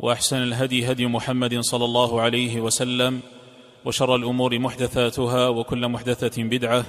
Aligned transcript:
وأحسن 0.00 0.42
الهدي 0.42 0.92
هدي 0.92 1.06
محمد 1.06 1.60
صلى 1.60 1.84
الله 1.84 2.20
عليه 2.20 2.60
وسلم 2.60 3.20
وشر 3.84 4.16
الأمور 4.16 4.58
محدثاتها 4.58 5.48
وكل 5.48 5.88
محدثة 5.88 6.42
بدعة 6.42 6.84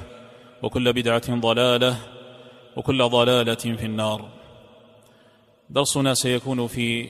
وكل 0.64 0.94
بدعة 0.94 1.36
ضلالة 1.36 1.98
وكل 2.76 3.04
ضلالة 3.04 3.56
في 3.56 3.86
النار. 3.86 4.30
درسنا 5.70 6.14
سيكون 6.14 6.68
في 6.68 7.10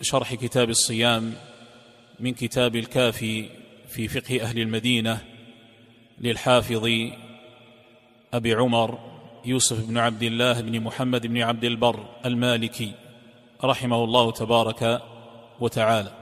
شرح 0.00 0.34
كتاب 0.34 0.70
الصيام 0.70 1.34
من 2.20 2.34
كتاب 2.34 2.76
الكافي 2.76 3.48
في 3.88 4.08
فقه 4.08 4.42
أهل 4.42 4.58
المدينة 4.58 5.18
للحافظ 6.20 6.88
أبي 8.34 8.54
عمر 8.54 8.98
يوسف 9.44 9.86
بن 9.88 9.98
عبد 9.98 10.22
الله 10.22 10.60
بن 10.60 10.80
محمد 10.80 11.26
بن 11.26 11.42
عبد 11.42 11.64
البر 11.64 12.06
المالكي 12.24 12.92
رحمه 13.64 14.04
الله 14.04 14.32
تبارك 14.32 15.02
وتعالى. 15.60 16.12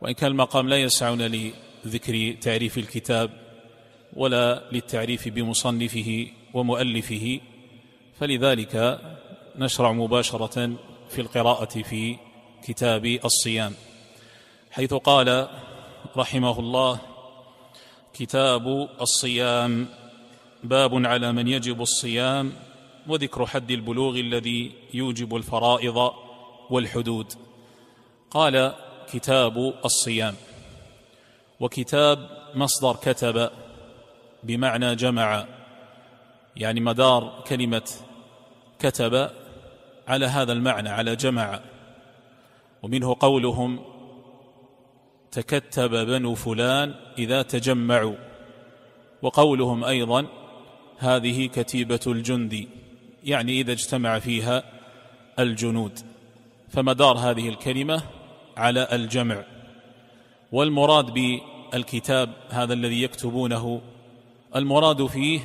وإن 0.00 0.12
كان 0.12 0.30
المقام 0.30 0.68
لا 0.68 0.76
يسعنا 0.76 1.50
لذكر 1.84 2.36
تعريف 2.40 2.78
الكتاب 2.78 3.30
ولا 4.12 4.62
للتعريف 4.72 5.28
بمصنفه 5.28 6.26
ومؤلفه 6.54 7.40
فلذلك 8.20 9.00
نشرع 9.56 9.92
مباشرة 9.92 10.76
في 11.08 11.20
القراءة 11.20 11.82
في 11.82 12.16
كتاب 12.64 13.06
الصيام. 13.24 13.74
حيث 14.70 14.94
قال 14.94 15.48
رحمه 16.16 16.60
الله 16.60 17.00
كتاب 18.14 18.88
الصيام 19.00 19.88
باب 20.64 21.06
على 21.06 21.32
من 21.32 21.48
يجب 21.48 21.82
الصيام 21.82 22.52
وذكر 23.06 23.46
حد 23.46 23.70
البلوغ 23.70 24.18
الذي 24.18 24.72
يوجب 24.94 25.36
الفرائض 25.36 26.12
والحدود. 26.70 27.47
قال 28.30 28.74
كتاب 29.12 29.74
الصيام 29.84 30.34
وكتاب 31.60 32.30
مصدر 32.54 32.96
كتب 32.96 33.50
بمعنى 34.42 34.94
جمع 34.94 35.46
يعني 36.56 36.80
مدار 36.80 37.44
كلمة 37.46 37.90
كتب 38.78 39.30
على 40.08 40.26
هذا 40.26 40.52
المعنى 40.52 40.88
على 40.88 41.16
جمع. 41.16 41.60
ومنه 42.82 43.16
قولهم 43.20 43.84
تكتب 45.30 45.90
بنو 45.90 46.34
فلان 46.34 46.94
إذا 47.18 47.42
تجمعوا. 47.42 48.16
وقولهم 49.22 49.84
أيضا 49.84 50.26
هذه 50.98 51.46
كتيبة 51.46 52.00
الجند 52.06 52.68
يعني 53.24 53.60
إذا 53.60 53.72
اجتمع 53.72 54.18
فيها 54.18 54.62
الجنود. 55.38 55.98
فمدار 56.68 57.18
هذه 57.18 57.48
الكلمة 57.48 58.02
على 58.58 58.88
الجمع. 58.92 59.44
والمراد 60.52 61.06
بالكتاب 61.14 62.30
هذا 62.50 62.74
الذي 62.74 63.02
يكتبونه 63.02 63.80
المراد 64.56 65.06
فيه 65.06 65.40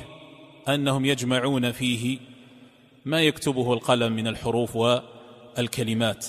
أنهم 0.70 1.06
يجمعون 1.06 1.72
فيه 1.72 2.20
ما 3.06 3.22
يكتبه 3.22 3.74
القلم 3.74 4.14
من 4.14 4.28
الحروف 4.28 4.76
والكلمات. 4.76 6.26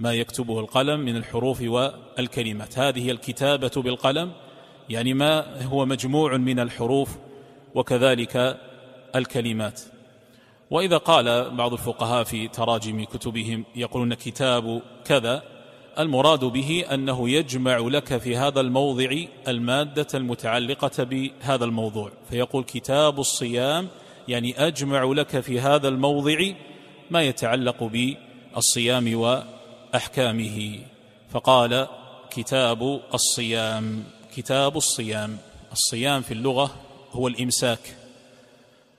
ما 0.00 0.12
يكتبه 0.12 0.60
القلم 0.60 1.00
من 1.00 1.16
الحروف 1.16 1.60
والكلمات. 1.60 2.78
هذه 2.78 3.10
الكتابة 3.10 3.70
بالقلم 3.76 4.32
يعني 4.88 5.14
ما 5.14 5.62
هو 5.64 5.86
مجموع 5.86 6.36
من 6.36 6.60
الحروف 6.60 7.16
وكذلك 7.74 8.60
الكلمات. 9.16 9.80
وإذا 10.70 10.96
قال 10.96 11.56
بعض 11.56 11.72
الفقهاء 11.72 12.24
في 12.24 12.48
تراجم 12.48 13.04
كتبهم 13.04 13.64
يقولون 13.76 14.14
كتاب 14.14 14.82
كذا 15.04 15.57
المراد 15.98 16.44
به 16.44 16.84
أنه 16.92 17.30
يجمع 17.30 17.78
لك 17.78 18.16
في 18.18 18.36
هذا 18.36 18.60
الموضع 18.60 19.16
المادة 19.48 20.06
المتعلقة 20.14 21.04
بهذا 21.04 21.64
الموضوع 21.64 22.12
فيقول 22.30 22.64
كتاب 22.64 23.20
الصيام 23.20 23.88
يعني 24.28 24.66
أجمع 24.66 25.04
لك 25.04 25.40
في 25.40 25.60
هذا 25.60 25.88
الموضع 25.88 26.38
ما 27.10 27.22
يتعلق 27.22 27.82
بالصيام 27.82 29.14
وأحكامه. 29.14 30.78
فقال 31.30 31.86
كتاب 32.30 33.00
الصيام 33.14 34.04
كتاب 34.36 34.76
الصيام 34.76 35.38
الصيام 35.72 36.22
في 36.22 36.34
اللغة 36.34 36.70
هو 37.12 37.28
الإمساك. 37.28 37.96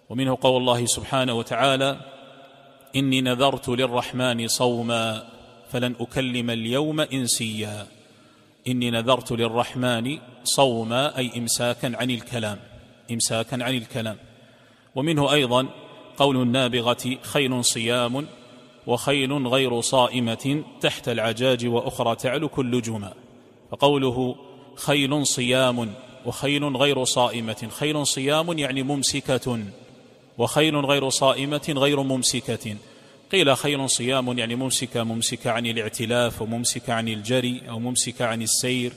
ومنه 0.09 0.37
قول 0.41 0.61
الله 0.61 0.85
سبحانه 0.85 1.33
وتعالى 1.33 1.99
إني 2.95 3.21
نذرت 3.21 3.69
للرحمن 3.69 4.47
صوما. 4.47 5.38
فلن 5.71 5.95
أكلم 5.99 6.49
اليوم 6.49 6.99
إنسيا. 6.99 7.87
إني 8.67 8.91
نذرت 8.91 9.31
للرحمن 9.31 10.17
صوما 10.43 11.17
أي 11.17 11.31
إمساكا 11.37 11.91
عن 11.95 12.11
الكلام 12.11 12.59
إمساكا 13.11 13.63
عن 13.63 13.77
الكلام. 13.77 14.17
ومنه 14.95 15.33
أيضا 15.33 15.67
قول 16.17 16.41
النابغة 16.41 17.17
خيل 17.21 17.65
صيام 17.65 18.27
وخيل 18.87 19.47
غير 19.47 19.81
صائمة 19.81 20.63
تحت 20.81 21.09
العجاج 21.09 21.65
وأخرى 21.65 22.15
تعلو 22.15 22.49
كل 22.49 22.81
جمى 22.81 23.11
فقوله 23.71 24.35
خيل 24.75 25.27
صيام 25.27 25.93
وخيل 26.25 26.77
غير 26.77 27.03
صائمة 27.03 27.69
خيل 27.77 28.07
صيام 28.07 28.57
يعني 28.57 28.83
ممسكة 28.83 29.59
وخيل 30.37 30.75
غير 30.75 31.09
صائمة 31.09 31.73
غير 31.77 32.03
ممسكة. 32.03 32.75
قيل 33.31 33.57
خير 33.57 33.87
صيام 33.87 34.37
يعني 34.37 34.55
ممسكة 34.55 35.03
ممسكة 35.03 35.51
عن 35.51 35.65
الاعتلاف 35.65 36.41
وممسكة 36.41 36.93
عن 36.93 37.07
الجري 37.07 37.61
أو 37.69 37.79
ممسكة 37.79 38.25
عن 38.25 38.41
السير 38.41 38.93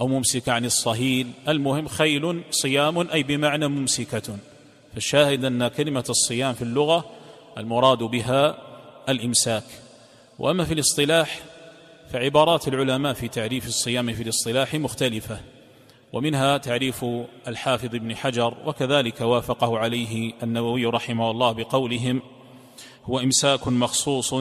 أو 0.00 0.08
ممسكة 0.08 0.52
عن 0.52 0.64
الصهيل. 0.64 1.30
المهم 1.48 1.88
خيل 1.88 2.42
صيام 2.50 3.10
أي 3.10 3.22
بمعنى 3.22 3.68
ممسكة. 3.68 4.38
فالشاهد 4.94 5.44
أن 5.44 5.68
كلمة 5.68 6.04
الصيام 6.08 6.54
في 6.54 6.62
اللغة 6.62 7.04
المراد 7.58 7.98
بها 7.98 8.58
الإمساك. 9.08 9.64
وأما 10.38 10.64
في 10.64 10.74
الاصطلاح 10.74 11.40
فعبارات 12.12 12.68
العلماء 12.68 13.12
في 13.12 13.28
تعريف 13.28 13.66
الصيام 13.66 14.12
في 14.12 14.22
الاصطلاح 14.22 14.74
مختلفة. 14.74 15.40
ومنها 16.12 16.58
تعريف 16.58 17.04
الحافظ 17.48 17.94
ابن 17.94 18.16
حجر 18.16 18.54
وكذلك 18.66 19.20
وافقه 19.20 19.78
عليه 19.78 20.32
النووي 20.42 20.86
رحمه 20.86 21.30
الله 21.30 21.52
بقولهم 21.52 22.22
هو 23.08 23.18
إمساك 23.18 23.68
مخصوص 23.68 24.34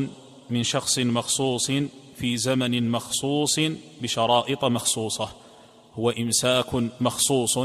من 0.50 0.64
شخص 0.64 1.00
مخصوص 1.00 1.72
في 2.16 2.38
زمن 2.38 2.90
مخصوص 2.90 3.60
بشرائط 4.02 4.66
مخصوصة. 4.66 5.30
هو 5.94 6.10
إمساك 6.10 6.76
مخصوص 7.02 7.60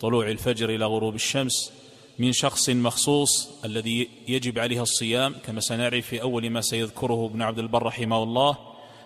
طلوع 0.00 0.30
الفجر 0.30 0.70
إلى 0.70 0.84
غروب 0.84 1.14
الشمس 1.14 1.72
من 2.18 2.32
شخص 2.32 2.68
مخصوص 2.70 3.50
الذي 3.64 4.08
يجب 4.28 4.58
عليه 4.58 4.82
الصيام 4.82 5.34
كما 5.46 5.60
سنعرف 5.60 6.06
في 6.06 6.22
أول 6.22 6.50
ما 6.50 6.60
سيذكره 6.60 7.26
ابن 7.26 7.42
عبد 7.42 7.58
البر 7.58 7.82
رحمه 7.82 8.22
الله 8.22 8.56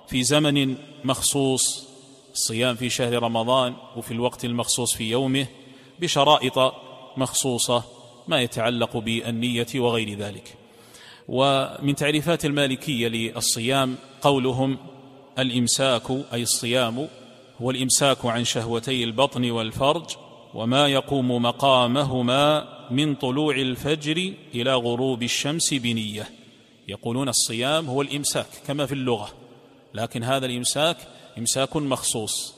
في 0.08 0.22
زمن 0.22 0.76
مخصوص 1.04 1.84
الصيام 2.32 2.76
في 2.76 2.90
شهر 2.90 3.22
رمضان 3.22 3.74
وفي 3.96 4.10
الوقت 4.10 4.44
المخصوص 4.44 4.94
في 4.94 5.10
يومه 5.10 5.46
بشرائط 6.00 6.74
مخصوصة 7.16 7.84
ما 8.28 8.40
يتعلق 8.42 8.96
بالنية 8.96 9.66
وغير 9.74 10.18
ذلك. 10.18 10.63
ومن 11.28 11.94
تعريفات 11.94 12.44
المالكية 12.44 13.08
للصيام 13.08 13.96
قولهم 14.22 14.76
الإمساك 15.38 16.10
أي 16.10 16.42
الصيام 16.42 17.08
هو 17.62 17.70
الإمساك 17.70 18.26
عن 18.26 18.44
شهوتي 18.44 19.04
البطن 19.04 19.50
والفرج 19.50 20.04
وما 20.54 20.88
يقوم 20.88 21.42
مقامهما 21.42 22.68
من 22.90 23.14
طلوع 23.14 23.54
الفجر 23.54 24.32
إلى 24.54 24.74
غروب 24.74 25.22
الشمس 25.22 25.74
بنية. 25.74 26.30
يقولون 26.88 27.28
الصيام 27.28 27.86
هو 27.86 28.02
الإمساك 28.02 28.46
كما 28.66 28.86
في 28.86 28.92
اللغة. 28.92 29.28
لكن 29.94 30.24
هذا 30.24 30.46
الإمساك 30.46 30.96
إمساك 31.38 31.76
مخصوص. 31.76 32.54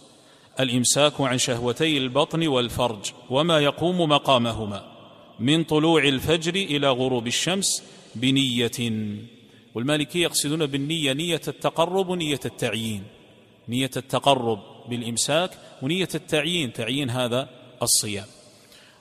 الإمساك 0.61 1.21
عن 1.21 1.39
شهوتي 1.39 1.99
البطن 1.99 2.47
والفرج 2.47 3.13
وما 3.31 3.59
يقوم 3.59 4.01
مقامهما 4.01 4.83
من 5.41 5.65
طلوع 5.65 6.03
الفجر 6.03 6.55
إلى 6.55 6.91
غروب 6.91 7.27
الشمس 7.27 7.83
بنية. 8.17 8.71
والمالكية 9.75 10.23
يقصدون 10.23 10.67
بالنية 10.67 11.13
نية 11.13 11.41
التقرب 11.49 12.09
ونية 12.09 12.41
التعيين. 12.45 13.03
نية 13.69 13.91
التقرب 13.97 14.61
بالإمساك 14.89 15.51
ونية 15.83 16.09
التعيين. 16.15 16.73
تعيين 16.73 17.11
هذا 17.11 17.49
الصيام. 17.83 18.27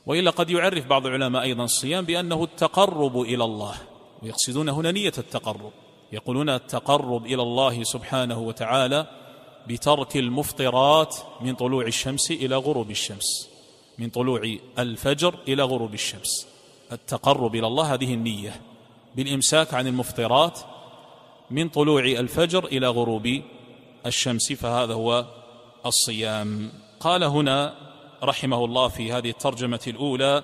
وإلا 0.05 0.31
قد 0.31 0.49
يعرف 0.49 0.85
بعض 0.85 1.05
العلماء 1.05 1.41
أيضا 1.41 1.63
الصيام 1.63 2.05
بأنه 2.05 2.43
التقرب 2.43 3.21
إلى 3.21 3.43
الله. 3.43 3.75
ويقصدون 4.23 4.69
هنا 4.69 4.91
نية 4.91 5.13
التقرب. 5.17 5.71
يقولون 6.11 6.49
التقرب 6.49 7.25
إلى 7.25 7.41
الله 7.41 7.83
سبحانه 7.83 8.39
وتعالى 8.39 9.07
بترك 9.67 10.17
المفطرات 10.17 11.15
من 11.41 11.55
طلوع 11.55 11.85
الشمس 11.85 12.31
إلى 12.31 12.55
غروب 12.55 12.91
الشمس. 12.91 13.49
من 13.99 14.09
طلوع 14.09 14.57
الفجر 14.79 15.35
إلى 15.47 15.63
غروب 15.63 15.93
الشمس. 15.93 16.47
التقرب 16.91 17.55
إلى 17.55 17.67
الله 17.67 17.93
هذه 17.93 18.13
النية. 18.13 18.61
بالإمساك 19.15 19.73
عن 19.73 19.87
المفطرات 19.87 20.59
من 21.51 21.69
طلوع 21.69 22.03
الفجر 22.03 22.65
إلى 22.65 22.87
غروب 22.87 23.41
الشمس 24.05 24.53
فهذا 24.53 24.93
هو 24.93 25.25
الصيام. 25.85 26.71
قال 26.99 27.23
هنا 27.23 27.75
رحمه 28.23 28.65
الله 28.65 28.87
في 28.87 29.11
هذه 29.11 29.29
الترجمة 29.29 29.79
الأولى 29.87 30.43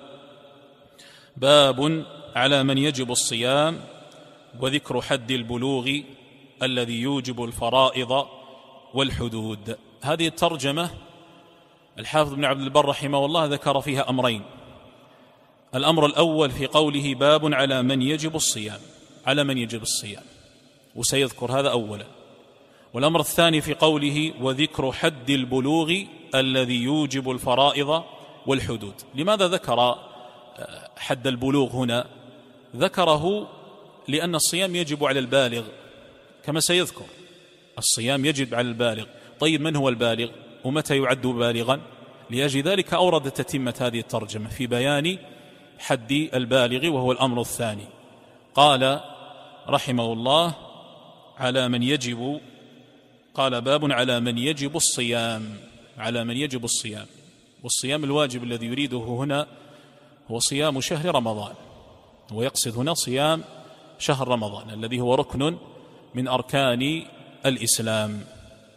باب 1.36 2.04
على 2.36 2.62
من 2.62 2.78
يجب 2.78 3.10
الصيام 3.10 3.80
وذكر 4.60 5.00
حد 5.00 5.30
البلوغ 5.30 5.90
الذي 6.62 7.00
يوجب 7.00 7.44
الفرائض 7.44 8.26
والحدود. 8.94 9.78
هذه 10.02 10.26
الترجمة 10.26 10.90
الحافظ 11.98 12.34
بن 12.34 12.44
عبد 12.44 12.60
البر 12.60 12.84
رحمه 12.84 13.24
الله 13.24 13.44
ذكر 13.44 13.80
فيها 13.80 14.10
أمرين. 14.10 14.42
الأمر 15.74 16.06
الأول 16.06 16.50
في 16.50 16.66
قوله 16.66 17.14
باب 17.14 17.54
على 17.54 17.82
من 17.82 18.02
يجب 18.02 18.36
الصيام 18.36 18.80
على 19.26 19.44
من 19.44 19.58
يجب 19.58 19.82
الصيام. 19.82 20.22
وسيذكر 20.94 21.60
هذا 21.60 21.68
اولا. 21.68 22.06
والأمر 22.94 23.20
الثاني 23.20 23.60
في 23.60 23.74
قوله 23.74 24.32
وذكر 24.40 24.92
حد 24.92 25.30
البلوغ 25.30 25.94
الذي 26.34 26.82
يوجب 26.82 27.30
الفرائض 27.30 28.02
والحدود. 28.46 28.94
لماذا 29.14 29.48
ذكر 29.48 29.98
حد 30.96 31.26
البلوغ 31.26 31.76
هنا؟ 31.76 32.06
ذكره 32.76 33.48
لأن 34.08 34.34
الصيام 34.34 34.76
يجب 34.76 35.04
على 35.04 35.18
البالغ 35.18 35.64
كما 36.44 36.60
سيذكر. 36.60 37.06
الصيام 37.78 38.24
يجب 38.24 38.54
على 38.54 38.68
البالغ. 38.68 39.04
طيب 39.40 39.60
من 39.60 39.76
هو 39.76 39.88
البالغ؟ 39.88 40.30
ومتى 40.64 40.96
يعد 40.96 41.26
بالغا؟ 41.26 41.80
لأجل 42.30 42.62
ذلك 42.62 42.94
اورد 42.94 43.30
تتمة 43.30 43.74
هذه 43.80 43.98
الترجمة 43.98 44.48
في 44.48 44.66
بيان 44.66 45.18
حد 45.78 46.12
البالغ 46.34 46.94
وهو 46.94 47.12
الأمر 47.12 47.40
الثاني. 47.40 47.84
قال 48.54 49.00
رحمه 49.68 50.12
الله 50.12 50.54
على 51.38 51.68
من 51.68 51.82
يجب 51.82 52.40
قال 53.34 53.60
باب 53.60 53.92
على 53.92 54.20
من 54.20 54.38
يجب 54.38 54.76
الصيام 54.76 55.56
على 55.98 56.24
من 56.24 56.36
يجب 56.36 56.64
الصيام. 56.64 57.06
والصيام 57.62 58.04
الواجب 58.04 58.44
الذي 58.44 58.66
يريده 58.66 58.98
هنا 58.98 59.46
هو 60.30 60.38
صيام 60.38 60.80
شهر 60.80 61.14
رمضان. 61.14 61.54
ويقصد 62.32 62.76
هنا 62.76 62.94
صيام 62.94 63.44
شهر 63.98 64.28
رمضان 64.28 64.70
الذي 64.70 65.00
هو 65.00 65.14
ركن 65.14 65.56
من 66.14 66.28
أركان 66.28 67.02
الإسلام 67.46 68.24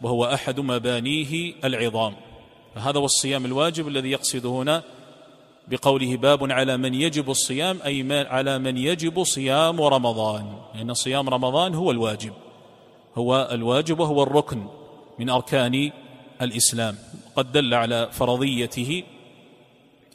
وهو 0.02 0.24
أحد 0.24 0.60
مبانيه 0.60 1.52
العظام. 1.64 2.14
فهذا 2.74 2.98
هو 2.98 3.04
الصيام 3.04 3.44
الواجب 3.44 3.88
الذي 3.88 4.10
يقصد 4.10 4.46
هنا 4.46 4.82
بقوله 5.68 6.16
باب 6.16 6.52
على 6.52 6.76
من 6.76 6.94
يجب 6.94 7.30
الصيام 7.30 7.78
أي 7.84 8.26
على 8.26 8.58
من 8.58 8.76
يجب 8.76 9.24
صيام 9.24 9.80
رمضان. 9.80 10.58
لأن 10.74 10.94
صيام 10.94 11.28
رمضان 11.28 11.74
هو 11.74 11.90
الواجب. 11.90 12.32
هو 13.14 13.48
الواجب 13.52 14.00
وهو 14.00 14.22
الركن 14.22 14.66
من 15.18 15.30
أركان 15.30 15.90
الإسلام. 16.42 16.96
قد 17.36 17.52
دل 17.52 17.74
على 17.74 18.08
فرضيته 18.12 19.02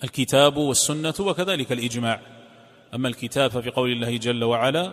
الكتاب 0.03 0.57
والسنة 0.57 1.13
وكذلك 1.19 1.71
الإجماع. 1.71 2.21
أما 2.93 3.07
الكتاب 3.07 3.51
ففي 3.51 3.69
قول 3.69 3.91
الله 3.91 4.17
جل 4.17 4.43
وعلا 4.43 4.91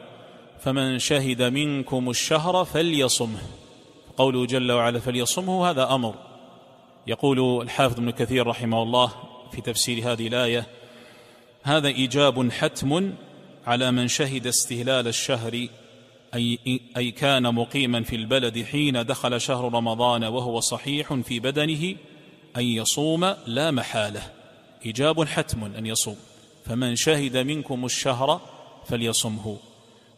فمن 0.60 0.98
شهد 0.98 1.42
منكم 1.42 2.10
الشهر 2.10 2.64
فليصمه. 2.64 3.42
قوله 4.16 4.46
جل 4.46 4.72
وعلا 4.72 4.98
فليصمه 4.98 5.70
هذا 5.70 5.94
أمر. 5.94 6.14
يقول 7.06 7.62
الحافظ 7.62 7.98
ابن 7.98 8.10
كثير 8.10 8.46
رحمه 8.46 8.82
الله 8.82 9.27
في 9.52 9.60
تفسير 9.60 10.12
هذه 10.12 10.26
الآية 10.26 10.66
هذا 11.62 11.88
إيجاب 11.88 12.52
حتم 12.52 13.12
على 13.66 13.90
من 13.90 14.08
شهد 14.08 14.46
استهلال 14.46 15.08
الشهر 15.08 15.68
أي, 16.34 16.80
أي 16.96 17.10
كان 17.10 17.54
مقيما 17.54 18.02
في 18.02 18.16
البلد 18.16 18.62
حين 18.62 19.06
دخل 19.06 19.40
شهر 19.40 19.74
رمضان 19.74 20.24
وهو 20.24 20.60
صحيح 20.60 21.14
في 21.14 21.40
بدنه 21.40 21.94
أن 22.56 22.62
يصوم 22.62 23.34
لا 23.46 23.70
محالة. 23.70 24.22
إجاب 24.86 25.24
حتم 25.24 25.64
أن 25.64 25.86
يصوم. 25.86 26.16
فمن 26.64 26.96
شهد 26.96 27.36
منكم 27.36 27.84
الشهر 27.84 28.40
فليصمه. 28.88 29.56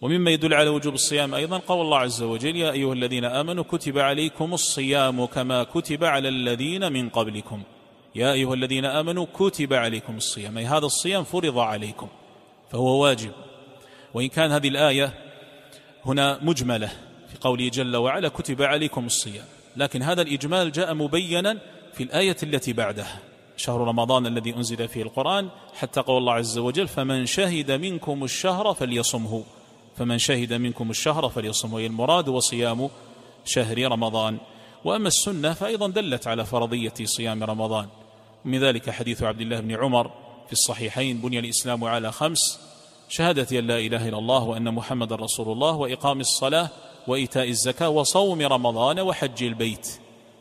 ومما 0.00 0.30
يدل 0.30 0.54
على 0.54 0.68
وجوب 0.68 0.94
الصيام 0.94 1.34
أيضا 1.34 1.58
قول 1.58 1.80
الله 1.80 1.98
عز 1.98 2.22
وجل 2.22 2.56
يا 2.56 2.70
أيها 2.70 2.92
الذين 2.92 3.24
آمنوا 3.24 3.64
كتب 3.64 3.98
عليكم 3.98 4.54
الصيام 4.54 5.24
كما 5.26 5.62
كتب 5.62 6.04
على 6.04 6.28
الذين 6.28 6.92
من 6.92 7.08
قبلكم. 7.08 7.62
يا 8.14 8.32
أيها 8.32 8.54
الذين 8.54 8.84
آمنوا 8.84 9.26
كتب 9.34 9.72
عليكم 9.72 10.16
الصيام. 10.16 10.58
أي 10.58 10.66
هذا 10.66 10.86
الصيام 10.86 11.24
فرض 11.24 11.58
عليكم 11.58 12.08
فهو 12.72 13.02
واجب. 13.02 13.32
وإن 14.14 14.28
كان 14.28 14.52
هذه 14.52 14.68
الآية 14.68 15.14
هنا 16.06 16.38
مجملة 16.42 16.86
في 17.28 17.38
قوله 17.40 17.68
جل 17.68 17.96
وعلا 17.96 18.28
كتب 18.28 18.62
عليكم 18.62 19.06
الصيام. 19.06 19.44
لكن 19.76 20.02
هذا 20.02 20.22
الإجمال 20.22 20.72
جاء 20.72 20.94
مبينا 20.94 21.58
في 21.94 22.02
الآية 22.02 22.36
التي 22.42 22.72
بعدها. 22.72 23.18
شهر 23.56 23.80
رمضان 23.80 24.26
الذي 24.26 24.56
أنزل 24.56 24.88
فيه 24.88 25.02
القرآن 25.02 25.48
حتى 25.74 26.00
قول 26.00 26.18
الله 26.18 26.32
عز 26.32 26.58
وجل 26.58 26.88
فمن 26.88 27.26
شهد 27.26 27.70
منكم 27.70 28.24
الشهر 28.24 28.74
فليصمه. 28.74 29.44
فمن 29.96 30.18
شهد 30.18 30.52
منكم 30.52 30.90
الشهر 30.90 31.28
فليصمه. 31.28 31.78
المراد 31.78 32.28
وصيام 32.28 32.90
شهر 33.44 33.92
رمضان. 33.92 34.38
وأما 34.84 35.08
السنة 35.08 35.52
فايضا 35.52 35.88
دلت 35.88 36.26
على 36.26 36.44
فرضية 36.44 36.94
صيام 37.04 37.44
رمضان. 37.44 37.88
من 38.44 38.58
ذلك 38.60 38.90
حديث 38.90 39.22
عبد 39.22 39.40
الله 39.40 39.60
بن 39.60 39.74
عمر 39.74 40.10
في 40.46 40.52
الصحيحين 40.52 41.18
بني 41.18 41.38
الإسلام 41.38 41.84
على 41.84 42.12
خمس 42.12 42.60
شهادة 43.08 43.58
أن 43.58 43.66
لا 43.66 43.78
إله 43.78 44.08
إلا 44.08 44.18
الله 44.18 44.44
وأن 44.44 44.74
محمد 44.74 45.12
رسول 45.12 45.52
الله 45.52 45.72
وإقام 45.76 46.20
الصلاة 46.20 46.68
وإيتاء 47.06 47.48
الزكاة 47.48 47.88
وصوم 47.88 48.42
رمضان 48.42 49.00
وحج 49.00 49.42
البيت. 49.42 49.88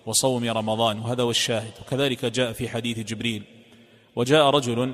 وصوم 0.06 0.50
رمضان 0.50 1.00
وهذا 1.00 1.24
هو 1.24 1.30
الشاهد. 1.30 1.72
وكذلك 1.82 2.26
جاء 2.26 2.52
في 2.52 2.70
حديث 2.70 3.00
جبريل. 3.00 3.44
وجاء 4.16 4.50
رجل 4.50 4.94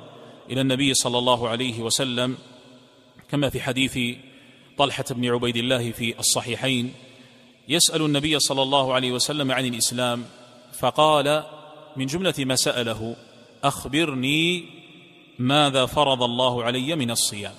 إلى 0.49 0.61
النبي 0.61 0.93
صلى 0.93 1.17
الله 1.17 1.49
عليه 1.49 1.81
وسلم 1.81 2.37
كما 3.29 3.49
في 3.49 3.61
حديث 3.61 4.17
طلحة 4.77 5.05
بن 5.09 5.29
عبيد 5.29 5.57
الله 5.57 5.91
في 5.91 6.19
الصحيحين 6.19 6.93
يسأل 7.69 8.01
النبي 8.01 8.39
صلى 8.39 8.61
الله 8.61 8.93
عليه 8.93 9.11
وسلم 9.11 9.51
عن 9.51 9.65
الإسلام 9.65 10.25
فقال 10.73 11.43
من 11.97 12.05
جملة 12.05 12.33
ما 12.39 12.55
سأله 12.55 13.15
أخبرني 13.63 14.65
ماذا 15.39 15.85
فرض 15.85 16.23
الله 16.23 16.63
علي 16.63 16.95
من 16.95 17.11
الصيام. 17.11 17.53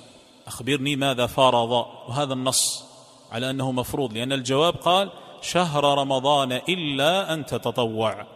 أخبرني 0.47 0.97
ماذا 0.97 1.27
فرض 1.27 1.71
وهذا 2.09 2.33
النص 2.33 2.85
على 3.33 3.51
أنه 3.51 3.73
مفروض 3.73 4.13
لأن 4.13 4.33
الجواب 4.33 4.75
قال 4.75 5.11
شهر 5.43 5.99
رمضان 5.99 6.53
إلا 6.53 7.33
أن 7.33 7.47
تتطوع. 7.47 8.27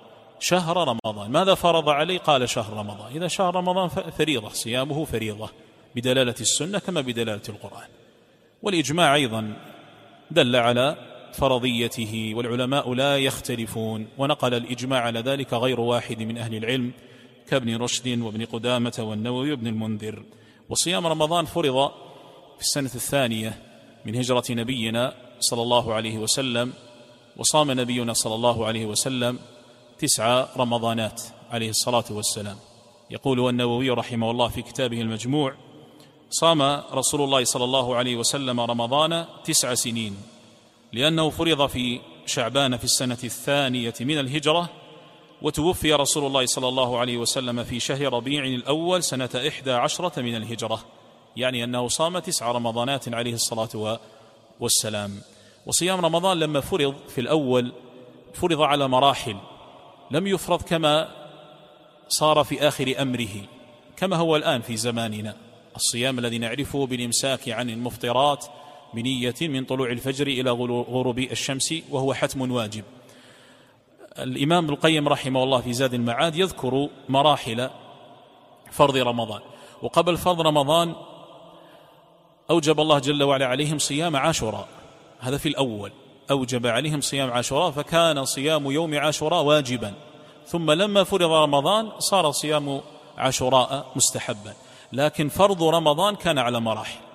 شهر 0.40 0.76
رمضان 0.76 1.30
ماذا 1.30 1.54
فرض 1.54 1.88
علي؟ 1.88 2.16
قال 2.16 2.48
شهر 2.48 2.72
رمضان. 2.72 3.12
إذا 3.12 3.28
شهر 3.28 3.54
رمضان 3.54 3.88
فريضة 3.88 4.48
صيامه 4.48 5.04
فريضة 5.04 5.50
بدلالة 5.96 6.34
السنة 6.40 6.78
كما 6.78 7.00
بدلالة 7.00 7.42
القرآن. 7.48 7.88
والإجماع 8.62 9.14
أيضا 9.14 9.52
دل 10.30 10.56
على 10.56 10.96
فرضيته 11.32 12.32
والعلماء 12.36 12.94
لا 12.94 13.18
يختلفون. 13.18 14.06
ونقل 14.18 14.54
الإجماع 14.54 15.00
على 15.00 15.20
ذلك 15.20 15.54
غير 15.54 15.80
واحد 15.80 16.22
من 16.22 16.38
أهل 16.38 16.54
العلم 16.54 16.92
كابن 17.48 17.76
رشد 17.76 18.20
وابن 18.20 18.44
قدامة 18.44 18.96
والنووي 18.98 19.50
وابن 19.50 19.66
المنذر. 19.66 20.22
وصيام 20.68 21.06
رمضان 21.06 21.44
فرض 21.44 21.90
في 22.56 22.60
السنة 22.60 22.90
الثانية 22.94 23.62
من 24.06 24.16
هجرة 24.16 24.44
نبينا 24.50 25.14
صلى 25.40 25.62
الله 25.62 25.94
عليه 25.94 26.18
وسلم 26.18 26.72
وصام 27.36 27.70
نبينا 27.70 28.12
صلى 28.12 28.34
الله 28.34 28.66
عليه 28.66 28.86
وسلم 28.86 29.38
تسع 29.98 30.46
رمضانات 30.56 31.22
عليه 31.50 31.70
الصلاة 31.70 32.04
والسلام. 32.10 32.56
يقول 33.10 33.48
النووي 33.48 33.90
رحمه 33.90 34.30
الله 34.30 34.48
في 34.48 34.62
كتابه 34.62 35.00
المجموع 35.00 35.54
صام 36.30 36.62
رسول 36.92 37.20
الله 37.20 37.44
صلى 37.44 37.64
الله 37.64 37.96
عليه 37.96 38.16
وسلم 38.16 38.60
رمضان 38.60 39.24
تسع 39.44 39.74
سنين. 39.74 40.16
لأنه 40.92 41.30
فرض 41.30 41.66
في 41.66 42.00
شعبان 42.26 42.76
في 42.76 42.84
السنة 42.84 43.18
الثانية 43.24 43.94
من 44.00 44.18
الهجرة 44.18 44.70
وتوفي 45.42 45.92
رسول 45.92 46.26
الله 46.26 46.46
صلى 46.46 46.68
الله 46.68 46.98
عليه 46.98 47.18
وسلم 47.18 47.64
في 47.64 47.80
شهر 47.80 48.12
ربيع 48.12 48.44
الأول 48.44 49.02
سنة 49.02 49.30
إحدى 49.48 49.72
عشرة 49.72 50.22
من 50.22 50.36
الهجرة 50.36 50.84
يعني 51.36 51.64
أنه 51.64 51.88
صام 51.88 52.18
تسع 52.18 52.52
رمضانات 52.52 53.14
عليه 53.14 53.34
الصلاة 53.34 53.98
والسلام. 54.60 55.20
وصيام 55.66 56.00
رمضان 56.00 56.38
لما 56.38 56.60
فرض 56.60 56.94
في 57.08 57.20
الأول 57.20 57.72
فرض 58.34 58.60
على 58.60 58.88
مراحل 58.88 59.36
لم 60.10 60.26
يفرض 60.26 60.62
كما 60.62 61.08
صار 62.08 62.44
في 62.44 62.68
آخر 62.68 62.94
أمره 62.98 63.44
كما 63.96 64.16
هو 64.16 64.36
الآن 64.36 64.60
في 64.60 64.76
زماننا. 64.76 65.36
الصيام 65.76 66.18
الذي 66.18 66.38
نعرفه 66.38 66.86
بالإمساك 66.86 67.48
عن 67.48 67.70
المفطرات 67.70 68.46
بنية 68.94 69.34
من 69.40 69.64
طلوع 69.64 69.90
الفجر 69.90 70.26
إلى 70.26 70.50
غروب 70.50 71.18
الشمس 71.18 71.74
وهو 71.90 72.14
حتم 72.14 72.52
واجب. 72.52 72.84
الإمام 74.18 74.70
القيم 74.70 75.08
رحمه 75.08 75.42
الله 75.42 75.60
في 75.60 75.72
زاد 75.72 75.94
المعاد 75.94 76.36
يذكر 76.36 76.88
مراحل 77.08 77.70
فرض 78.70 78.96
رمضان. 78.96 79.40
وقبل 79.82 80.16
فرض 80.16 80.40
رمضان 80.40 80.94
أوجب 82.50 82.80
الله 82.80 82.98
جل 82.98 83.22
وعلا 83.22 83.46
عليهم 83.46 83.78
صيام 83.78 84.16
عاشوراء. 84.16 84.68
هذا 85.20 85.38
في 85.38 85.48
الأول. 85.48 85.92
أوجب 86.30 86.66
عليهم 86.66 87.00
صيام 87.00 87.30
عاشوراء 87.30 87.70
فكان 87.70 88.24
صيام 88.24 88.70
يوم 88.70 88.98
عاشوراء 88.98 89.42
واجبا. 89.42 89.94
ثم 90.46 90.70
لما 90.70 91.04
فرض 91.04 91.32
رمضان 91.32 91.90
صار 91.98 92.30
صيام 92.30 92.80
عاشوراء 93.18 93.92
مستحبا. 93.96 94.54
لكن 94.92 95.28
فرض 95.28 95.62
رمضان 95.62 96.16
كان 96.16 96.38
على 96.38 96.60
مراحل. 96.60 97.09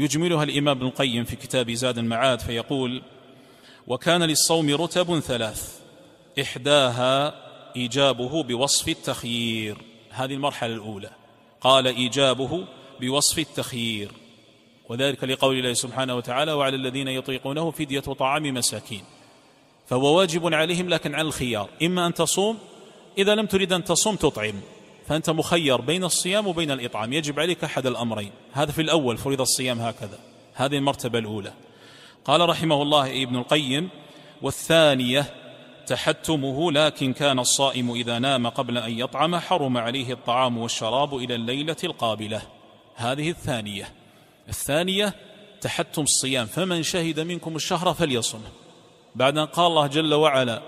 يجملها 0.00 0.44
الإمام 0.44 0.76
ابن 0.76 0.86
القيم 0.86 1.24
في 1.24 1.36
كتاب 1.36 1.70
زاد 1.70 1.98
المعاد 1.98 2.40
فيقول 2.40 3.02
وكان 3.86 4.22
للصوم 4.22 4.74
رتب 4.74 5.20
ثلاث 5.20 5.80
إحداها 6.40 7.34
إيجابه 7.76 8.42
بوصف 8.42 8.88
التخيير. 8.88 9.76
هذه 10.10 10.34
المرحلة 10.34 10.74
الأولى. 10.74 11.10
قال 11.60 11.86
إيجابه 11.86 12.64
بوصف 13.00 13.38
التخيير. 13.38 14.10
وذلك 14.88 15.24
لقول 15.24 15.58
الله 15.58 15.72
سبحانه 15.72 16.16
وتعالى 16.16 16.52
وعلى 16.52 16.76
الذين 16.76 17.08
يطيقونه 17.08 17.70
فدية 17.70 18.00
طعام 18.00 18.54
مساكين. 18.54 19.04
فهو 19.86 20.18
واجب 20.18 20.54
عليهم 20.54 20.88
لكن 20.88 21.14
على 21.14 21.28
الخيار. 21.28 21.68
إما 21.82 22.06
أن 22.06 22.14
تصوم 22.14 22.58
إذا 23.18 23.34
لم 23.34 23.46
تريد 23.46 23.72
أن 23.72 23.84
تصوم 23.84 24.16
تطعم. 24.16 24.60
فأنت 25.10 25.30
مخير 25.30 25.80
بين 25.80 26.04
الصيام 26.04 26.46
وبين 26.46 26.70
الإطعام. 26.70 27.12
يجب 27.12 27.40
عليك 27.40 27.64
أحد 27.64 27.86
الأمرين. 27.86 28.30
هذا 28.52 28.72
في 28.72 28.82
الأول 28.82 29.16
فرض 29.18 29.40
الصيام 29.40 29.80
هكذا. 29.80 30.18
هذه 30.54 30.76
المرتبة 30.76 31.18
الأولى. 31.18 31.52
قال 32.24 32.48
رحمه 32.48 32.82
الله 32.82 33.22
ابن 33.22 33.36
القيم 33.36 33.88
والثانية 34.42 35.26
تحتمه 35.86 36.72
لكن 36.72 37.12
كان 37.12 37.38
الصائم 37.38 37.90
إذا 37.90 38.18
نام 38.18 38.46
قبل 38.46 38.78
أن 38.78 38.98
يطعم 38.98 39.36
حرم 39.36 39.78
عليه 39.78 40.12
الطعام 40.12 40.58
والشراب 40.58 41.16
إلى 41.16 41.34
الليلة 41.34 41.76
القابلة. 41.84 42.42
هذه 42.94 43.30
الثانية. 43.30 43.92
الثانية 44.48 45.14
تحتم 45.60 46.02
الصيام 46.02 46.46
فمن 46.46 46.82
شهد 46.82 47.20
منكم 47.20 47.56
الشهر 47.56 47.94
فليصمه 47.94 48.48
بعد 49.14 49.38
أن 49.38 49.46
قال 49.46 49.66
الله 49.66 49.86
جل 49.86 50.14
وعلا 50.14 50.62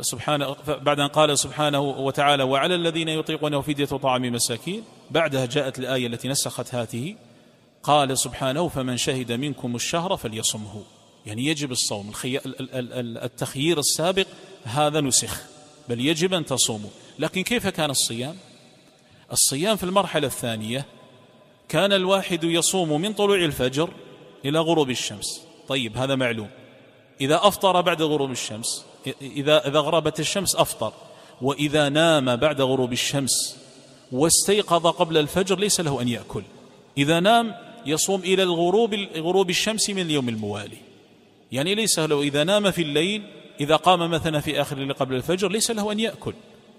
سبحانه 0.00 0.56
بعد 0.68 1.00
أن 1.00 1.08
قال 1.08 1.38
سبحانه 1.38 1.80
وتعالى 1.80 2.42
وعلى 2.42 2.74
الذين 2.74 3.08
يطيقونه 3.08 3.60
فدية 3.60 3.84
طعام 3.84 4.22
مساكين. 4.22 4.82
بعدها 5.10 5.46
جاءت 5.46 5.78
الآية 5.78 6.06
التي 6.06 6.28
نسخت 6.28 6.74
هذه 6.74 7.16
قال 7.82 8.18
سبحانه 8.18 8.68
فمن 8.68 8.96
شهد 8.96 9.32
منكم 9.32 9.76
الشهر 9.76 10.16
فليصمه. 10.16 10.82
يعني 11.26 11.46
يجب 11.46 11.72
الصوم. 11.72 12.12
التخيير 13.24 13.78
السابق 13.78 14.26
هذا 14.64 15.00
نسخ. 15.00 15.42
بل 15.88 16.00
يجب 16.00 16.34
أن 16.34 16.44
تصوموا. 16.44 16.90
لكن 17.18 17.42
كيف 17.42 17.66
كان 17.66 17.90
الصيام؟ 17.90 18.36
الصيام 19.32 19.76
في 19.76 19.84
المرحلة 19.84 20.26
الثانية 20.26 20.84
كان 21.68 21.92
الواحد 21.92 22.44
يصوم 22.44 23.00
من 23.00 23.12
طلوع 23.12 23.36
الفجر 23.36 23.90
إلى 24.44 24.58
غروب 24.58 24.90
الشمس. 24.90 25.42
طيب 25.68 25.96
هذا 25.96 26.14
معلوم. 26.14 26.48
إذا 27.20 27.40
أفطر 27.42 27.80
بعد 27.80 28.02
غروب 28.02 28.30
الشمس 28.30 28.84
إذا, 29.22 29.68
إذا 29.68 29.78
غربت 29.78 30.20
الشمس 30.20 30.56
أفطر 30.56 30.92
وإذا 31.42 31.88
نام 31.88 32.36
بعد 32.36 32.60
غروب 32.60 32.92
الشمس 32.92 33.56
واستيقظ 34.12 34.86
قبل 34.86 35.18
الفجر 35.18 35.58
ليس 35.58 35.80
له 35.80 36.02
أن 36.02 36.08
يأكل. 36.08 36.42
إذا 36.98 37.20
نام 37.20 37.54
يصوم 37.86 38.20
إلى 38.20 38.42
الغروب 38.42 38.94
غروب 39.16 39.50
الشمس 39.50 39.90
من 39.90 40.02
اليوم 40.02 40.28
الموالي. 40.28 40.76
يعني 41.52 41.74
ليس 41.74 41.98
له 41.98 42.22
إذا 42.22 42.44
نام 42.44 42.70
في 42.70 42.82
الليل 42.82 43.22
إذا 43.60 43.76
قام 43.76 44.10
مثلا 44.10 44.40
في 44.40 44.60
آخر 44.60 44.76
الليل 44.76 44.92
قبل 44.92 45.14
الفجر 45.14 45.48
ليس 45.48 45.70
له 45.70 45.92
أن 45.92 46.00
يأكل. 46.00 46.34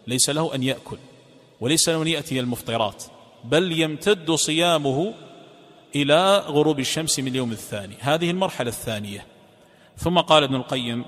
ليس 0.07 0.29
له 0.29 0.55
أن 0.55 0.63
يأكل. 0.63 0.97
وليس 1.61 1.89
له 1.89 2.01
أن 2.01 2.07
يأتي 2.07 2.39
المفطرات. 2.39 3.03
بل 3.43 3.79
يمتد 3.79 4.31
صيامه 4.31 5.13
إلى 5.95 6.37
غروب 6.37 6.79
الشمس 6.79 7.19
من 7.19 7.27
اليوم 7.27 7.51
الثاني. 7.51 7.95
هذه 7.99 8.31
المرحلة 8.31 8.69
الثانية. 8.69 9.25
ثم 9.97 10.19
قال 10.19 10.43
ابن 10.43 10.55
القيم 10.55 11.05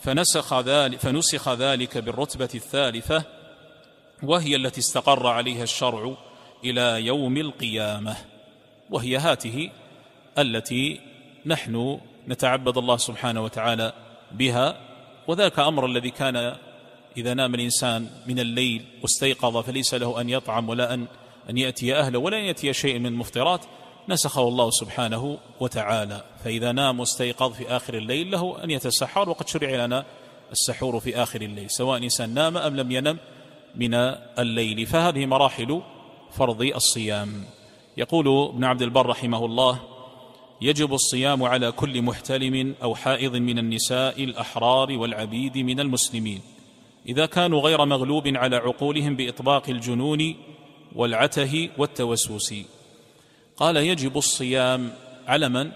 فنسخ 0.00 0.60
ذلك, 0.60 0.98
فنسخ 0.98 1.48
ذلك 1.48 1.98
بالرتبة 1.98 2.48
الثالثة 2.54 3.24
وهي 4.22 4.56
التي 4.56 4.80
استقر 4.80 5.26
عليها 5.26 5.62
الشرع 5.62 6.16
إلى 6.64 7.06
يوم 7.06 7.36
القيامة 7.36 8.16
وهي 8.90 9.16
هاته 9.16 9.70
التي 10.38 11.00
نحن 11.46 12.00
نتعبد 12.28 12.78
الله 12.78 12.96
سبحانه 12.96 13.42
وتعالى 13.44 13.92
بها 14.32 14.76
وذاك 15.26 15.58
أمر 15.58 15.86
الذي 15.86 16.10
كان 16.10 16.56
إذا 17.16 17.34
نام 17.34 17.54
الإنسان 17.54 18.10
من 18.26 18.38
الليل 18.38 18.84
واستيقظ 19.02 19.56
فليس 19.56 19.94
له 19.94 20.20
أن 20.20 20.30
يطعم 20.30 20.68
ولا 20.68 20.94
أن 20.94 21.06
أن 21.50 21.58
يأتي 21.58 21.94
أهله 21.94 22.18
ولا 22.18 22.38
أن 22.38 22.42
يأتي 22.42 22.72
شيء 22.72 22.98
من 22.98 23.06
المفطرات 23.06 23.64
نسخه 24.08 24.48
الله 24.48 24.70
سبحانه 24.70 25.38
وتعالى. 25.60 26.24
فإذا 26.44 26.72
نام 26.72 27.00
واستيقظ 27.00 27.52
في 27.52 27.68
آخر 27.68 27.94
الليل 27.94 28.30
له 28.30 28.64
أن 28.64 28.70
يتسحر 28.70 29.30
وقد 29.30 29.48
شرع 29.48 29.84
لنا 29.84 30.04
السحور 30.52 31.00
في 31.00 31.22
آخر 31.22 31.40
الليل 31.40 31.70
سواء 31.70 32.02
إنسان 32.02 32.34
نام 32.34 32.56
أم 32.56 32.76
لم 32.76 32.90
ينم 32.90 33.18
من 33.74 33.94
الليل. 34.38 34.86
فهذه 34.86 35.26
مراحل 35.26 35.82
فرض 36.32 36.62
الصيام. 36.62 37.44
يقول 37.96 38.48
ابن 38.48 38.64
عبد 38.64 38.82
البر 38.82 39.06
رحمه 39.06 39.44
الله 39.44 39.80
يجب 40.60 40.94
الصيام 40.94 41.42
على 41.42 41.72
كل 41.72 42.02
محتلم 42.02 42.74
أو 42.82 42.94
حائض 42.94 43.36
من 43.36 43.58
النساء 43.58 44.24
الأحرار 44.24 44.92
والعبيد 44.92 45.58
من 45.58 45.80
المسلمين 45.80 46.40
إذا 47.08 47.26
كانوا 47.26 47.60
غير 47.60 47.84
مغلوب 47.84 48.28
على 48.28 48.56
عقولهم 48.56 49.16
بإطباق 49.16 49.68
الجنون 49.68 50.36
والعته 50.94 51.70
والتوسوس. 51.78 52.54
قال 53.56 53.76
يجب 53.76 54.16
الصيام 54.16 54.90
على 55.26 55.48
من؟ 55.48 55.70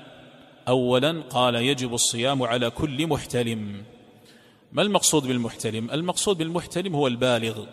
اولا 0.69 1.23
قال 1.31 1.55
يجب 1.55 1.95
الصيام 1.95 2.43
على 2.43 2.71
كل 2.71 3.07
محتلم. 3.07 3.83
ما 4.73 4.83
المقصود 4.83 5.27
بالمحتلم؟ 5.27 5.91
المقصود 5.91 6.39
بالمحتلم 6.39 6.95
هو 6.95 7.07
البالغ. 7.07 7.65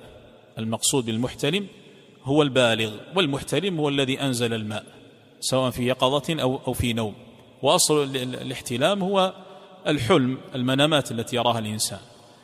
المقصود 0.57 1.05
بالمحتلم 1.05 1.67
هو 2.23 2.41
البالغ 2.41 2.91
والمحتلم 3.15 3.79
هو 3.79 3.89
الذي 3.89 4.21
أنزل 4.21 4.53
الماء 4.53 4.83
سواء 5.39 5.71
في 5.71 5.87
يقظة 5.87 6.41
أو 6.41 6.59
أو 6.67 6.73
في 6.73 6.93
نوم. 6.93 7.13
وأصل 7.61 8.15
الاحتلام 8.15 9.03
هو 9.03 9.33
الحلم 9.87 10.37
المنامات 10.55 11.11
التي 11.11 11.35
يراها 11.35 11.59
الإنسان. 11.59 11.99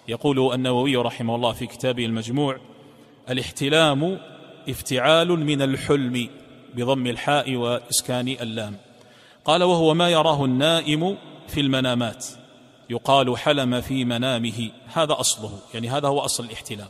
يقول 0.07 0.53
النووي 0.53 0.95
رحمه 0.95 1.35
الله 1.35 1.53
في 1.53 1.67
كتابه 1.67 2.05
المجموع 2.05 2.57
الاحتلام 3.29 4.19
افتعال 4.69 5.27
من 5.27 5.61
الحلم. 5.61 6.29
بضم 6.75 7.07
الحاء 7.07 7.55
وإسكان 7.55 8.27
اللام. 8.27 8.75
قال 9.45 9.63
وهو 9.63 9.93
ما 9.93 10.09
يراه 10.09 10.45
النائم 10.45 11.17
في 11.47 11.59
المنامات. 11.59 12.25
يقال 12.89 13.37
حلم 13.37 13.81
في 13.81 14.05
منامه. 14.05 14.69
هذا 14.93 15.19
أصله 15.19 15.59
يعني 15.73 15.89
هذا 15.89 16.07
هو 16.07 16.19
أصل 16.19 16.45
الاحتلام 16.45 16.87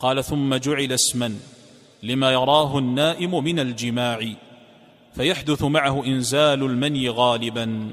قال 0.00 0.24
ثم 0.24 0.54
جعل 0.54 0.92
اسما 0.92 1.34
لما 2.02 2.32
يراه 2.32 2.78
النائم 2.78 3.44
من 3.44 3.60
الجماع. 3.60 4.28
فيحدث 5.14 5.62
معه 5.62 6.04
إنزال 6.04 6.62
المني 6.62 7.08
غالبا. 7.08 7.90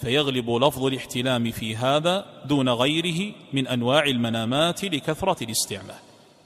فيغلب 0.00 0.50
لفظ 0.50 0.84
الاحتلام 0.84 1.50
في 1.50 1.76
هذا 1.76 2.24
دون 2.44 2.68
غيره 2.68 3.32
من 3.52 3.68
أنواع 3.68 4.04
المنامات 4.04 4.84
لكثرة 4.84 5.44
الاستعمال. 5.44 5.94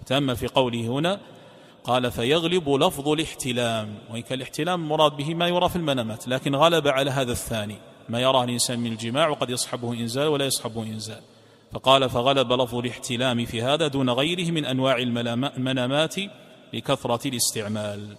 تأمل 0.06 0.36
في 0.36 0.46
قوله 0.46 0.80
هنا 0.80 1.20
قال 1.84 2.10
فيغلب 2.10 2.68
لفظ 2.68 3.08
الاحتلام 3.08 3.98
وإن 4.10 4.22
كان 4.22 4.38
الاحتلام 4.38 4.88
مراد 4.88 5.16
به 5.16 5.34
ما 5.34 5.48
يرى 5.48 5.68
في 5.68 5.76
المنامات 5.76 6.28
لكن 6.28 6.54
غلب 6.54 6.88
على 6.88 7.10
هذا 7.10 7.32
الثاني 7.32 7.76
ما 8.08 8.20
يراه 8.20 8.44
الإنسان 8.44 8.78
من 8.78 8.92
الجماع 8.92 9.28
وقد 9.28 9.50
يصحبه 9.50 9.92
إنزال 9.92 10.26
ولا 10.26 10.46
يصحبه 10.46 10.82
إنزال. 10.82 11.20
فقال 11.72 12.10
فغلب 12.10 12.52
لفظ 12.52 12.74
الاحتلام 12.74 13.44
في 13.44 13.62
هذا 13.62 13.86
دون 13.86 14.10
غيره 14.10 14.50
من 14.50 14.64
أنواع 14.64 14.98
المنامات 14.98 16.14
لكثرة 16.72 17.28
الاستعمال. 17.28 18.16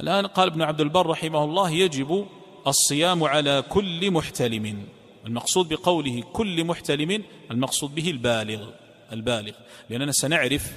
الآن 0.00 0.26
قال 0.26 0.48
ابن 0.48 0.62
عبد 0.62 0.80
البر 0.80 1.06
رحمه 1.06 1.44
الله 1.44 1.70
يجب 1.70 2.26
الصيام 2.66 3.24
على 3.24 3.62
كل 3.68 4.10
محتلم. 4.10 4.86
المقصود 5.26 5.68
بقوله 5.68 6.22
كل 6.32 6.64
محتلم 6.64 7.22
المقصود 7.50 7.94
به 7.94 8.10
البالغ 8.10 8.68
البالغ 9.12 9.52
لأننا 9.90 10.12
سنعرف 10.12 10.72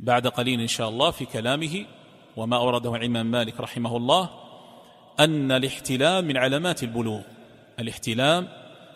بعد 0.00 0.26
قليل 0.26 0.60
إن 0.60 0.66
شاء 0.66 0.88
الله 0.88 1.10
في 1.10 1.24
كلامه 1.24 1.86
وما 2.36 2.56
أورده 2.56 2.96
الإمام 2.96 3.30
مالك 3.30 3.60
رحمه 3.60 3.96
الله 3.96 4.30
أن 5.20 5.52
الاحتلام 5.52 6.24
من 6.24 6.36
علامات 6.36 6.82
البلوغ. 6.82 7.20
الاحتلام 7.80 8.48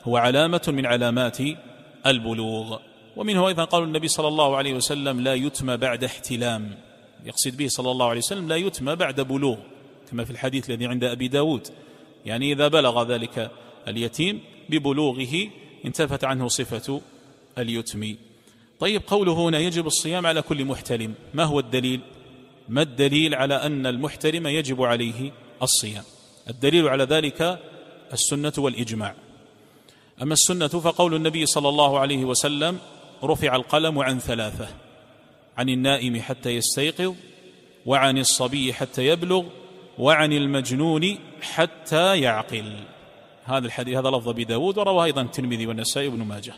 هو 0.05 0.17
علامة 0.17 0.63
من 0.69 0.87
علامات 0.87 1.39
البلوغ. 2.07 2.79
ومنه 3.17 3.49
أيضا 3.49 3.65
قال 3.65 3.83
النبي 3.83 4.09
صلى 4.09 4.29
الله 4.29 4.57
عليه 4.57 4.75
وسلم 4.75 5.21
لا 5.21 5.35
يتم 5.35 5.77
بعد 5.77 6.05
احتلام. 6.05 6.75
يقصد 7.25 7.57
به 7.57 7.69
صلى 7.69 7.91
الله 7.91 8.09
عليه 8.09 8.19
وسلم 8.19 8.49
لا 8.49 8.57
يتم 8.57 8.95
بعد 8.95 9.21
بلوغ. 9.21 9.57
كما 10.11 10.25
في 10.25 10.31
الحديث 10.31 10.71
الذي 10.71 10.87
عند 10.87 11.05
أبي 11.05 11.29
داود. 11.29 11.69
يعني 12.27 12.53
إذا 12.53 12.69
بلغ 12.69 13.03
ذلك 13.03 13.51
اليتيم 13.89 14.41
ببلوغه 14.69 15.49
انتفت 15.85 16.25
عنه 16.25 16.49
صفة 16.49 17.01
اليتم. 17.59 18.17
طيب 18.81 19.03
قوله 19.07 19.33
هنا 19.33 19.59
يجب 19.59 19.87
الصيام 19.87 20.27
على 20.27 20.43
كل 20.43 20.65
محتلم 20.65 21.15
ما 21.35 21.45
هو 21.45 21.61
الدليل؟ 21.61 22.01
ما 22.69 22.83
الدليل 22.83 23.35
على 23.35 23.55
أن 23.55 23.87
المحترم 23.87 24.47
يجب 24.47 24.83
عليه 24.83 25.33
الصيام؟ 25.63 26.05
الدليل 26.49 26.89
على 26.89 27.05
ذلك 27.05 27.59
السنة 28.13 28.53
والإجماع. 28.59 29.15
أما 30.23 30.33
السنة 30.33 30.69
فقول 30.69 31.15
النبي 31.15 31.47
صلى 31.47 31.69
الله 31.69 31.99
عليه 31.99 32.25
وسلم 32.25 32.79
رفع 33.25 33.57
القلم 33.57 33.99
عن 33.99 34.19
ثلاثة 34.19 34.69
عن 35.57 35.69
النائم 35.69 36.21
حتى 36.21 36.51
يستيقظ 36.51 37.15
وعن 37.87 38.19
الصبي 38.19 38.73
حتى 38.73 39.07
يبلغ 39.07 39.45
وعن 39.99 40.33
المجنون 40.33 41.19
حتى 41.43 42.21
يعقل. 42.21 42.75
هذا 43.45 43.67
الحديث 43.67 43.97
هذا 43.97 44.09
لفظ 44.09 44.29
أبي 44.29 44.45
داود 44.45 44.79
ورواه 44.79 45.05
أيضا 45.05 45.23
الترمذي 45.23 45.67
والنسائي 45.67 46.09
وابن 46.09 46.23
ماجه. 46.23 46.55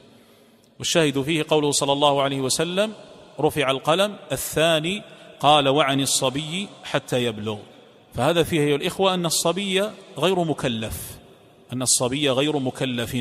والشاهد 0.83 1.23
فيه 1.23 1.45
قوله 1.49 1.71
صلى 1.71 1.93
الله 1.93 2.23
عليه 2.23 2.41
وسلم 2.41 2.93
رفع 3.41 3.71
القلم 3.71 4.17
الثاني 4.33 5.03
قال 5.41 5.69
وعن 5.69 6.01
الصبي 6.01 6.69
حتى 6.85 7.25
يبلغ 7.25 7.59
فهذا 8.15 8.43
فيه 8.43 8.61
أيها 8.61 8.77
الإخوة 8.77 9.15
أن 9.15 9.27
الصبي 9.27 9.83
غير 10.19 10.45
مكلف 10.45 11.19
أن 11.73 11.83
الصبي 11.83 12.31
غير 12.31 12.59
مكلف 12.59 13.17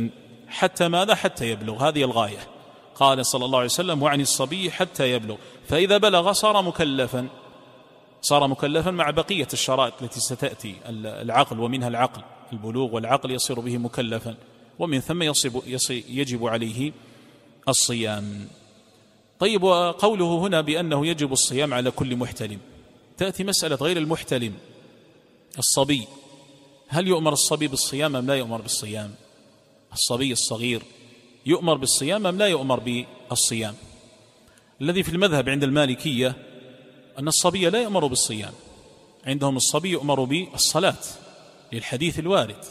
حتى 0.48 0.88
ماذا؟ 0.88 1.16
حتى 1.16 1.50
يبلغ. 1.50 1.88
هذه 1.88 2.04
الغاية. 2.04 2.48
قال 2.96 3.26
صلى 3.26 3.46
الله 3.46 3.58
عليه 3.58 3.66
وسلم 3.66 4.04
وعن 4.04 4.22
الصبي 4.22 4.72
حتى 4.72 5.12
يبلغ 5.12 5.36
فإذا 5.68 5.98
بلغ 5.98 6.32
صار 6.32 6.62
مكلفا. 6.62 7.28
صار 8.22 8.48
مكلفا 8.48 8.92
مع 8.92 9.10
بقية 9.10 9.48
الشرائط 9.54 9.94
التي 10.02 10.20
ستأتي. 10.20 10.76
العقل 11.06 11.60
ومنها 11.60 11.88
العقل. 11.88 12.22
البلوغ 12.54 12.96
والعقل 12.96 13.32
يصير 13.32 13.60
به 13.60 13.78
مكلفا. 13.78 14.36
ومن 14.80 15.00
ثم 15.00 15.24
يصب 15.24 15.62
يجب 16.10 16.48
عليه 16.48 16.92
الصيام. 17.70 18.48
طيب 19.40 19.64
وقوله 19.64 20.40
هنا 20.40 20.62
بأنه 20.62 21.08
يجب 21.08 21.32
الصيام 21.34 21.74
على 21.74 21.92
كل 21.92 22.16
محتلم. 22.16 22.60
تأتي 23.18 23.44
مسألة 23.44 23.76
غير 23.76 23.98
المحتلم 23.98 24.54
الصبي. 25.60 26.08
هل 26.88 27.08
يؤمر 27.08 27.34
الصبي 27.34 27.68
بالصيام 27.68 28.16
أم 28.16 28.28
لا 28.28 28.36
يؤمر 28.36 28.62
بالصيام؟ 28.62 29.16
الصبي 29.94 30.32
الصغير 30.32 30.82
يؤمر 31.46 31.78
بالصيام 31.78 32.28
أم 32.28 32.38
لا 32.38 32.48
يؤمر 32.48 33.06
بالصيام؟ 33.30 33.76
الذي 34.82 35.04
في 35.04 35.10
المذهب 35.10 35.50
عند 35.50 35.64
المالكية 35.64 36.36
أن 37.20 37.28
الصبي 37.28 37.70
لا 37.70 37.82
يؤمر 37.82 38.08
بالصيام. 38.08 38.54
عندهم 39.26 39.58
الصبي 39.58 39.90
يؤمر 39.90 40.24
بالصلاة 40.24 40.98
للحديث 41.74 42.20
الوارد 42.20 42.66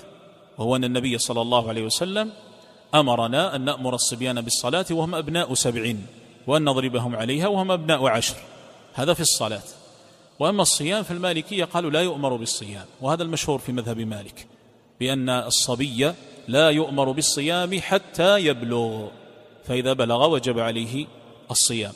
وهو 0.58 0.76
أن 0.76 0.84
النبي 0.84 1.18
صلى 1.18 1.42
الله 1.42 1.68
عليه 1.68 1.82
وسلم 1.82 2.32
أمرنا 2.94 3.56
أن 3.56 3.64
نأمر 3.64 3.94
الصبيان 3.94 4.40
بالصلاة 4.40 4.86
وهم 4.90 5.14
أبناء 5.14 5.54
سبع 5.54 5.94
وأن 6.46 6.64
نضربهم 6.64 7.16
عليها 7.16 7.48
وهم 7.48 7.70
أبناء 7.70 8.06
عشر. 8.06 8.36
هذا 8.94 9.14
في 9.14 9.20
الصلاة. 9.20 9.62
وأما 10.38 10.62
الصيام 10.62 11.02
في 11.02 11.10
المالكية 11.10 11.64
قالوا 11.64 11.90
لا 11.90 12.00
يؤمر 12.00 12.36
بالصيام 12.36 12.84
وهذا 13.00 13.22
المشهور 13.22 13.58
في 13.58 13.72
مذهب 13.72 13.98
مالك 13.98 14.46
بأن 15.00 15.28
الصبي 15.28 16.12
لا 16.48 16.70
يؤمر 16.70 17.12
بالصيام 17.12 17.80
حتى 17.80 18.38
يبلغ 18.38 19.08
فإذا 19.64 19.92
بلغ 19.92 20.30
وجب 20.30 20.58
عليه 20.58 21.06
الصيام. 21.50 21.92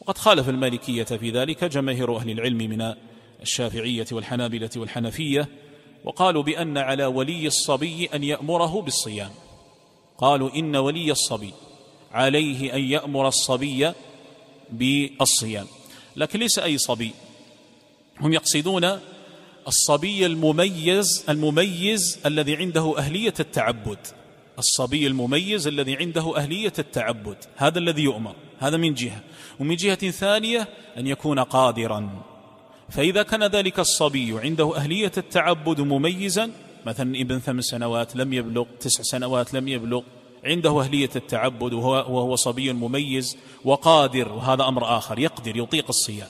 وقد 0.00 0.18
خالف 0.18 0.48
المالكية 0.48 1.04
في 1.04 1.30
ذلك 1.30 1.64
جماهير 1.64 2.16
أهل 2.16 2.30
العلم 2.30 2.58
من 2.58 2.94
الشافعية 3.42 4.06
والحنابلة 4.12 4.70
والحنفية 4.76 5.48
وقالوا 6.04 6.42
بأن 6.42 6.78
على 6.78 7.06
ولي 7.06 7.46
الصبي 7.46 8.08
أن 8.14 8.24
يأمره 8.24 8.82
بالصيام. 8.82 9.30
قالوا 10.18 10.54
إن 10.54 10.76
ولي 10.76 11.10
الصبي 11.12 11.52
عليه 12.12 12.74
أن 12.74 12.80
يأمر 12.80 13.28
الصبي 13.28 13.92
بالصيام. 14.70 15.66
لكن 16.16 16.38
ليس 16.38 16.58
أي 16.58 16.78
صبي. 16.78 17.10
هم 18.20 18.32
يقصدون 18.32 19.00
الصبي 19.68 20.26
المميز 20.26 21.24
المميز 21.28 22.18
الذي 22.26 22.56
عنده 22.56 22.94
أهلية 22.98 23.34
التعبد. 23.40 23.98
الصبي 24.58 25.06
المميز 25.06 25.66
الذي 25.66 25.96
عنده 25.96 26.36
أهلية 26.36 26.72
التعبد. 26.78 27.36
هذا 27.56 27.78
الذي 27.78 28.02
يؤمر. 28.02 28.34
هذا 28.58 28.76
من 28.76 28.94
جهة. 28.94 29.20
ومن 29.60 29.76
جهة 29.76 30.10
ثانية 30.10 30.68
أن 30.98 31.06
يكون 31.06 31.38
قادرا. 31.38 32.22
فإذا 32.90 33.22
كان 33.22 33.44
ذلك 33.44 33.78
الصبي 33.78 34.40
عنده 34.40 34.76
أهلية 34.76 35.12
التعبد 35.16 35.80
مميزا 35.80 36.50
مثلا 36.86 37.20
ابن 37.20 37.38
ثمان 37.38 37.60
سنوات 37.60 38.16
لم 38.16 38.32
يبلغ 38.32 38.64
تسع 38.80 39.02
سنوات 39.02 39.54
لم 39.54 39.68
يبلغ 39.68 40.02
عنده 40.44 40.80
أهلية 40.80 41.10
التعبد 41.16 41.72
وهو, 41.72 41.92
وهو 41.92 42.36
صبي 42.36 42.72
مميز 42.72 43.36
وقادر 43.64 44.32
وهذا 44.32 44.68
أمر 44.68 44.98
آخر 44.98 45.18
يقدر 45.18 45.56
يطيق 45.56 45.84
الصيام 45.88 46.28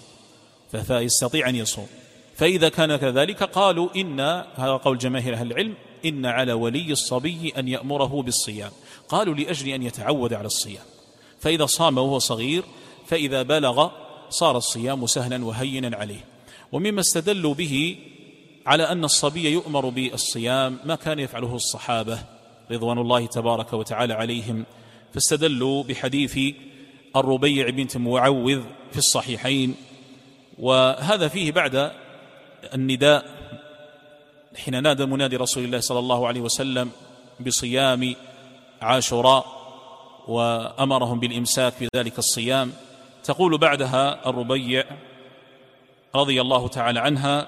فيستطيع 0.83 1.49
أن 1.49 1.57
يصوم. 1.57 1.87
فإذا 2.35 2.69
كان 2.69 2.97
كذلك 2.97 3.43
قالوا 3.43 3.89
إن 3.97 4.21
هذا 4.55 4.77
قول 4.77 4.99
جماهير 4.99 5.35
أهل 5.35 5.53
العلم 5.53 5.75
إن 6.05 6.27
على 6.27 6.53
ولي 6.53 6.93
الصبي 6.93 7.53
أن 7.59 7.69
يأمره 7.69 8.23
بالصيام. 8.23 8.71
قالوا 9.09 9.35
لأجل 9.35 9.69
أن 9.69 9.83
يتعود 9.83 10.33
على 10.33 10.47
الصيام. 10.47 10.85
فإذا 11.41 11.67
صام 11.67 11.99
وهو 11.99 12.19
صغير 12.19 12.63
فإذا 13.07 13.43
بلغ 13.43 13.91
صار 14.31 14.57
الصيام 14.57 15.07
سهلا 15.07 15.45
وهينا 15.45 15.97
عليه. 15.97 16.25
ومما 16.73 17.01
استدلوا 17.01 17.55
به 17.55 17.97
على 18.67 18.83
أن 18.83 19.05
الصبي 19.05 19.51
يؤمر 19.51 19.89
بالصيام 19.89 20.79
ما 20.85 20.95
كان 20.95 21.19
يفعله 21.19 21.55
الصحابة 21.55 22.19
رضوان 22.71 22.99
الله 22.99 23.27
تبارك 23.27 23.73
وتعالى 23.73 24.15
عليهم. 24.15 24.65
فاستدلوا 25.15 25.83
بحديث 25.83 26.39
الربيع 27.17 27.71
بنت 27.71 27.97
معوذ 27.97 28.63
في 28.93 28.99
الصحيحين 28.99 29.75
وهذا 30.59 31.29
فيه 31.29 31.53
بعد 31.53 31.93
النداء. 32.75 33.25
حين 34.57 34.83
نادى 34.83 35.07
منادي 35.07 35.37
رسول 35.37 35.65
الله 35.65 35.81
صلى 35.81 35.99
الله 35.99 36.27
عليه 36.27 36.41
وسلم 36.41 36.91
بصيام 37.47 38.15
عاشوراء 38.83 39.47
وأمرهم 40.29 41.21
بالإمساك 41.21 41.73
في 41.73 41.89
ذلك 41.97 42.19
الصيام 42.19 42.73
تقول 43.25 43.59
بعدها 43.59 44.31
الربيع 44.31 44.85
رضي 46.15 46.41
الله 46.41 46.69
تعالى 46.69 47.01
عنها 47.01 47.47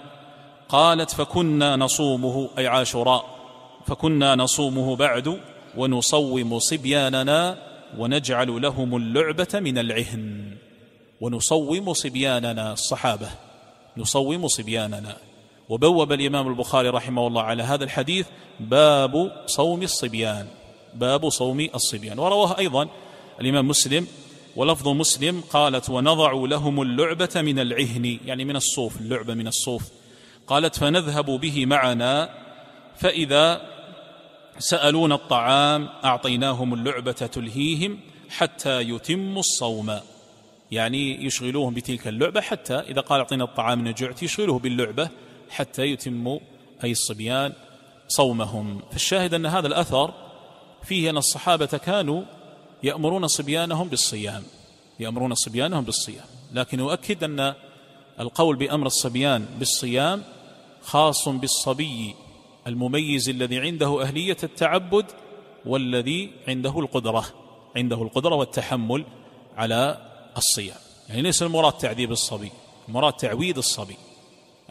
قالت 0.68 1.11
فكنا 1.11 1.76
نصومه 1.76 2.48
أي 2.59 2.66
عاشوراء 2.66 3.24
فكنا 3.87 4.35
نصومه 4.35 4.96
بعد 4.96 5.40
ونصوم 5.76 6.59
صبياننا 6.59 7.59
ونجعل 7.98 8.62
لهم 8.62 8.96
اللعبة 8.96 9.48
من 9.55 9.79
العهن. 9.79 10.57
ونصوم 11.20 11.92
صبياننا 11.92 12.72
الصحابة 12.72 13.29
نصوم 13.96 14.48
صبياننا. 14.48 15.16
وبوب 15.68 16.12
الإمام 16.12 16.48
البخاري 16.48 16.88
رحمه 16.88 17.26
الله 17.26 17.42
على 17.42 17.62
هذا 17.62 17.85
الحديث 17.85 18.26
باب 18.61 19.33
صوم 19.46 19.83
الصبيان 19.83 20.46
باب 20.94 21.29
صوم 21.29 21.61
الصبيان. 21.74 22.18
ورواه 22.18 22.59
أيضا 22.59 22.88
الإمام 23.40 23.68
مسلم 23.68 24.07
ولفظ 24.57 24.88
مسلم 24.88 25.40
قالت 25.50 25.90
ونضع 25.90 26.33
لهم 26.33 26.83
اللعبة 26.83 27.31
من 27.37 27.59
العهن. 27.59 28.18
يعني 28.26 28.44
من 28.44 28.57
الصوف 28.57 29.00
اللعبة 29.00 29.35
من 29.35 29.46
الصوف. 29.46 29.83
قالت 30.46 30.78
فنذهب 30.78 31.26
به 31.26 31.66
معنا 31.66 32.28
فإذا 32.96 33.61
سألونا 34.59 35.14
الطعام 35.14 35.88
أعطيناهم 36.04 36.74
اللعبة 36.74 37.12
تلهيهم 37.12 38.00
حتى 38.30 38.80
يتموا 38.80 39.40
الصوم. 39.40 40.00
يعني 40.70 41.24
يشغلوهم 41.24 41.74
بتلك 41.74 42.09
اللعبة 42.09 42.40
حتى 42.40 42.74
إذا 42.74 43.00
قال 43.00 43.20
أعطينا 43.20 43.44
الطعام 43.44 43.88
نجعت 43.88 44.22
يشغله 44.22 44.59
باللعبة 44.59 45.09
حتى 45.50 45.82
يتموا 45.82 46.38
أي 46.85 46.90
الصبيان 46.90 47.52
صومهم. 48.09 48.80
فالشاهد 48.92 49.35
أن 49.35 49.46
هذا 49.46 49.66
الأثر 49.66 50.14
فيه 50.85 51.11
أن 51.11 51.16
الصحابة 51.16 51.66
كانوا 51.66 52.22
يأمرون 52.82 53.26
صبيانهم 53.26 53.88
بالصيام 53.88 54.42
يأمرون 55.00 55.35
صبيانهم 55.35 55.85
بالصيام. 55.85 56.24
لكن 56.52 56.80
أؤكد 56.80 57.24
أن 57.24 57.54
القول 58.20 58.56
بأمر 58.56 58.87
الصبيان 58.87 59.46
بالصيام 59.59 60.22
خاص 60.87 61.29
بالصبي 61.29 62.14
المميز 62.66 63.29
الذي 63.29 63.61
عنده 63.61 64.03
أهلية 64.03 64.37
التعبد 64.42 65.07
والذي 65.64 66.31
عنده 66.49 66.81
القدرة 66.81 67.25
عنده 67.77 68.03
القدرة 68.03 68.35
والتحمل 68.35 69.05
على 69.57 69.99
الصيام. 70.37 70.77
يعني 71.09 71.22
ليس 71.22 71.42
المراد 71.42 71.72
تعذيب 71.72 72.12
الصبي 72.12 72.51
المراد 72.88 73.12
تعويد 73.12 73.59
الصبي 73.59 73.96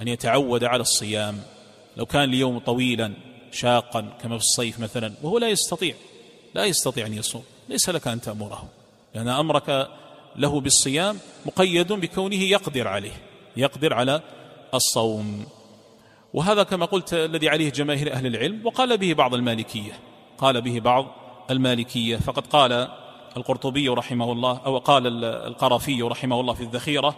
أن 0.02 0.08
يتعود 0.08 0.64
على 0.64 0.82
الصيام. 0.82 1.42
لو 1.98 2.06
كان 2.06 2.24
اليوم 2.24 2.60
طويلا 2.60 3.14
شاقا 3.52 4.02
كما 4.02 4.38
في 4.38 4.44
الصيف 4.44 4.80
مثلا 4.80 5.14
وهو 5.24 5.38
لا 5.38 5.50
يستطيع 5.50 5.96
لا 6.54 6.66
يستطيع 6.66 7.06
أن 7.06 7.14
يصوم 7.14 7.44
ليس 7.70 7.90
لك 7.90 8.08
أن 8.08 8.22
تأمره. 8.22 8.70
لأن 9.16 9.28
أمرك 9.28 9.90
له 10.36 10.60
بالصيام 10.60 11.20
مقيد 11.46 11.94
بكونه 11.94 12.42
يقدر 12.42 12.88
عليه 12.88 13.22
يقدر 13.58 13.94
على 13.94 14.22
الصوم. 14.74 15.46
وهذا 16.36 16.64
كما 16.64 16.86
قلت 16.86 17.14
الذي 17.14 17.50
عليه 17.50 17.70
جماهير 17.70 18.14
أهل 18.14 18.26
العلم 18.26 18.62
وقال 18.66 18.98
به 18.98 19.14
بعض 19.14 19.34
المالكية. 19.34 20.00
قال 20.38 20.62
به 20.62 20.80
بعض 20.80 21.06
المالكية. 21.52 22.18
فقد 22.18 22.48
قال 22.48 22.88
القرطبي 23.38 23.90
رحمه 23.90 24.32
الله 24.32 24.62
أو 24.66 24.78
قال 24.78 25.24
القرافي 25.26 26.02
رحمه 26.02 26.40
الله 26.40 26.54
في 26.54 26.64
الذخيرة 26.64 27.16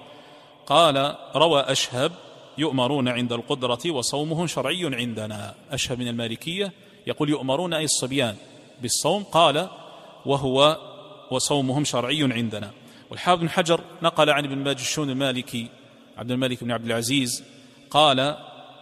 قال 0.65 1.15
روى 1.35 1.61
أشهب 1.61 2.11
يؤمرون 2.57 3.07
عند 3.07 3.33
القدرة 3.33 3.91
وصومهم 3.91 4.47
شرعي 4.47 4.95
عندنا. 4.95 5.55
أشهب 5.71 5.99
من 5.99 6.07
المالكية 6.07 6.71
يقول 7.07 7.29
يؤمرون 7.29 7.73
أي 7.73 7.83
الصبيان 7.83 8.35
بالصوم. 8.81 9.23
قال 9.23 9.69
وهو 10.25 10.77
وصومهم 11.31 11.83
شرعي 11.83 12.23
عندنا. 12.23 12.71
والحافظ 13.09 13.41
بن 13.41 13.49
حجر 13.49 13.81
نقل 14.01 14.29
عن 14.29 14.45
ابن 14.45 14.57
ماجشون 14.57 15.09
المالكي 15.09 15.67
عبد 16.17 16.31
الملك 16.31 16.63
بن 16.63 16.71
عبد 16.71 16.85
العزيز 16.85 17.43
قال 17.89 18.37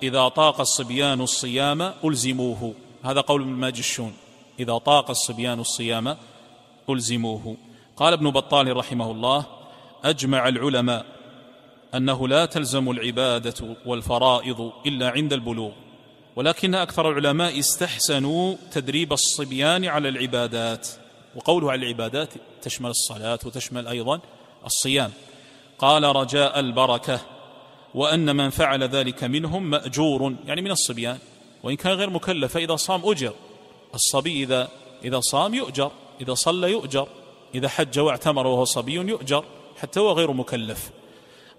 إذا 0.05 0.27
طاق 0.27 0.59
الصبيان 0.59 1.21
الصيام 1.21 1.93
ألزموه. 2.05 2.73
هذا 3.03 3.21
قول 3.21 3.41
ابن 3.41 3.51
ماجشون. 3.51 4.13
إذا 4.59 4.77
طاق 4.77 5.09
الصبيان 5.09 5.59
الصيام 5.59 6.17
ألزموه. 6.89 7.57
قال 7.97 8.13
ابن 8.13 8.31
بطال 8.31 8.77
رحمه 8.77 9.11
الله 9.11 9.45
أجمع 10.03 10.47
العلماء 10.47 11.05
أنه 11.95 12.27
لا 12.27 12.45
تلزم 12.45 12.91
العبادة 12.91 13.75
والفرائض 13.85 14.71
إلا 14.85 15.09
عند 15.09 15.33
البلوغ 15.33 15.71
ولكن 16.35 16.75
أكثر 16.75 17.09
العلماء 17.09 17.59
استحسنوا 17.59 18.55
تدريب 18.71 19.13
الصبيان 19.13 19.85
على 19.85 20.09
العبادات. 20.09 20.87
وقوله 21.35 21.71
على 21.71 21.81
العبادات 21.81 22.29
تشمل 22.61 22.89
الصلاة 22.89 23.39
وتشمل 23.45 23.87
أيضا 23.87 24.19
الصيام. 24.65 25.11
قال 25.79 26.03
رجاء 26.03 26.59
البركة. 26.59 27.34
وأن 27.95 28.35
من 28.35 28.49
فعل 28.49 28.83
ذلك 28.83 29.23
منهم 29.23 29.69
مأجور 29.69 30.35
يعني 30.45 30.61
من 30.61 30.71
الصبيان. 30.71 31.17
وإن 31.63 31.75
كان 31.75 31.93
غير 31.93 32.09
مكلف 32.09 32.53
فإذا 32.53 32.75
صام 32.75 33.01
أجر. 33.05 33.33
الصبي 33.93 34.43
إذا 34.43 34.69
إذا 35.05 35.19
صام 35.19 35.53
يؤجر 35.53 35.91
إذا 36.21 36.33
صلى 36.33 36.71
يؤجر 36.71 37.07
إذا 37.55 37.69
حج 37.69 37.99
واعتمر 37.99 38.47
وهو 38.47 38.65
صبي 38.65 38.93
يؤجر 38.93 39.45
حتى 39.77 39.99
هو 39.99 40.11
غير 40.11 40.31
مكلف. 40.31 40.91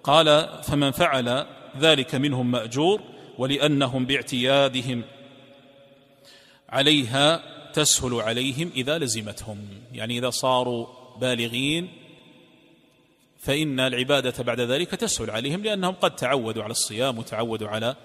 قال 0.05 0.49
فمن 0.63 0.91
فعل 0.91 1.47
ذلك 1.81 2.15
منهم 2.15 2.51
مأجور 2.51 3.01
ولأنهم 3.39 4.07
باعتيادهم 4.07 5.05
عليها 6.69 7.43
تسهل 7.73 8.15
عليهم 8.15 8.71
إذا 8.77 8.99
لزمتهم. 8.99 9.59
يعني 9.93 10.19
إذا 10.19 10.31
صاروا 10.31 10.87
بالغين 11.21 12.06
فإن 13.47 13.81
العبادة 13.81 14.45
بعد 14.45 14.61
ذلك 14.61 14.91
تسهل 14.91 15.31
عليهم 15.31 15.63
لأنهم 15.63 15.95
قد 15.95 16.17
تعودوا 16.17 16.63
على 16.63 16.71
الصيام 16.71 17.19
وتعودوا 17.19 17.69
على 17.69 17.97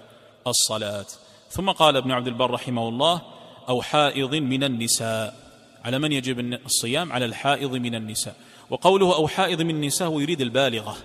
الصلاة. 0.48 1.06
ثم 1.50 1.70
قال 1.70 1.98
ابن 1.98 2.12
عبد 2.12 2.28
البر 2.28 2.52
رحمه 2.52 2.90
الله 2.90 3.22
أو 3.70 3.82
حائض 3.82 4.36
من 4.36 4.64
النساء. 4.64 5.36
على 5.84 6.00
من 6.00 6.12
يجب 6.12 6.40
الصيام؟ 6.40 7.12
على 7.12 7.26
الحائض 7.26 7.76
من 7.76 7.96
النساء. 7.96 8.36
وقوله 8.70 9.16
أو 9.16 9.28
حائض 9.28 9.62
من 9.62 9.76
النساء 9.76 10.08
هو 10.08 10.20
يريد 10.20 10.42
البالغة 10.42 10.98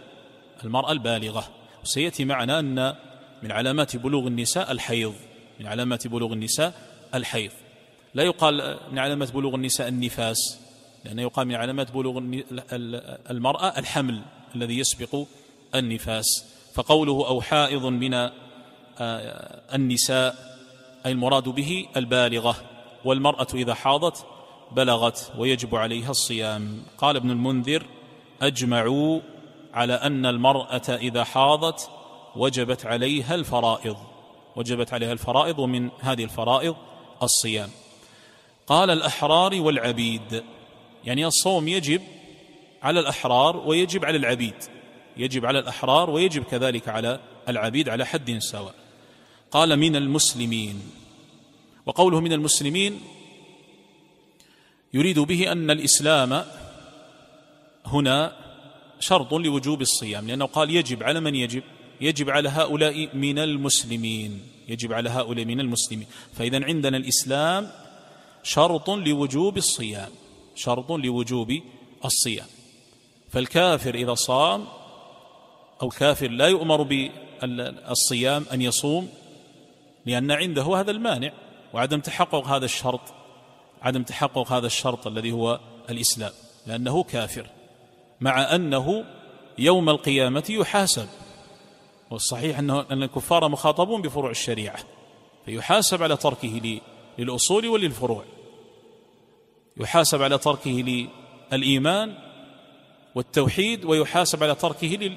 المرأة 0.65 0.93
البالغة. 0.93 1.49
وسيأتي 1.83 2.25
معنا 2.25 2.59
أن 2.59 2.95
من 3.43 3.53
علامات 3.53 3.97
بلوغ 3.97 4.27
النساء 4.27 4.73
الحيض. 4.73 5.15
من 5.61 5.67
علامات 5.67 6.07
بلوغ 6.07 6.33
النساء 6.33 6.75
الحيض. 7.15 7.51
لا 8.15 8.23
يقال 8.23 8.79
من 8.93 8.99
علامات 8.99 9.33
بلوغ 9.33 9.55
النساء 9.55 9.89
النفاس. 9.89 10.61
لأنه 11.05 11.23
يقال 11.23 11.49
من 11.49 11.55
علامات 11.55 11.93
بلوغ 11.93 12.23
المرأة 13.31 13.79
الحمل 13.79 14.23
الذي 14.55 14.79
يسبق 14.79 15.25
النفاس. 15.75 16.45
فقوله 16.75 17.27
أو 17.29 17.41
حائض 17.41 17.87
من 17.87 18.15
آه، 18.15 18.31
النساء 19.75 20.57
أي 21.07 21.13
المراد 21.13 21.49
به 21.49 21.87
البالغة. 21.97 22.57
والمرأة 23.05 23.47
إذا 23.55 23.75
حاضت 23.75 24.27
بلغت 24.73 25.33
ويجب 25.39 25.75
عليها 25.75 26.11
الصيام. 26.11 26.83
قال 26.99 27.17
ابن 27.17 27.31
المنذر 27.31 27.87
أجمعوا 28.43 29.21
على 29.75 29.95
أن 29.95 30.27
المرأة 30.27 30.89
إذا 30.89 31.25
حاضت 31.25 31.91
وجبت 32.37 32.87
عليها 32.87 33.35
الفرائض. 33.35 33.97
وجبت 34.57 34.93
عليها 34.93 35.13
الفرائض 35.13 35.59
ومن 35.59 35.91
هذه 36.01 36.25
الفرائض 36.25 36.77
الصيام. 37.23 37.71
قال 38.67 38.91
الأحرار 38.91 39.61
والعبيد 39.61 40.45
يعني 41.07 41.27
الصوم 41.27 41.69
يجب 41.69 42.03
على 42.83 43.01
الأحرار 43.01 43.57
ويجب 43.57 44.05
على 44.05 44.17
العبيد. 44.17 44.55
يجب 45.17 45.47
على 45.47 45.59
الأحرار 45.59 46.11
ويجب 46.11 46.45
كذلك 46.45 46.89
على 46.89 47.21
العبيد 47.49 47.89
على 47.89 48.07
حد 48.07 48.39
سواء. 48.39 48.75
قال 49.51 49.77
من 49.77 49.97
المسلمين. 49.97 50.83
وقوله 51.87 52.21
من 52.21 52.33
المسلمين 52.33 53.01
يريد 54.95 55.19
به 55.19 55.53
أن 55.53 55.71
الإسلام 55.71 56.45
هنا 57.87 58.33
شرط 59.01 59.35
لوجوب 59.35 59.81
الصيام 59.81 60.27
لأنه 60.27 60.45
قال 60.47 60.71
يجب 60.71 61.03
على 61.03 61.21
من 61.21 61.35
يجب؟ 61.35 61.63
يجب 62.01 62.31
على 62.31 62.49
هؤلاء 62.49 63.17
من 63.17 63.39
المسلمين. 63.39 64.41
يجب 64.69 64.93
على 64.93 65.11
هؤلاء 65.11 65.45
من 65.45 65.61
المسلمين. 65.61 66.07
فإذا 66.35 66.65
عندنا 66.65 66.97
الإسلام 66.97 67.71
شرط 68.43 68.91
لوجوب 68.91 69.57
الصيام. 69.57 70.11
شرط 70.57 70.93
لوجوب 70.93 71.61
الصيام. 72.05 72.47
فالكافر 73.31 73.95
إذا 73.95 74.15
صام 74.15 74.65
أو 75.83 75.89
كافر 75.89 76.29
لا 76.31 76.47
يؤمر 76.47 76.83
بالصيام 76.83 78.47
أن 78.53 78.63
يصوم 78.63 79.09
لأن 80.07 80.31
عنده 80.31 80.63
هذا 80.63 80.91
المانع 80.91 81.33
وعدم 81.73 82.01
تحقق 82.01 82.47
هذا 82.47 82.65
الشرط 82.65 83.01
عدم 83.83 84.03
تحقق 84.03 84.53
هذا 84.53 84.67
الشرط 84.67 85.07
الذي 85.07 85.33
هو 85.33 85.61
الإسلام 85.91 86.33
لأنه 86.67 87.03
كافر 87.03 87.47
مع 88.21 88.55
أنه 88.55 89.05
يوم 89.59 89.89
القيامة 89.89 90.45
يحاسب. 90.51 91.09
والصحيح 92.11 92.59
أنه 92.59 92.87
أن 92.91 93.03
الكفار 93.03 93.49
مخاطبون 93.49 94.03
بفروع 94.03 94.31
الشريعة 94.31 94.79
فيحاسب 95.47 96.03
على 96.03 96.17
تركه 96.17 96.81
للأصول 97.19 97.67
وللفروع. 97.67 98.25
يحاسب 99.81 100.23
على 100.23 100.39
تركه 100.39 101.07
للإيمان 101.53 102.15
والتوحيد 103.15 103.85
ويحاسب 103.85 104.43
على 104.43 104.55
تركه 104.55 105.17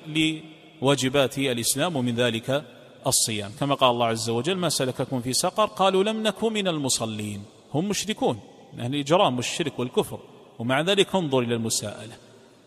لواجبات 0.82 1.38
الإسلام 1.38 1.96
ومن 1.96 2.16
ذلك 2.16 2.64
الصيام. 3.08 3.52
كما 3.60 3.76
قال 3.76 3.92
الله 3.92 4.06
عز 4.06 4.30
وجل 4.30 4.56
ما 4.56 4.70
سلككم 4.70 5.22
في 5.22 5.34
سقر 5.34 5.66
قالوا 5.66 6.04
لم 6.04 6.24
نكن 6.24 6.54
من 6.54 6.68
المصلين. 6.68 7.44
هم 7.74 7.90
مشركون 7.90 8.40
من 8.74 8.80
أهل 8.80 8.96
الإجرام 8.96 9.36
والشرك 9.36 9.80
والكفر 9.80 10.20
ومع 10.60 10.82
ذلك 10.82 11.16
انظر 11.16 11.40
إلى 11.40 11.56
المساءلة. 11.56 12.14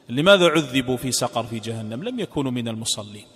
لماذا 0.09 0.49
عذبوا 0.49 0.97
في 0.97 1.13
سقر 1.13 1.45
في 1.45 1.59
جهنم؟ 1.59 2.05
لم 2.05 2.21
يكونوا 2.21 2.51
من 2.51 2.69
المصلين. 2.69 3.27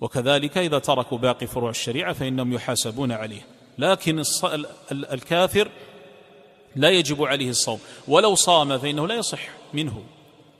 وكذلك 0.00 0.58
إذا 0.58 0.78
تركوا 0.78 1.18
باقي 1.18 1.46
فروع 1.46 1.70
الشريعة 1.70 2.12
فإنهم 2.12 2.52
يحاسبون 2.52 3.12
عليه. 3.12 3.46
لكن 3.78 4.22
الكافر 4.92 5.68
لا 6.76 6.90
يجب 6.90 7.24
عليه 7.24 7.50
الصوم. 7.50 7.78
ولو 8.08 8.34
صام 8.34 8.78
فإنه 8.78 9.06
لا 9.06 9.14
يصح 9.14 9.40
منه. 9.74 10.02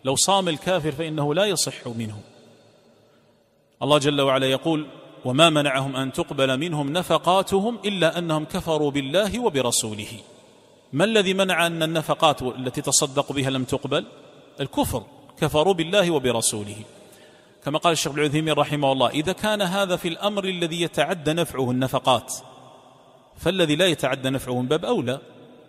لو 0.05 0.17
صام 0.17 0.49
الكافر 0.49 0.93
فإنه 0.93 1.35
لا 1.35 1.45
يصح 1.45 1.87
منه. 1.87 2.21
الله 3.83 3.99
جل 3.99 4.21
وعلا 4.21 4.47
يقول 4.47 4.87
وما 5.25 5.51
منعهم 5.51 5.97
أن 5.97 6.13
تقبل 6.13 6.59
منهم 6.59 6.93
نفقاتهم 6.93 7.79
إلا 7.85 8.19
أنهم 8.19 8.45
كفروا 8.45 8.91
بالله 8.91 9.39
وبرسوله. 9.39 10.13
ما 10.93 11.05
الذي 11.05 11.35
منع 11.35 11.67
أن 11.67 11.83
النفقات 11.83 12.43
التي 12.43 12.81
تصدق 12.83 13.33
بها 13.33 13.51
لم 13.51 13.65
تقبل؟ 13.65 14.07
الكفر. 14.61 15.03
كفروا 15.41 15.75
بالله 15.75 16.11
وبرسوله. 16.11 16.77
كما 17.65 17.79
قال 17.79 17.93
الشيخ 17.93 18.13
العثيمين 18.13 18.55
رحمه 18.55 18.93
الله 18.93 19.09
إذا 19.09 19.33
كان 19.33 19.63
هذا 19.63 19.97
في 19.97 20.09
الأمر 20.09 20.45
الذي 20.45 20.81
يتعدى 20.83 21.33
نفعه 21.33 21.71
النفقات 21.71 22.35
فالذي 23.37 23.77
لا 23.77 23.87
يتعدى 23.87 24.31
نفعه 24.31 24.61
من 24.61 24.69
باب 24.69 24.85
أولى. 24.85 25.21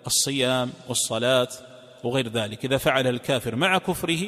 الصيام 0.07 0.73
والصلاة 0.87 1.47
وغير 2.03 2.27
ذلك. 2.27 2.65
إذا 2.65 2.77
فعل 2.77 3.07
الكافر 3.07 3.55
مع 3.55 3.77
كفره 3.77 4.21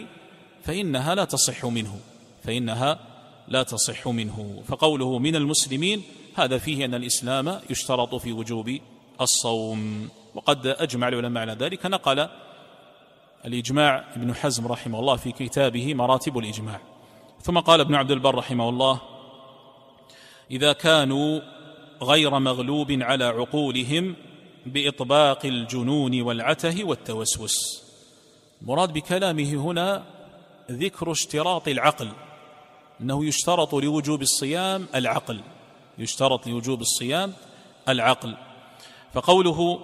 فإنها 0.63 1.15
لا 1.15 1.25
تصح 1.25 1.65
منه 1.65 1.99
فإنها 2.43 2.99
لا 3.47 3.63
تصح 3.63 4.07
منه. 4.07 4.63
فقوله 4.67 5.19
من 5.19 5.35
المسلمين 5.35 6.03
هذا 6.35 6.57
فيه 6.57 6.85
أن 6.85 6.93
الإسلام 6.93 7.59
يشترط 7.69 8.15
في 8.15 8.31
وجوب 8.31 8.79
الصوم. 9.21 10.09
وقد 10.35 10.67
أجمع 10.67 11.07
العلماء 11.07 11.41
على 11.41 11.53
ذلك. 11.53 11.85
نقل 11.85 12.27
الإجماع 13.45 14.05
ابن 14.15 14.35
حزم 14.35 14.67
رحمه 14.67 14.99
الله 14.99 15.15
في 15.15 15.31
كتابه 15.31 15.93
مراتب 15.93 16.37
الإجماع. 16.37 16.79
ثم 17.41 17.59
قال 17.59 17.79
ابن 17.79 17.95
عبد 17.95 18.11
البر 18.11 18.35
رحمه 18.35 18.69
الله 18.69 19.01
إذا 20.51 20.73
كانوا 20.73 21.41
غير 22.01 22.39
مغلوب 22.39 22.91
على 22.91 23.25
عقولهم 23.25 24.15
بإطباق 24.65 25.45
الجنون 25.45 26.21
والعته 26.21 26.83
والتوسوس. 26.83 27.83
مراد 28.61 28.93
بكلامه 28.93 29.53
هنا 29.53 30.03
ذكر 30.71 31.11
اشتراط 31.11 31.67
العقل 31.67 32.11
أنه 33.01 33.25
يشترط 33.25 33.73
لوجوب 33.73 34.21
الصيام 34.21 34.85
العقل 34.95 35.41
يشترط 35.97 36.47
لوجوب 36.47 36.81
الصيام 36.81 37.33
العقل. 37.89 38.35
فقوله 39.13 39.79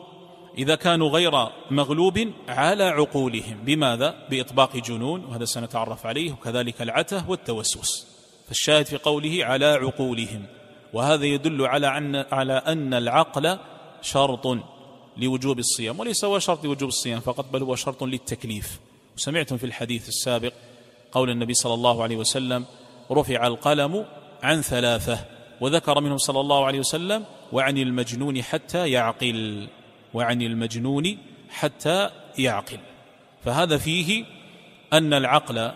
إذا 0.57 0.75
كانوا 0.75 1.09
غير 1.09 1.31
مغلوب 1.71 2.31
على 2.47 2.83
عقولهم. 2.83 3.57
بماذا؟ 3.65 4.15
بإطباق 4.29 4.77
جنون 4.77 5.25
وهذا 5.25 5.45
سنتعرف 5.45 6.05
عليه 6.05 6.31
وكذلك 6.31 6.81
العته 6.81 7.29
والتوسوس. 7.29 8.07
فالشاهد 8.47 8.85
في 8.85 8.97
قوله 8.97 9.45
على 9.45 9.65
عقولهم. 9.65 10.45
وهذا 10.93 11.25
يدل 11.25 11.65
على 11.65 11.97
أن 11.97 12.15
على 12.15 12.53
أن 12.53 12.93
العقل 12.93 13.57
شرط 14.01 14.57
لوجوب 15.17 15.59
الصيام 15.59 15.99
وليس 15.99 16.25
هو 16.25 16.39
شرط 16.39 16.65
لوجوب 16.65 16.89
الصيام 16.89 17.19
فقط 17.19 17.45
بل 17.53 17.63
هو 17.63 17.75
شرط 17.75 18.03
للتكليف. 18.03 18.79
وسمعتم 19.17 19.57
في 19.57 19.65
الحديث 19.65 20.07
السابق 20.07 20.53
قول 21.11 21.29
النبي 21.29 21.53
صلى 21.53 21.73
الله 21.73 22.03
عليه 22.03 22.17
وسلم 22.17 22.65
رفع 23.11 23.47
القلم 23.47 24.05
عن 24.43 24.61
ثلاثة 24.61 25.25
وذكر 25.61 26.01
منهم 26.01 26.17
صلى 26.17 26.39
الله 26.39 26.65
عليه 26.65 26.79
وسلم 26.79 27.25
وعن 27.51 27.77
المجنون 27.77 28.41
حتى 28.43 28.89
يعقل 28.91 29.67
وعن 30.13 30.41
المجنون 30.41 31.17
حتى 31.49 32.09
يعقل. 32.37 32.79
فهذا 33.45 33.77
فيه 33.77 34.25
أن 34.93 35.13
العقل 35.13 35.71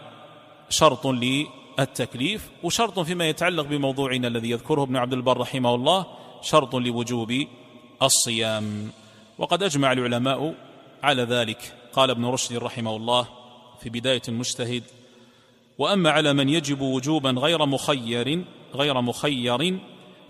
شرط 0.70 1.08
للتكليف 1.08 2.50
وشرط 2.64 3.00
فيما 3.00 3.30
يتعلق 3.30 3.66
بموضوعنا 3.66 4.28
الذي 4.28 4.50
يذكره 4.50 4.84
ابن 4.84 4.96
عبد 4.96 5.14
البر 5.14 5.38
رحمه 5.38 5.76
الله 5.76 6.06
شرط 6.42 6.76
لوجوب 6.76 7.48
الصيام. 8.06 8.92
وقد 9.38 9.64
أجمع 9.64 9.92
العلماء 9.92 10.54
على 11.04 11.24
ذلك. 11.24 11.74
قال 11.94 12.10
ابن 12.10 12.26
رشد 12.26 12.56
رحمه 12.56 12.96
الله 12.96 13.28
في 13.80 13.90
بداية 13.90 14.22
المجتهد 14.28 14.84
وأما 15.78 16.12
على 16.12 16.34
من 16.34 16.50
يجب 16.50 16.82
وجوبا 16.82 17.30
غير 17.30 17.66
مخير 17.66 18.44
غير 18.76 19.02
مخير 19.02 19.80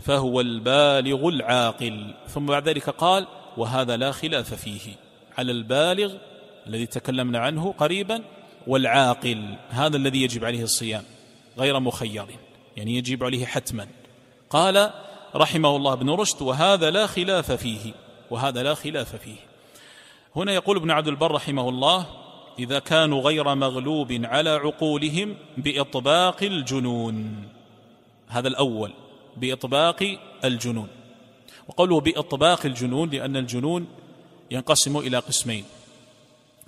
فهو 0.02 0.42
البالغ 0.42 1.28
العاقل. 1.28 2.14
ثم 2.28 2.46
بعد 2.46 2.70
ذلك 2.70 2.90
قال 2.90 3.28
وهذا 3.58 3.98
لا 3.98 4.12
خلاف 4.12 4.54
فيه. 4.54 4.96
على 5.38 5.52
البالغ 5.52 6.14
الذي 6.68 6.86
تكلمنا 6.86 7.40
عنه 7.40 7.74
قريبا 7.78 8.24
والعاقل 8.68 9.56
هذا 9.70 9.98
الذي 9.98 10.22
يجب 10.22 10.46
عليه 10.46 10.64
الصيام 10.64 11.04
غير 11.58 11.80
مخير 11.80 12.26
يعني 12.78 12.98
يجب 12.98 13.24
عليه 13.24 13.46
حتما. 13.46 13.88
قال 14.50 14.92
رحمه 15.36 15.76
الله 15.76 15.94
ابن 15.94 16.10
رشد 16.10 16.42
وهذا 16.42 16.90
لا 16.90 17.08
خلاف 17.08 17.52
فيه 17.52 17.94
وهذا 18.32 18.64
لا 18.64 18.74
خلاف 18.74 19.16
فيه. 19.16 19.36
هنا 20.36 20.54
يقول 20.54 20.78
ابن 20.78 20.92
عبد 20.92 21.08
البر 21.08 21.32
رحمه 21.32 21.70
الله 21.70 22.06
إذا 22.60 22.80
كانوا 22.80 23.22
غير 23.22 23.56
مغلوب 23.56 24.22
على 24.24 24.50
عقولهم 24.50 25.36
بإطباق 25.58 26.44
الجنون. 26.44 27.48
هذا 28.28 28.48
الأول 28.48 28.94
بإطباق 29.38 30.18
الجنون. 30.44 30.88
وقوله 31.68 32.00
بإطباق 32.00 32.66
الجنون 32.66 33.10
لأن 33.10 33.38
الجنون 33.38 33.88
ينقسم 34.52 34.98
إلى 34.98 35.18
قسمين 35.18 35.66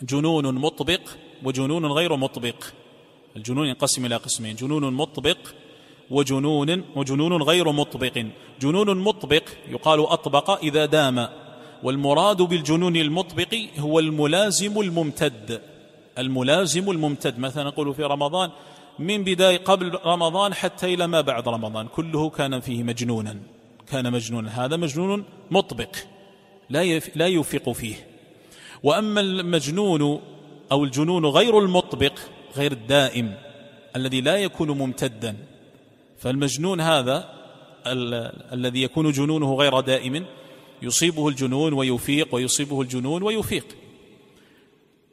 جنون 0.02 0.56
مطبق 0.56 1.02
وجنون 1.44 1.86
غير 1.86 2.16
مطبق. 2.16 2.64
الجنون 3.36 3.68
ينقسم 3.68 4.06
إلى 4.06 4.16
قسمين 4.16 4.56
جنون 4.56 4.94
مطبق 4.94 5.38
وجنون 6.12 6.84
وجنون 6.96 7.42
غير 7.44 7.72
مطبق. 7.72 8.26
جنون 8.62 8.98
مطبق 8.98 9.44
يقال 9.70 10.00
أطبق 10.00 10.52
إذا 10.64 10.86
دام. 10.86 11.28
والمراد 11.84 12.42
بالجنون 12.42 12.96
المطبق 12.96 13.56
هو 13.80 14.00
الملازم 14.00 14.80
الممتد. 14.80 15.62
الملازم 16.18 16.92
الممتد 16.92 17.40
مثلا 17.40 17.64
نقول 17.64 17.94
في 17.94 18.04
رمضان 18.04 18.50
من 19.00 19.24
بداية 19.24 19.58
قبل 19.58 20.00
رمضان 20.06 20.54
حتى 20.54 20.94
إلى 20.94 21.08
ما 21.08 21.22
بعد 21.22 21.48
رمضان. 21.48 21.88
كله 21.88 22.30
كان 22.30 22.60
فيه 22.60 22.84
مجنونا 22.84 23.38
كان 23.92 24.12
مجنونا. 24.12 24.66
هذا 24.66 24.78
مجنون 24.78 25.24
مطبق 25.52 25.96
لا 26.70 27.00
لا 27.16 27.28
يوفق 27.28 27.72
فيه. 27.72 27.96
وأما 28.84 29.22
المجنون 29.22 30.22
أو 30.72 30.84
الجنون 30.84 31.26
غير 31.26 31.60
المطبق 31.60 32.14
غير 32.58 32.72
الدائم 32.72 33.34
الذي 33.96 34.22
لا 34.22 34.38
يكون 34.38 34.72
ممتدا 34.72 35.36
فالمجنون 36.18 36.82
هذا 36.82 37.30
الذي 38.54 38.84
يكون 38.84 39.12
جنونه 39.12 39.56
غير 39.56 39.80
دائم 39.80 40.26
يصيبه 40.82 41.28
الجنون 41.28 41.74
ويفيق 41.74 42.36
ويصيبه 42.36 42.82
الجنون 42.82 43.24
ويفيق. 43.24 43.66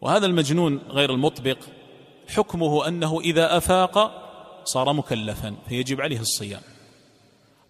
وهذا 0.00 0.26
المجنون 0.26 0.80
غير 0.88 1.10
المطبق 1.10 1.58
حكمه 2.28 2.88
أنه 2.88 3.20
إذا 3.20 3.56
أفاق 3.56 4.22
صار 4.64 4.92
مكلفا 4.92 5.54
فيجب 5.68 6.00
عليه 6.00 6.20
الصيام. 6.20 6.60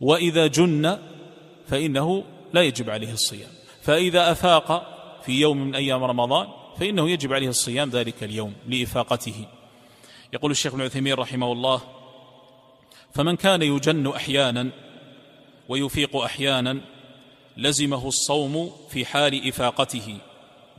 وإذا 0.00 0.46
جن 0.46 0.98
فإنه 1.66 2.24
لا 2.52 2.62
يجب 2.62 2.90
عليه 2.90 3.12
الصيام. 3.12 3.50
فإذا 3.82 4.32
أفاق 4.32 4.88
في 5.24 5.40
يوم 5.40 5.56
من 5.56 5.74
أيام 5.74 6.04
رمضان 6.04 6.48
فإنه 6.78 7.10
يجب 7.10 7.32
عليه 7.32 7.48
الصيام 7.48 7.90
ذلك 7.90 8.24
اليوم 8.24 8.52
لإفاقته. 8.68 9.46
يقول 10.32 10.50
الشيخ 10.50 10.72
ابن 10.72 10.82
عثيمين 10.82 11.14
رحمه 11.14 11.52
الله 11.52 11.80
فمن 13.14 13.37
كان 13.37 13.62
يجن 13.62 14.07
أحيانا 14.07 14.70
ويفيق 15.68 16.16
أحيانا 16.16 16.81
لزمه 17.57 18.09
الصوم 18.09 18.72
في 18.90 19.05
حال 19.05 19.48
إفاقته 19.48 20.16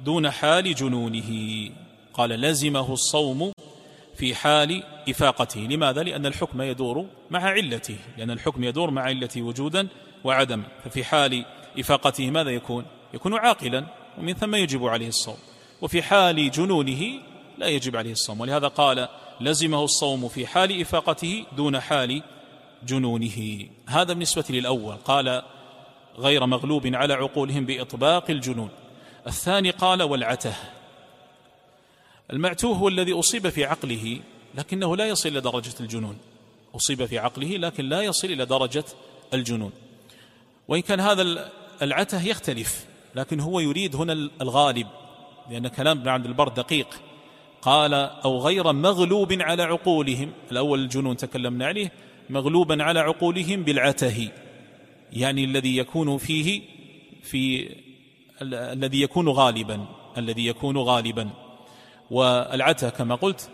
دون 0.06 0.32
حال 0.32 0.76
جنونه. 0.76 1.70
قال 2.14 2.30
لزمه 2.30 2.94
الصوم 2.94 3.52
في 4.16 4.36
حال 4.36 4.84
إفاقته. 5.10 5.60
لماذا؟ 5.60 6.04
لأن 6.04 6.26
الحكم 6.26 6.62
يدور 6.62 7.06
مع 7.32 7.40
علته. 7.40 7.98
لأن 8.18 8.32
الحكم 8.32 8.64
يدور 8.64 8.92
مع 8.92 9.02
علته 9.02 9.42
وجودا 9.42 9.88
وعدما 10.24 10.64
ففي 10.86 11.04
حال 11.04 11.46
إفاقته 11.80 12.32
ماذا 12.32 12.50
يكون؟ 12.50 12.86
يكون 13.14 13.34
عاقلا. 13.34 13.86
ومن 14.18 14.34
ثم 14.34 14.56
يجب 14.56 14.86
عليه 14.86 15.08
الصوم. 15.08 15.38
وفي 15.82 16.02
حال 16.02 16.52
جنونه 16.52 17.04
لا 17.58 17.68
يجب 17.68 17.96
عليه 17.96 18.12
الصوم. 18.12 18.42
ولهذا 18.42 18.68
قال 18.68 19.08
لزمه 19.42 19.84
الصوم 19.84 20.28
في 20.28 20.48
حال 20.48 20.82
إفاقته 20.82 21.46
دون 21.58 21.80
حال 21.80 22.24
جنونه. 22.84 23.68
هذا 23.88 24.14
بالنسبة 24.14 24.46
للأول. 24.50 24.96
قال 24.96 25.44
غير 26.18 26.46
مغلوب 26.46 26.88
على 26.88 27.14
عقولهم 27.14 27.66
بإطباق 27.66 28.30
الجنون. 28.30 28.70
الثاني 29.28 29.70
قال 29.70 30.04
والعته 30.04 30.56
المعتوه 32.34 32.78
هو 32.78 32.88
الذي 32.88 33.14
أصيب 33.14 33.50
في 33.50 33.66
عقله 33.66 34.20
لكنه 34.56 34.98
لا 34.98 35.08
يصل 35.08 35.30
إلى 35.30 35.42
درجة 35.42 35.74
الجنون. 35.80 36.18
أصيب 36.76 37.06
في 37.06 37.20
عقله 37.20 37.58
لكن 37.58 37.90
لا 37.90 38.02
يصل 38.02 38.28
إلى 38.28 38.46
درجة 38.46 38.86
الجنون. 39.34 39.72
وإن 40.68 40.82
كان 40.82 41.00
هذا 41.00 41.52
العته 41.82 42.28
يختلف 42.28 42.86
لكن 43.16 43.40
هو 43.40 43.60
يريد 43.60 43.96
هنا 43.96 44.14
الغالب 44.42 44.88
لأن 45.50 45.68
كلام 45.68 45.98
ابن 45.98 46.10
عبد 46.10 46.26
البر 46.26 46.48
دقيق. 46.48 46.88
قال 47.64 47.94
أو 47.94 48.40
غير 48.40 48.74
مغلوب 48.74 49.34
على 49.34 49.64
عقولهم. 49.64 50.32
الأول 50.52 50.80
الجنون 50.80 51.18
تكلمنا 51.18 51.66
عليه 51.66 51.92
مغلوبا 52.30 52.84
على 52.84 53.00
عقولهم 53.00 53.64
بالعته 53.64 54.30
يعني 55.14 55.44
الذي 55.44 55.78
يكون 55.78 56.18
فيه 56.18 56.62
في 57.24 57.70
الذي 58.42 59.02
يكون 59.02 59.30
غالبا 59.30 59.86
الذي 60.18 60.46
يكون 60.48 60.78
غالبا. 60.78 61.30
والعته 62.12 62.90
كما 62.90 63.16
قلت 63.16 63.50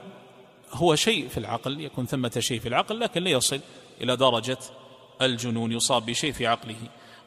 هو 0.71 0.95
شيء 0.95 1.27
في 1.27 1.37
العقل 1.37 1.81
يكون 1.81 2.05
ثمة 2.05 2.31
شيء 2.39 2.59
في 2.59 2.67
العقل 2.67 2.99
لكن 2.99 3.23
لا 3.23 3.29
يصل 3.29 3.59
إلى 4.01 4.15
درجة 4.15 4.57
الجنون 5.21 5.71
يصاب 5.71 6.05
بشيء 6.05 6.31
في 6.31 6.47
عقله. 6.47 6.75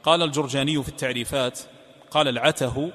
قال 0.03 0.23
الجرجاني 0.23 0.83
في 0.83 0.89
التعريفات 0.89 1.61
قال 2.11 2.29
العته 2.29 2.91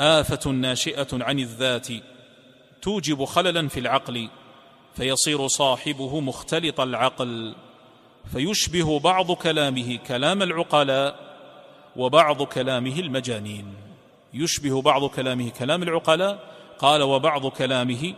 آفة 0.00 0.50
ناشئة 0.50 1.08
عن 1.12 1.38
الذات. 1.38 1.88
توجب 2.82 3.24
خللا 3.24 3.68
في 3.68 3.80
العقل 3.80 4.28
فيصير 4.94 5.46
صاحبه 5.46 6.20
مختلط 6.20 6.80
العقل 6.80 7.54
فيشبه 8.32 8.98
بعض 8.98 9.32
كلامه 9.32 9.98
كلام 10.06 10.42
العقلاء 10.42 11.28
وبعض 11.96 12.42
كلامه 12.42 12.98
المجانين. 12.98 13.74
يشبه 14.34 14.82
بعض 14.82 15.04
كلامه 15.04 15.50
كلام 15.50 15.82
العقلاء 15.82 16.38
قال 16.78 17.02
وبعض 17.02 17.46
كلامه 17.46 18.14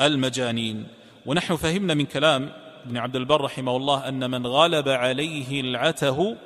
المجانين. 0.00 0.86
ونحن 1.26 1.56
فهمنا 1.56 1.94
من 1.94 2.06
كلام 2.06 2.52
ابن 2.86 2.96
عبد 2.96 3.16
البر 3.16 3.40
رحمه 3.40 3.76
الله 3.76 4.08
أن 4.08 4.30
من 4.30 4.46
غلب 4.46 4.88
عليه 4.88 5.60
العته 5.60 6.36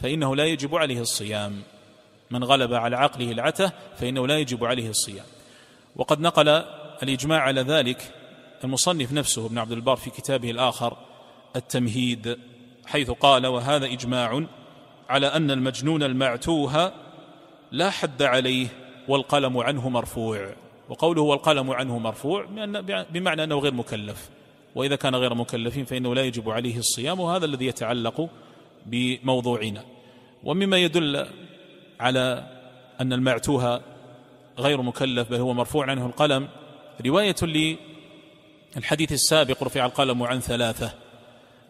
فإنه 0.00 0.36
لا 0.36 0.44
يجب 0.44 0.74
عليه 0.76 1.00
الصيام. 1.00 1.62
من 2.30 2.44
غلب 2.44 2.74
على 2.74 2.96
عقله 2.96 3.32
العته 3.32 3.72
فإنه 3.96 4.26
لا 4.26 4.38
يجب 4.38 4.64
عليه 4.64 4.88
الصيام. 4.88 5.26
وقد 5.96 6.20
نقل 6.20 6.48
الإجماع 7.02 7.40
على 7.40 7.60
ذلك 7.60 8.14
المصنف 8.64 9.12
نفسه 9.12 9.46
ابن 9.46 9.58
عبد 9.58 9.72
البر 9.72 9.96
في 9.96 10.10
كتابه 10.10 10.50
الآخر 10.50 10.96
التمهيد 11.56 12.38
حيث 12.86 13.10
قال 13.10 13.46
وهذا 13.46 13.86
إجماع 13.86 14.44
على 15.08 15.26
أن 15.26 15.50
المجنون 15.50 16.02
المعتوه 16.02 16.92
لا 17.72 17.90
حد 17.90 18.22
عليه 18.22 18.66
والقلم 19.08 19.58
عنه 19.58 19.88
مرفوع. 19.88 20.54
وقوله 20.88 21.22
والقلم 21.22 21.70
عنه 21.70 21.98
مرفوع 21.98 22.46
بمعنى 23.10 23.44
أنه 23.44 23.58
غير 23.58 23.74
مكلف. 23.74 24.30
وإذا 24.74 24.96
كان 24.96 25.14
غير 25.14 25.34
مكلف 25.34 25.78
فإنه 25.78 26.14
لا 26.14 26.22
يجب 26.22 26.50
عليه 26.50 26.78
الصيام 26.78 27.20
وهذا 27.20 27.44
الذي 27.44 27.66
يتعلق 27.66 28.28
بموضوعنا. 28.86 29.84
ومما 30.44 30.76
يدل 30.76 31.26
على 32.00 32.46
أن 33.00 33.12
المعتوه 33.12 33.93
غير 34.58 34.82
مكلف 34.82 35.30
بل 35.30 35.36
هو 35.36 35.54
مرفوع 35.54 35.90
عنه 35.90 36.06
القلم. 36.06 36.48
رواية 37.06 37.36
للحديث 38.76 39.12
السابق 39.12 39.62
رفع 39.62 39.86
القلم 39.86 40.22
عن 40.22 40.40
ثلاثة 40.40 40.94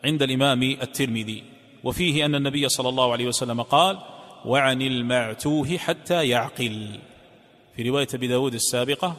عند 0.04 0.22
الإمام 0.22 0.62
الترمذي 0.62 1.42
وفيه 1.84 2.24
أن 2.26 2.34
النبي 2.34 2.68
صلى 2.68 2.88
الله 2.88 3.12
عليه 3.12 3.26
وسلم 3.26 3.62
قال 3.62 3.98
وعن 4.44 4.82
المعتوه 4.82 5.78
حتى 5.78 6.28
يعقل 6.28 6.88
في 7.76 7.88
رواية 7.88 8.06
أبي 8.14 8.26
داود 8.26 8.54
السابقة 8.54 9.16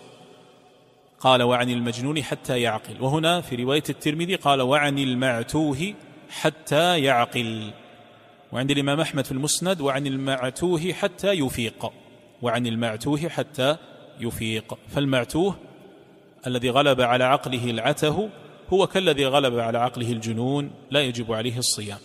قال 1.19 1.43
وعن 1.43 1.69
المجنون 1.69 2.23
حتى 2.23 2.61
يعقل 2.61 3.01
وهنا 3.01 3.41
في 3.41 3.55
رواية 3.55 3.83
الترمذي 3.89 4.35
قال 4.35 4.61
وعن 4.61 4.99
المعتوه 4.99 5.93
حتى 6.29 6.99
يعقل 6.99 7.71
وعند 8.51 8.71
الإمام 8.71 8.99
أحمد 8.99 9.25
في 9.25 9.31
المسند 9.31 9.81
وعن 9.81 10.07
المعتوه 10.07 10.93
حتى 10.93 11.31
يفيق 11.31 11.91
وعن 12.45 12.67
المعتوه 12.67 13.29
حتى 13.29 13.77
يفيق. 14.19 14.77
فالمعتوه 14.87 15.55
الذي 16.47 16.69
غلب 16.69 17.01
على 17.01 17.23
عقله 17.23 17.69
العته 17.69 18.29
هو 18.73 18.87
كالذي 18.87 19.25
غلب 19.25 19.59
على 19.59 19.77
عقله 19.77 20.11
الجنون 20.11 20.71
لا 20.91 21.01
يجب 21.01 21.33
عليه 21.33 21.57
الصيام. 21.57 21.97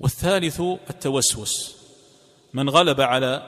والثالث 0.00 0.60
التوسوس. 0.90 1.76
من 2.54 2.70
غلب 2.70 3.00
على 3.00 3.42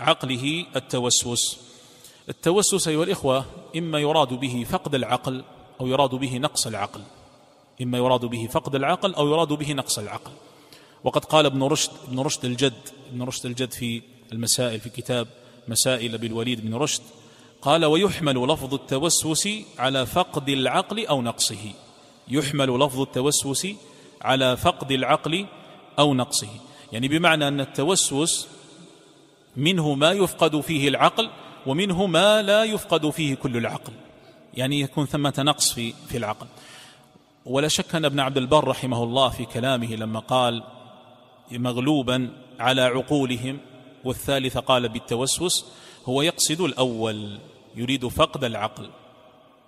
عقله 0.00 0.66
التوسوس. 0.76 1.58
التوسوس 2.28 2.88
أيها 2.88 3.04
الإخوة 3.04 3.44
إما 3.76 3.98
يراد 3.98 4.28
به 4.28 4.66
فقد 4.70 4.94
العقل 4.94 5.44
أو 5.80 5.86
يراد 5.86 6.10
به 6.10 6.38
نقص 6.38 6.66
العقل. 6.66 7.00
إما 7.82 7.98
يراد 7.98 8.24
به 8.24 8.48
فقد 8.52 8.74
العقل 8.74 9.14
أو 9.14 9.28
يراد 9.28 9.48
به 9.48 9.72
نقص 9.72 9.98
العقل. 9.98 10.32
وقد 11.04 11.24
قال 11.24 11.46
ابن 11.46 11.62
رشد 11.62 11.92
ابن 12.08 12.20
رشد 12.20 12.44
الجد 12.44 12.88
ابن 13.12 13.22
رشد 13.22 13.46
الجد 13.46 13.72
في 13.72 14.02
المسائل 14.32 14.80
في 14.80 14.88
كتاب 14.88 15.28
مسائل 15.68 16.18
بالوليد 16.18 16.60
بن 16.60 16.74
رشد 16.74 17.02
قال 17.62 17.84
ويحمل 17.84 18.46
لفظ 18.46 18.74
التوسوس 18.74 19.48
على 19.78 20.06
فقد 20.06 20.48
العقل 20.48 21.06
أو 21.06 21.22
نقصه. 21.22 21.72
يحمل 22.28 22.78
لفظ 22.78 23.00
التوسوس 23.00 23.66
على 24.22 24.56
فقد 24.56 24.92
العقل 24.92 25.46
أو 25.98 26.14
نقصه. 26.14 26.48
يعني 26.92 27.08
بمعنى 27.08 27.48
أن 27.48 27.60
التوسوس 27.60 28.48
منه 29.56 29.94
ما 29.94 30.12
يفقد 30.12 30.60
فيه 30.60 30.88
العقل 30.88 31.30
ومنه 31.66 32.06
ما 32.06 32.42
لا 32.42 32.64
يفقد 32.64 33.10
فيه 33.10 33.34
كل 33.34 33.56
العقل. 33.56 33.92
يعني 34.54 34.80
يكون 34.80 35.06
ثمة 35.06 35.34
نقص 35.38 35.72
في 35.72 35.94
في 36.08 36.16
العقل. 36.16 36.46
ولا 37.46 37.68
شك 37.68 37.94
أن 37.94 38.04
ابن 38.04 38.20
عبد 38.20 38.36
البر 38.36 38.68
رحمه 38.68 39.02
الله 39.02 39.28
في 39.28 39.44
كلامه 39.44 39.94
لما 39.94 40.20
قال 40.20 40.62
مغلوبا 41.52 42.30
على 42.60 42.82
عقولهم 42.82 43.58
والثالث 44.06 44.58
قال 44.58 44.88
بالتوسوس 44.88 45.66
هو 46.04 46.22
يقصد 46.22 46.60
الأول 46.60 47.38
يريد 47.76 48.08
فقد 48.08 48.44
العقل. 48.44 48.90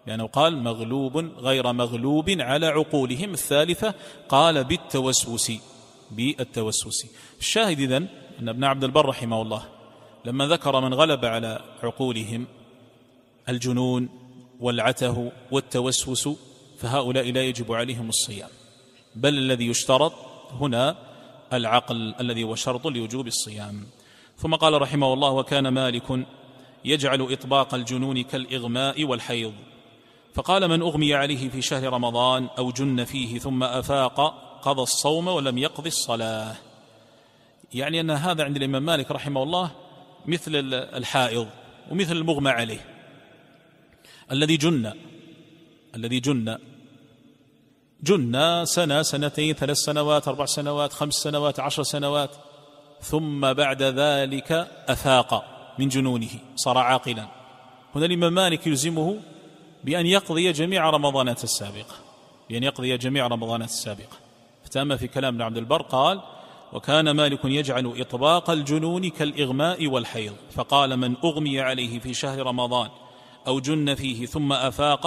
لأنه 0.06 0.26
قال 0.26 0.62
مغلوب 0.62 1.16
غير 1.38 1.72
مغلوب 1.72 2.30
على 2.30 2.66
عقولهم. 2.66 3.32
الثالثة 3.32 3.94
قال 4.28 4.64
بالتوسوس 4.64 5.52
بالتوسوس. 6.10 7.06
الشاهد 7.40 7.80
إذن 7.80 8.06
أن 8.40 8.48
ابن 8.48 8.64
عبد 8.64 8.84
البر 8.84 9.06
رحمه 9.06 9.42
الله 9.42 9.62
لما 10.24 10.46
ذكر 10.46 10.80
من 10.80 10.94
غلب 10.94 11.24
على 11.24 11.60
عقولهم 11.82 12.46
الجنون 13.48 14.08
والعته 14.60 15.32
والتوسوس 15.50 16.28
فهؤلاء 16.78 17.32
لا 17.32 17.42
يجب 17.42 17.72
عليهم 17.72 18.08
الصيام. 18.08 18.48
بل 19.14 19.38
الذي 19.38 19.66
يشترط 19.66 20.12
هنا 20.60 20.96
العقل 21.52 22.14
الذي 22.20 22.44
هو 22.44 22.54
شرط 22.54 22.86
لوجوب 22.86 23.26
الصيام. 23.26 23.86
ثم 24.38 24.54
قال 24.54 24.82
رحمه 24.82 25.12
الله 25.12 25.30
وكان 25.30 25.68
مالك 25.68 26.26
يجعل 26.84 27.32
إطباق 27.32 27.74
الجنون 27.74 28.22
كالإغماء 28.22 29.04
والحيض 29.04 29.52
فقال 30.34 30.68
من 30.68 30.82
أغمي 30.82 31.14
عليه 31.14 31.48
في 31.48 31.62
شهر 31.62 31.92
رمضان 31.92 32.48
أو 32.58 32.70
جن 32.70 33.04
فيه 33.04 33.38
ثم 33.38 33.62
أفاق 33.62 34.20
قضى 34.62 34.82
الصوم 34.82 35.28
ولم 35.28 35.58
يقضي 35.58 35.88
الصلاة. 35.88 36.54
يعني 37.74 38.00
أن 38.00 38.10
هذا 38.10 38.44
عند 38.44 38.56
الإمام 38.56 38.82
مالك 38.82 39.10
رحمه 39.10 39.42
الله 39.42 39.70
مثل 40.26 40.52
الحائض 40.72 41.48
ومثل 41.90 42.16
المغمى 42.16 42.50
عليه. 42.50 42.84
الذي 44.32 44.56
جن 44.56 44.92
الذي 45.94 46.20
جن 46.20 46.58
جن 48.02 48.64
سنة 48.64 49.02
سنتين 49.02 49.54
ثلاث 49.54 49.76
سنوات 49.76 50.28
أربع 50.28 50.44
سنوات 50.44 50.92
خمس 50.92 51.14
سنوات 51.14 51.60
عشر 51.60 51.82
سنوات 51.82 52.30
ثم 53.02 53.52
بعد 53.52 53.82
ذلك 53.82 54.68
أفاق 54.88 55.44
من 55.78 55.88
جنونه 55.88 56.30
صار 56.56 56.78
عاقلا. 56.78 57.26
هنا 57.94 58.06
الإمام 58.06 58.32
مالك 58.32 58.66
يلزمه 58.66 59.16
بأن 59.84 60.06
يقضي 60.06 60.52
جميع 60.52 60.90
رمضانات 60.90 61.44
السابقة 61.44 61.94
بأن 62.50 62.62
يقضي 62.62 62.96
جميع 62.96 63.26
رمضانات 63.26 63.68
السابقة. 63.68 64.16
فتأمل 64.64 64.98
في 64.98 65.08
كلام 65.08 65.34
ابن 65.34 65.42
عبد 65.42 65.56
البر 65.56 65.82
قال 65.82 66.20
وكان 66.72 67.10
مالك 67.10 67.44
يجعل 67.44 68.00
إطباق 68.00 68.50
الجنون 68.50 69.10
كالإغماء 69.10 69.86
والحيض 69.86 70.34
فقال 70.50 70.96
من 70.96 71.14
أغمي 71.24 71.60
عليه 71.60 71.98
في 71.98 72.14
شهر 72.14 72.46
رمضان 72.46 72.90
أو 73.46 73.60
جن 73.60 73.94
فيه 73.94 74.26
ثم 74.26 74.52
أفاق 74.52 75.06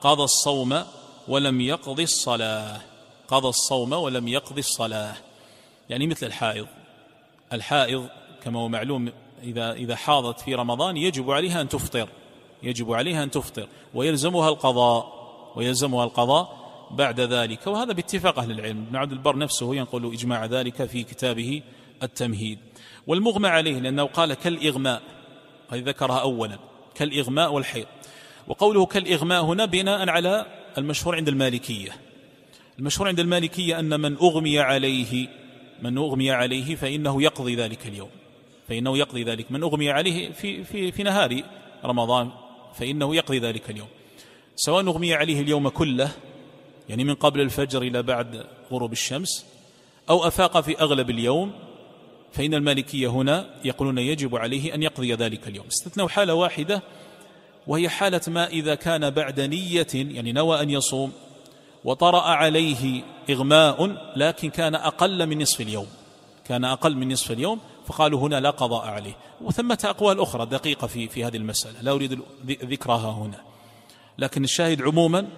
قضى 0.00 0.22
الصوم 0.22 0.82
ولم 1.28 1.60
يقضي 1.60 2.02
الصلاة. 2.02 2.80
قضى 3.28 3.48
الصوم 3.48 3.92
ولم 3.92 4.28
يقضي 4.28 4.60
الصلاة. 4.60 5.14
يعني 5.90 6.06
مثل 6.06 6.26
الحائض. 6.26 6.66
الحائض 7.52 8.08
كما 8.42 8.60
هو 8.60 8.68
معلوم 8.68 9.12
إذا 9.42 9.72
إذا 9.72 9.96
حاضت 9.96 10.40
في 10.40 10.54
رمضان 10.54 10.96
يجب 10.96 11.30
عليها 11.30 11.60
أن 11.60 11.68
تفطر 11.68 12.08
يجب 12.62 12.92
عليها 12.92 13.22
أن 13.22 13.30
تفطر 13.30 13.68
ويلزمها 13.94 14.48
القضاء 14.48 15.16
ويلزمها 15.56 16.04
القضاء 16.04 16.66
بعد 16.90 17.20
ذلك 17.20 17.66
وهذا 17.66 17.92
باتفاق 17.92 18.38
أهل 18.38 18.50
العلم. 18.50 18.84
ابن 18.88 18.96
عبد 18.96 19.12
البر 19.12 19.38
نفسه 19.38 19.74
ينقل 19.74 20.12
إجماع 20.12 20.44
ذلك 20.44 20.84
في 20.84 21.02
كتابه 21.02 21.62
التمهيد. 22.02 22.58
والمغمى 23.06 23.48
عليه 23.48 23.78
لأنه 23.78 24.04
قال 24.04 24.34
كالإغماء 24.34 25.02
هذه 25.70 25.82
ذكرها 25.82 26.18
أولا 26.18 26.58
كالإغماء 26.94 27.52
والحيض. 27.52 27.86
وقوله 28.48 28.86
كالإغماء 28.86 29.44
هنا 29.44 29.64
بناء 29.64 30.08
على 30.08 30.46
المشهور 30.78 31.16
عند 31.16 31.28
المالكية. 31.28 31.90
المشهور 32.78 33.08
عند 33.08 33.20
المالكية 33.20 33.78
أن 33.78 34.00
من 34.00 34.16
أغمي 34.16 34.58
عليه 34.58 35.28
من 35.82 35.98
أغمي 35.98 36.30
عليه 36.30 36.74
فإنه 36.74 37.22
يقضي 37.22 37.56
ذلك 37.56 37.86
اليوم. 37.86 38.08
فإنه 38.68 38.98
يقضي 38.98 39.24
ذلك. 39.24 39.52
من 39.52 39.62
أغمي 39.62 39.90
عليه 39.90 40.32
في, 40.32 40.64
في, 40.64 40.92
في 40.92 41.02
نهار 41.02 41.42
رمضان 41.84 42.30
فإنه 42.74 43.16
يقضي 43.16 43.38
ذلك 43.38 43.70
اليوم. 43.70 43.88
سواء 44.56 44.86
أغمي 44.86 45.14
عليه 45.14 45.40
اليوم 45.40 45.68
كله 45.68 46.10
يعني 46.88 47.04
من 47.04 47.14
قبل 47.14 47.40
الفجر 47.40 47.82
إلى 47.82 48.02
بعد 48.02 48.44
غروب 48.72 48.92
الشمس 48.92 49.46
أو 50.10 50.26
أفاق 50.26 50.60
في 50.60 50.80
أغلب 50.80 51.10
اليوم 51.10 51.52
فإن 52.32 52.54
المالكية 52.54 53.08
هنا 53.08 53.46
يقولون 53.64 53.98
يجب 53.98 54.36
عليه 54.36 54.74
أن 54.74 54.82
يقضي 54.82 55.14
ذلك 55.14 55.48
اليوم. 55.48 55.66
استثنوا 55.66 56.08
حالة 56.08 56.34
واحدة 56.34 56.82
وهي 57.66 57.88
حالة 57.88 58.20
ما 58.28 58.46
إذا 58.46 58.74
كان 58.74 59.10
بعد 59.10 59.40
نية 59.40 59.86
يعني 59.94 60.32
نوى 60.32 60.62
أن 60.62 60.70
يصوم 60.70 61.12
وطرأ 61.86 62.22
عليه 62.22 63.02
إغماء 63.30 63.96
لكن 64.16 64.50
كان 64.50 64.74
أقل 64.74 65.26
من 65.26 65.42
نصف 65.42 65.60
اليوم. 65.60 65.86
كان 66.44 66.64
أقل 66.64 66.96
من 66.96 67.12
نصف 67.12 67.30
اليوم 67.30 67.60
فقالوا 67.86 68.20
هنا 68.20 68.40
لا 68.40 68.50
قضاء 68.50 68.86
عليه. 68.86 69.16
وثمة 69.40 69.78
أقوال 69.84 70.20
أخرى 70.20 70.46
دقيقة 70.46 70.86
في, 70.86 71.08
في 71.08 71.24
هذه 71.24 71.36
المسألة. 71.36 71.80
لا 71.82 71.92
أريد 71.92 72.20
ذكرها 72.46 73.10
هنا. 73.10 73.40
لكن 74.18 74.44
الشاهد 74.44 74.82
عموما 74.82 75.28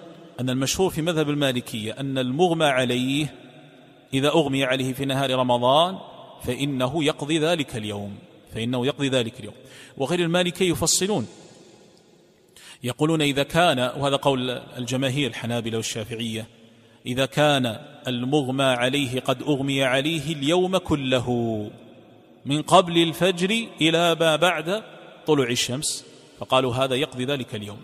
أن 0.40 0.51
المشهور 0.51 0.90
في 0.90 1.03
مذهب 1.03 1.30
المالكية 1.30 1.92
أن 1.92 2.18
المغمى 2.18 2.66
عليه 2.66 3.34
إذا 4.14 4.28
أغمي 4.28 4.64
عليه 4.64 4.92
في 4.92 5.05
نهار 5.05 5.30
رمضان 5.30 5.99
فإنه 6.42 7.05
يقضي 7.05 7.38
ذلك 7.38 7.76
اليوم. 7.76 8.18
فإنه 8.55 8.86
يقضي 8.86 9.09
ذلك 9.09 9.40
اليوم. 9.40 9.55
وغير 9.96 10.20
المالكية 10.20 10.70
يفصلون 10.70 11.26
يقولون 12.82 13.22
إذا 13.22 13.42
كان 13.42 13.78
وهذا 13.78 14.16
قول 14.16 14.50
الجماهير 14.50 15.30
الحنابلة 15.30 15.76
والشافعية 15.76 16.46
إذا 17.06 17.26
كان 17.26 17.78
المغمى 18.08 18.64
عليه 18.64 19.20
قد 19.20 19.42
أغمي 19.42 19.84
عليه 19.84 20.32
اليوم 20.32 20.76
كله 20.76 21.70
من 22.46 22.62
قبل 22.62 23.02
الفجر 23.02 23.66
إلى 23.80 24.14
ما 24.14 24.36
بعد 24.36 24.82
طلوع 25.26 25.50
الشمس 25.50 26.04
فقالوا 26.38 26.74
هذا 26.74 26.94
يقضي 26.94 27.24
ذلك 27.24 27.54
اليوم. 27.54 27.80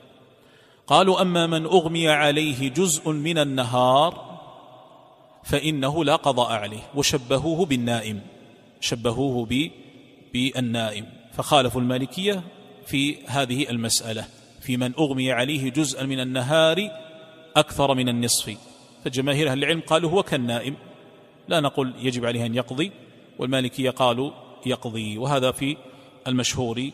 قالوا 0.86 1.22
أما 1.22 1.47
من 1.47 1.64
أغمي 1.64 2.09
عليه 2.09 2.68
جزء 2.68 3.11
من 3.11 3.38
النهار 3.38 4.34
فإنه 5.45 6.05
لا 6.05 6.16
قضاء 6.16 6.53
عليه 6.53 6.82
وشبهوه 6.95 7.66
بالنائم 7.66 8.20
شبهوه 8.80 9.49
بالنائم 10.34 11.07
فخالفوا 11.32 11.80
المالكية 11.80 12.42
في 12.86 13.16
هذه 13.26 13.70
المسألة. 13.70 14.26
في 14.65 14.77
من 14.77 14.95
أغمي 14.99 15.33
عليه 15.33 15.71
جزءا 15.71 16.03
من 16.03 16.21
النهار 16.21 16.91
أكثر 17.57 17.95
من 17.95 18.09
النصف. 18.09 18.57
فجماهير 19.05 19.51
أهل 19.51 19.59
العلم 19.59 19.81
قالوا 19.81 20.11
هو 20.11 20.23
كالنائم. 20.23 20.77
لا 21.49 21.61
نقول 21.61 21.95
يجب 21.99 22.27
عليه 22.27 22.47
أن 22.47 22.55
يقضي 22.55 22.93
والمالكية 23.39 23.91
قالوا 23.91 24.31
يقضي. 24.67 25.19
وهذا 25.19 25.51
في 25.51 25.77
المشهور 26.27 26.91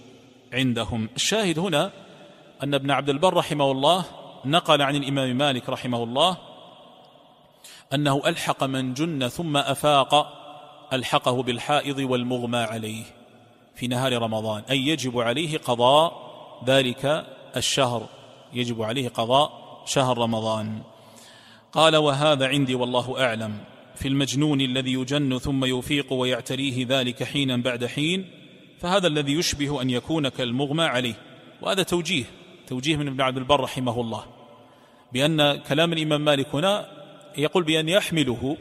عندهم. 0.53 1.09
الشاهد 1.17 1.59
هنا 1.59 1.91
أن 2.63 2.75
ابن 2.75 2.91
عبد 2.91 3.09
البر 3.09 3.35
رحمه 3.35 3.71
الله 3.71 4.05
نقل 4.45 4.83
عن 4.83 4.97
الإمام 4.97 5.37
مالك 5.37 5.69
رحمه 5.69 6.03
الله 6.03 6.37
أنه 7.95 8.23
ألحق 8.27 8.65
من 8.65 8.95
جن 8.95 9.29
ثم 9.29 9.57
أفاق 9.57 10.41
ألحقه 10.93 11.43
بالحائض 11.43 11.99
والمغمى 11.99 12.59
عليه 12.59 13.05
في 13.75 13.87
نهار 13.87 14.23
رمضان. 14.23 14.63
أي 14.71 14.87
يجب 14.87 15.19
عليه 15.19 15.59
قضاء 15.59 16.31
ذلك 16.67 17.27
الشهر 17.57 18.09
يجب 18.53 18.83
عليه 18.83 19.09
قضاء 19.09 19.53
شهر 19.87 20.19
رمضان. 20.19 20.83
قال 21.73 21.97
وهذا 21.97 22.49
عندي 22.49 22.75
والله 22.75 23.25
أعلم. 23.25 23.59
في 23.95 24.09
المجنون 24.09 24.61
الذي 24.61 24.93
يجن 24.93 25.39
ثم 25.39 25.65
يفيق 25.65 26.13
ويعتريه 26.13 26.87
ذلك 26.89 27.23
حينا 27.23 27.57
بعد 27.57 27.87
حين 27.87 28.31
فهذا 28.81 29.07
الذي 29.07 29.33
يشبه 29.33 29.83
أن 29.83 29.91
يكون 29.91 30.29
كالمغمى 30.29 30.85
عليه. 30.85 31.15
وهذا 31.63 31.83
توجيه 31.83 32.25
توجيه 32.67 32.97
من 32.97 33.09
ابن 33.09 33.21
عبد 33.21 33.37
البر 33.37 33.61
رحمه 33.61 34.01
الله. 34.01 34.25
بأن 35.13 35.59
كلام 35.59 35.93
الإمام 35.93 36.25
مالك 36.25 36.55
هنا 36.55 36.89
يقول 37.39 37.63
بأن 37.63 37.89
يحمله 37.89 38.57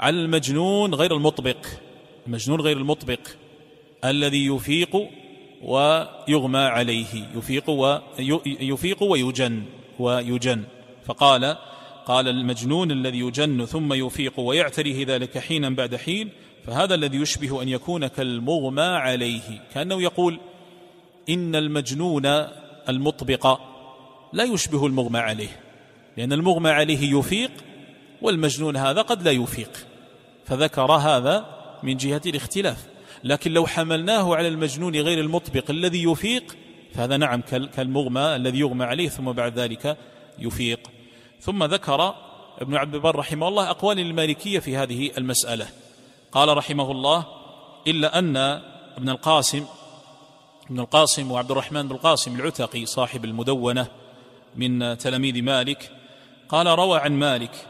على 0.00 0.16
المجنون 0.16 0.94
غير 0.94 1.16
المطبق 1.16 1.66
المجنون 2.26 2.60
غير 2.60 2.76
المطبق 2.76 3.20
الذي 4.04 4.46
يفيق 4.46 4.96
ويغمى 5.62 6.58
عليه 6.58 7.28
يفيق 7.34 7.70
ويفيق 7.70 9.02
ويجن 9.02 9.62
ويجن. 9.98 10.62
فقال 11.04 11.56
قال 12.06 12.28
المجنون 12.28 12.90
الذي 12.90 13.18
يجن 13.18 13.64
ثم 13.64 13.92
يفيق 13.92 14.40
ويعتريه 14.40 15.06
ذلك 15.06 15.38
حينا 15.38 15.70
بعد 15.70 15.96
حين 15.96 16.30
فهذا 16.66 16.94
الذي 16.94 17.16
يشبه 17.16 17.62
أن 17.62 17.68
يكون 17.68 18.06
كالمغمى 18.06 18.82
عليه. 18.82 19.60
كأنه 19.74 20.02
يقول 20.02 20.40
إن 21.28 21.56
المجنون 21.56 22.26
المطبق 22.88 23.60
لا 24.32 24.44
يشبه 24.44 24.86
المغمى 24.86 25.18
عليه 25.18 25.60
لأن 26.16 26.32
المغمى 26.32 26.70
عليه 26.70 27.18
يفيق 27.18 27.50
والمجنون 28.22 28.76
هذا 28.76 29.02
قد 29.02 29.22
لا 29.22 29.30
يفيق. 29.30 29.86
فذكر 30.46 30.92
هذا 30.92 31.46
من 31.82 31.96
جهة 31.96 32.22
الاختلاف. 32.26 32.91
لكن 33.24 33.52
لو 33.52 33.66
حملناه 33.66 34.36
على 34.36 34.48
المجنون 34.48 34.96
غير 34.96 35.20
المطبق 35.20 35.70
الذي 35.70 36.02
يفيق 36.02 36.56
فهذا 36.94 37.16
نعم 37.16 37.40
كالمغمى 37.76 38.36
الذي 38.36 38.58
يغمى 38.58 38.84
عليه 38.84 39.08
ثم 39.08 39.32
بعد 39.32 39.58
ذلك 39.58 39.96
يفيق. 40.38 40.90
ثم 41.40 41.64
ذكر 41.64 42.14
ابن 42.58 42.76
عبد 42.76 42.94
البر 42.94 43.16
رحمه 43.16 43.48
الله 43.48 43.70
أقوال 43.70 43.98
المالكية 43.98 44.58
في 44.58 44.76
هذه 44.76 45.10
المسألة. 45.18 45.68
قال 46.32 46.56
رحمه 46.56 46.90
الله 46.90 47.26
إلا 47.86 48.18
أن 48.18 48.36
ابن 48.96 49.08
القاسم 49.08 49.64
ابن 50.70 50.80
القاسم 50.80 51.30
وعبد 51.30 51.50
الرحمن 51.50 51.88
بن 51.88 51.94
القاسم 51.94 52.40
العتقي 52.40 52.86
صاحب 52.86 53.24
المدونة 53.24 53.86
من 54.56 54.98
تلاميذ 54.98 55.42
مالك 55.42 55.90
قال 56.48 56.66
روى 56.66 56.98
عن 56.98 57.12
مالك 57.12 57.66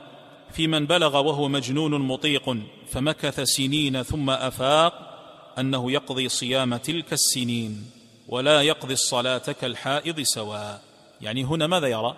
في 0.53 0.67
من 0.67 0.87
بلغ 0.87 1.17
وهو 1.17 1.49
مجنون 1.49 2.01
مطيق 2.01 2.57
فمكث 2.91 3.41
سنين 3.41 4.03
ثم 4.03 4.31
أفاق 4.31 5.12
أنه 5.59 5.93
يقضي 5.93 6.29
صيام 6.29 6.77
تلك 6.77 7.13
السنين 7.13 7.91
ولا 8.29 8.63
يقضي 8.63 8.93
الصلاة 8.93 9.39
كالحائض 9.39 10.21
سواء. 10.21 10.83
يعني 11.21 11.45
هنا 11.45 11.67
ماذا 11.67 11.87
يرى؟ 11.87 12.17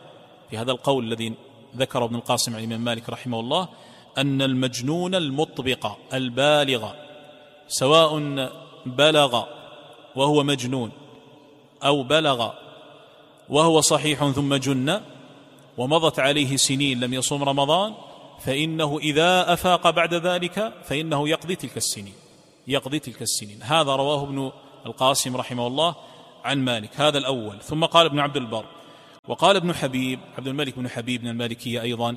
في 0.51 0.59
هذا 0.59 0.73
القول 0.73 1.05
الذي 1.05 1.33
ذكر 1.77 2.05
ابن 2.05 2.15
القاسم 2.15 2.53
عن 2.55 2.59
الإمام 2.59 2.81
مالك 2.81 3.11
رحمه 3.11 3.41
الله 3.41 3.69
أن 4.19 4.43
المجنون 4.43 5.15
المطبق 5.15 5.97
البالغ 6.15 6.93
سواء 7.69 8.19
بلغ 8.87 9.45
وهو 10.17 10.43
مجنون 10.43 10.91
أو 11.85 12.03
بلغ 12.03 12.51
وهو 13.49 13.81
صحيح 13.81 14.31
ثم 14.31 14.55
جن 14.55 15.01
ومضت 15.79 16.19
عليه 16.19 16.57
سنين 16.57 17.01
لم 17.01 17.15
يصوم 17.15 17.43
رمضان 17.43 17.95
فإنه 18.41 18.99
إذا 18.99 19.53
أفاق 19.53 19.91
بعد 19.91 20.15
ذلك 20.15 20.73
فإنه 20.85 21.29
يقضي 21.29 21.57
تلك 21.57 21.77
السنين. 21.77 22.24
يقضي 22.67 22.99
تلك 22.99 23.23
السنين. 23.23 23.63
هذا 23.63 23.97
رواه 23.97 24.23
ابن 24.23 24.53
القاسم 24.87 25.37
رحمه 25.37 25.67
الله 25.67 25.95
عن 26.45 26.65
مالك. 26.65 27.01
هذا 27.01 27.19
الأول. 27.19 27.61
ثم 27.61 27.85
قال 27.85 28.07
ابن 28.07 28.19
عبد 28.19 28.37
البر 28.37 28.65
وقال 29.29 29.57
ابن 29.57 29.75
حبيب 29.75 30.21
عبد 30.39 30.49
الملك 30.49 30.79
بن 30.79 30.89
حبيب 30.89 31.23
من 31.23 31.31
المالكية 31.31 31.83
أيضا 31.83 32.17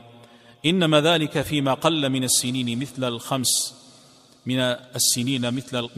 إنما 0.66 1.02
ذلك 1.02 1.42
فيما 1.42 1.74
قل 1.74 2.10
من 2.10 2.24
السنين 2.24 2.80
مثل 2.80 3.04
الخمس 3.04 3.76
من 4.46 4.60
السنين 4.60 5.54
مثل 5.54 5.90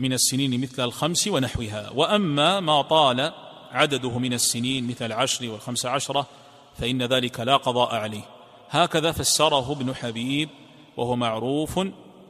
من 0.00 0.12
السنين 0.12 0.60
مثل 0.60 0.84
الخمس 0.84 1.28
ونحوها. 1.28 1.90
وأما 1.90 2.60
ما 2.60 2.82
طال 2.82 3.32
عدده 3.70 4.18
من 4.18 4.32
السنين 4.32 4.86
مثل 4.88 5.06
العشر 5.06 5.48
والخمس 5.48 5.86
عشرة 5.86 6.26
فإن 6.78 7.02
ذلك 7.02 7.40
لا 7.40 7.56
قضاء 7.56 7.94
عليه. 7.94 8.24
هكذا 8.70 9.12
فسره 9.12 9.72
ابن 9.72 9.94
حبيب 9.94 10.48
وهو 10.96 11.16
معروف 11.16 11.80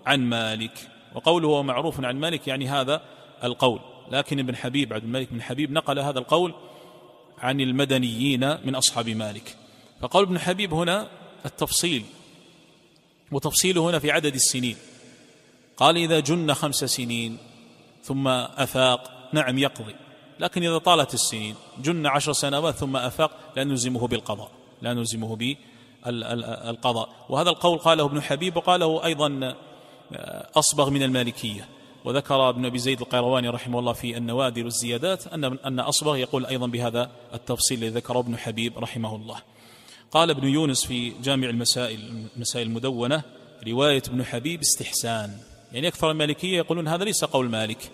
عن 0.06 0.20
مالك. 0.20 0.91
وقوله 1.14 1.62
معروف 1.62 2.04
عن 2.04 2.20
مالك 2.20 2.48
يعني 2.48 2.68
هذا 2.68 3.02
القول. 3.44 3.80
لكن 4.10 4.38
ابن 4.38 4.56
حبيب 4.56 4.92
عبد 4.92 5.04
الملك 5.04 5.32
بن 5.32 5.42
حبيب 5.42 5.72
نقل 5.72 5.98
هذا 5.98 6.18
القول 6.18 6.54
عن 7.38 7.60
المدنيين 7.60 8.66
من 8.66 8.74
أصحاب 8.74 9.08
مالك. 9.08 9.56
فقول 10.00 10.24
ابن 10.24 10.38
حبيب 10.38 10.74
هنا 10.74 11.08
التفصيل 11.46 12.04
وتفصيله 13.32 13.90
هنا 13.90 13.98
في 13.98 14.10
عدد 14.10 14.34
السنين. 14.34 14.76
قال 15.76 15.96
إذا 15.96 16.20
جن 16.20 16.54
خمس 16.54 16.84
سنين 16.84 17.38
ثم 18.02 18.28
أفاق 18.28 19.28
نعم 19.32 19.58
يقضي. 19.58 19.94
لكن 20.40 20.62
إذا 20.62 20.78
طالت 20.78 21.14
السنين 21.14 21.54
جن 21.78 22.06
عشر 22.06 22.32
سنوات 22.32 22.74
ثم 22.74 22.96
أفاق 22.96 23.30
لا 23.56 23.64
نلزمه 23.64 24.08
بالقضاء 24.08 24.50
لا 24.82 24.94
نلزمه 24.94 25.36
بالقضاء 26.06 27.08
وهذا 27.28 27.50
القول 27.50 27.78
قاله 27.78 28.04
ابن 28.04 28.22
حبيب 28.22 28.56
وقاله 28.56 29.04
أيضا 29.04 29.54
أصبغ 30.56 30.90
من 30.90 31.02
المالكية. 31.02 31.68
وذكر 32.04 32.48
ابن 32.48 32.64
أبي 32.64 32.78
زيد 32.78 33.00
القيرواني 33.00 33.48
رحمه 33.48 33.78
الله 33.78 33.92
في 33.92 34.16
النوادر 34.16 34.64
والزيادات 34.64 35.26
أن 35.26 35.44
أن 35.44 35.80
أصبغ 35.80 36.16
يقول 36.16 36.46
أيضا 36.46 36.66
بهذا 36.66 37.10
التفصيل 37.34 37.78
الذي 37.78 37.94
ذكره 37.94 38.18
ابن 38.18 38.36
حبيب 38.36 38.78
رحمه 38.78 39.16
الله. 39.16 39.36
قال 40.10 40.30
ابن 40.30 40.48
يونس 40.48 40.86
في 40.86 41.12
جامع 41.22 41.48
المسائل 41.48 42.28
المسائل 42.36 42.66
المدونة 42.66 43.22
رواية 43.68 44.02
ابن 44.08 44.24
حبيب 44.24 44.60
استحسان. 44.60 45.30
يعني 45.72 45.88
أكثر 45.88 46.10
المالكية 46.10 46.56
يقولون 46.56 46.88
هذا 46.88 47.04
ليس 47.04 47.24
قول 47.24 47.50
مالك. 47.50 47.90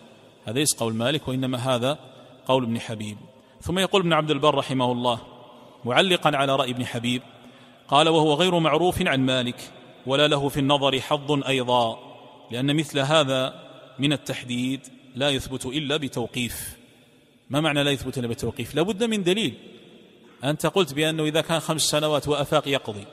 هذا 0.46 0.58
ليس 0.58 0.74
قول 0.74 0.94
مالك 0.94 1.28
وإنما 1.28 1.58
هذا 1.58 1.98
قول 2.46 2.62
ابن 2.62 2.80
حبيب. 2.80 3.16
ثم 3.62 3.78
يقول 3.78 4.00
ابن 4.00 4.12
عبد 4.12 4.30
البر 4.30 4.54
رحمه 4.54 4.92
الله 4.92 5.20
معلقا 5.84 6.36
على 6.36 6.56
رأي 6.56 6.70
ابن 6.70 6.86
حبيب 6.86 7.22
قال 7.88 8.08
وهو 8.08 8.34
غير 8.34 8.58
معروف 8.58 9.02
عن 9.02 9.20
مالك 9.20 9.72
ولا 10.06 10.28
له 10.28 10.48
في 10.48 10.60
النظر 10.60 11.00
حظ 11.00 11.42
أيضا. 11.48 12.07
لأن 12.50 12.76
مثل 12.76 12.98
هذا 12.98 13.54
من 13.98 14.12
التحديد 14.12 14.80
لا 15.14 15.30
يثبت 15.30 15.66
إلا 15.66 15.96
بتوقيف. 15.96 16.76
ما 17.50 17.60
معنى 17.60 17.84
لا 17.84 17.90
يثبت 17.90 18.18
إلا 18.18 18.28
بتوقيف؟ 18.28 18.74
لابد 18.74 19.04
من 19.04 19.22
دليل. 19.22 19.54
أنت 20.44 20.66
قلت 20.66 20.94
بأنه 20.94 21.24
إذا 21.24 21.40
كان 21.40 21.60
خمس 21.60 21.82
سنوات 21.82 22.28
وأفاق 22.28 22.68
يقضي 22.68 23.04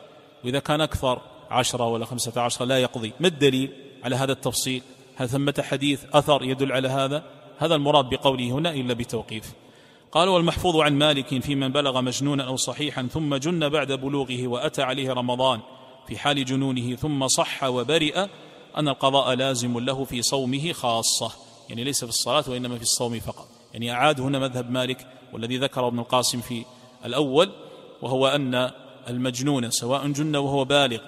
وإذا 0.43 0.59
كان 0.59 0.81
أكثر 0.81 1.21
عشرة 1.51 1.88
ولا 1.88 2.05
خمسة 2.05 2.41
عشرة 2.41 2.65
لا 2.65 2.79
يقضي. 2.79 3.13
ما 3.19 3.27
الدليل 3.27 3.71
على 4.03 4.15
هذا 4.15 4.31
التفصيل؟ 4.31 4.81
هل 5.15 5.29
ثمة 5.29 5.63
حديث 5.69 6.03
أثر 6.13 6.43
يدل 6.43 6.71
على 6.71 6.88
هذا؟ 6.88 7.23
هذا 7.57 7.75
المراد 7.75 8.09
بقوله 8.09 8.51
هنا 8.51 8.73
إلا 8.73 8.93
بتوقيف. 8.93 9.53
قال 10.11 10.29
والمحفوظ 10.29 10.75
عن 10.75 10.97
مالك 10.97 11.41
في 11.41 11.55
من 11.55 11.71
بلغ 11.71 12.01
مجنونا 12.01 12.43
أو 12.43 12.55
صحيحا 12.55 13.07
ثم 13.07 13.36
جن 13.36 13.69
بعد 13.69 13.91
بلوغه 13.91 14.47
وأتى 14.47 14.81
عليه 14.81 15.13
رمضان 15.13 15.59
في 16.07 16.17
حال 16.17 16.45
جنونه 16.45 16.95
ثم 16.95 17.27
صح 17.27 17.63
وبرئ 17.63 18.27
أن 18.78 18.88
القضاء 18.88 19.36
لازم 19.36 19.80
له 19.80 20.03
في 20.03 20.21
صومه 20.21 20.73
خاصة 20.73 21.32
يعني 21.69 21.84
ليس 21.84 22.03
في 22.03 22.09
الصلاة 22.09 22.43
وإنما 22.47 22.76
في 22.76 22.82
الصوم 22.82 23.19
فقط. 23.19 23.47
يعني 23.73 23.91
أعاد 23.91 24.21
هنا 24.21 24.39
مذهب 24.39 24.71
مالك 24.71 25.07
والذي 25.34 25.57
ذكره 25.57 25.88
ابن 25.88 25.99
القاسم 25.99 26.41
في 26.41 26.65
الأول 27.05 27.51
وهو 28.01 28.28
أن 28.28 28.71
المجنون 29.09 29.71
سواء 29.71 30.07
جن 30.07 30.36
وهو 30.36 30.65
بالغ 30.65 30.99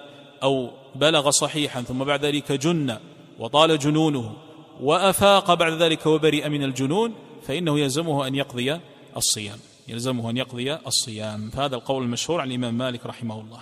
أو 0.42 0.70
بلغ 0.94 1.30
صحيحا 1.30 1.82
ثم 1.82 2.04
بعد 2.04 2.24
ذلك 2.24 2.52
جن 2.52 2.98
وطال 3.38 3.78
جنونه 3.78 4.32
وأفاق 4.80 5.54
بعد 5.54 5.72
ذلك 5.72 6.06
وبرئ 6.06 6.48
من 6.48 6.64
الجنون 6.64 7.14
فإنه 7.42 7.80
يلزمه 7.80 8.26
أن 8.26 8.34
يقضي 8.34 8.80
الصيام 9.16 9.58
يلزمه 9.88 10.30
أن 10.30 10.36
يقضي 10.36 10.74
الصيام. 10.74 11.50
فهذا 11.50 11.76
القول 11.76 12.02
المشهور 12.02 12.40
عن 12.40 12.48
الإمام 12.48 12.78
مالك 12.78 13.06
رحمه 13.06 13.40
الله. 13.40 13.60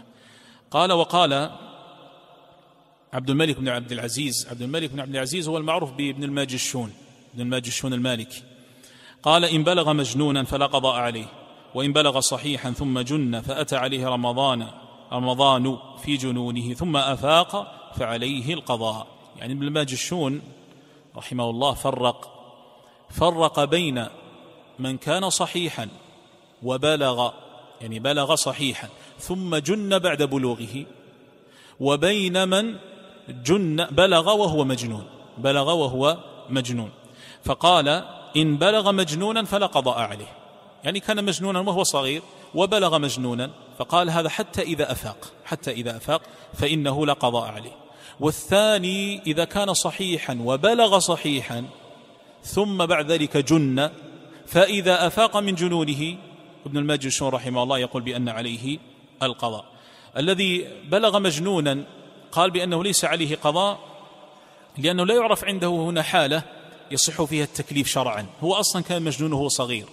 قال 0.70 0.92
وقال 0.92 1.50
عبد 3.16 3.30
الملك 3.30 3.56
بن 3.60 3.68
عبد 3.68 3.92
العزيز. 3.92 4.46
عبد 4.50 4.62
الملك 4.62 4.90
بن 4.90 5.00
عبد 5.00 5.14
العزيز 5.14 5.48
هو 5.48 5.58
المعروف 5.58 5.92
بابن 5.92 6.24
الماجشون 6.24 6.92
ابن 7.34 7.42
الماجشون 7.42 7.92
المالكي. 7.92 8.42
قال 9.22 9.44
إن 9.44 9.64
بلغ 9.64 9.92
مجنونا 9.92 10.44
فلا 10.44 10.66
قضاء 10.66 10.94
عليه 10.94 11.26
وإن 11.74 11.92
بلغ 11.92 12.20
صحيحا 12.20 12.70
ثم 12.70 13.00
جن 13.00 13.40
فأتى 13.40 13.76
عليه 13.76 14.08
رمضان 14.08 14.66
رمضان 15.12 15.78
في 16.04 16.16
جنونه 16.16 16.74
ثم 16.74 16.96
أفاق 16.96 17.72
فعليه 17.98 18.54
القضاء. 18.54 19.06
يعني 19.38 19.52
ابن 19.52 19.62
الماجشون 19.62 20.42
رحمه 21.16 21.50
الله 21.50 21.74
فرق 21.74 22.32
فرق 23.10 23.64
بين 23.64 24.06
من 24.78 24.96
كان 24.96 25.30
صحيحا 25.30 25.88
وبلغ 26.62 27.30
يعني 27.80 27.98
بلغ 27.98 28.34
صحيحا 28.34 28.88
ثم 29.18 29.56
جن 29.56 29.98
بعد 29.98 30.22
بلوغه 30.22 30.86
وبين 31.80 32.48
من 32.48 32.76
جن 33.28 33.84
بلغ 33.84 34.30
وهو 34.30 34.64
مجنون 34.64 35.04
بلغ 35.38 35.72
وهو 35.72 36.18
مجنون. 36.50 36.90
فقال 37.44 37.88
إن 38.36 38.56
بلغ 38.56 38.92
مجنونا 38.92 39.44
فلا 39.44 39.66
قضاء 39.66 39.98
عليه. 39.98 40.32
يعني 40.84 41.00
كان 41.00 41.24
مجنونا 41.24 41.60
وهو 41.60 41.82
صغير 41.82 42.22
وبلغ 42.54 42.98
مجنونا 42.98 43.50
فقال 43.78 44.10
هذا 44.10 44.28
حتى 44.28 44.62
إذا 44.62 44.92
أفاق 44.92 45.32
حتى 45.44 45.70
إذا 45.70 45.96
أفاق 45.96 46.22
فإنه 46.54 47.06
لا 47.06 47.12
قضاء 47.12 47.44
عليه. 47.50 47.76
والثاني 48.20 49.22
إذا 49.26 49.44
كان 49.44 49.74
صحيحا 49.74 50.38
وبلغ 50.44 50.98
صحيحا 50.98 51.64
ثم 52.42 52.86
بعد 52.86 53.10
ذلك 53.10 53.36
جن 53.36 53.90
فإذا 54.46 55.06
أفاق 55.06 55.36
من 55.36 55.54
جنونه 55.54 56.16
ابن 56.66 56.78
الماجشون 56.78 57.28
رحمه 57.28 57.62
الله 57.62 57.78
يقول 57.78 58.02
بأن 58.02 58.28
عليه 58.28 58.78
القضاء. 59.22 59.64
الذي 60.16 60.68
بلغ 60.88 61.18
مجنونا 61.18 61.84
قال 62.36 62.50
بأنه 62.50 62.84
ليس 62.84 63.04
عليه 63.04 63.36
قضاء 63.36 63.78
لأنه 64.78 65.06
لا 65.06 65.14
يعرف 65.14 65.44
عنده 65.44 65.68
هنا 65.68 66.02
حالة 66.02 66.42
يصح 66.90 67.24
فيها 67.24 67.44
التكليف 67.44 67.88
شرعا. 67.88 68.26
هو 68.40 68.54
أصلا 68.54 68.82
كان 68.82 69.02
مجنون 69.02 69.32
وهو 69.32 69.48
صغير 69.48 69.86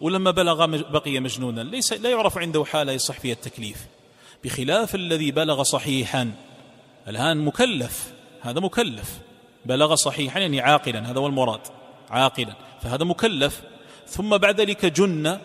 ولما 0.00 0.30
بلغ 0.30 0.66
بقي 0.66 1.20
مجنونا. 1.20 1.60
ليس 1.60 1.92
لا 1.92 2.10
يعرف 2.10 2.38
عنده 2.38 2.64
حالة 2.64 2.92
يصح 2.92 3.20
فيها 3.20 3.32
التكليف. 3.32 3.86
بخلاف 4.44 4.94
الذي 4.94 5.30
بلغ 5.30 5.62
صحيحا. 5.62 6.32
الآن 7.08 7.44
مكلف 7.44 8.12
هذا 8.40 8.60
مكلف. 8.60 9.18
بلغ 9.66 9.94
صحيحا 9.94 10.40
يعني 10.40 10.60
عاقلا 10.60 11.10
هذا 11.10 11.18
هو 11.18 11.26
المراد 11.26 11.60
عاقلا. 12.10 12.54
فهذا 12.82 13.04
مكلف. 13.04 13.62
ثم 14.06 14.36
بعد 14.36 14.60
ذلك 14.60 14.86
جن 14.86 15.38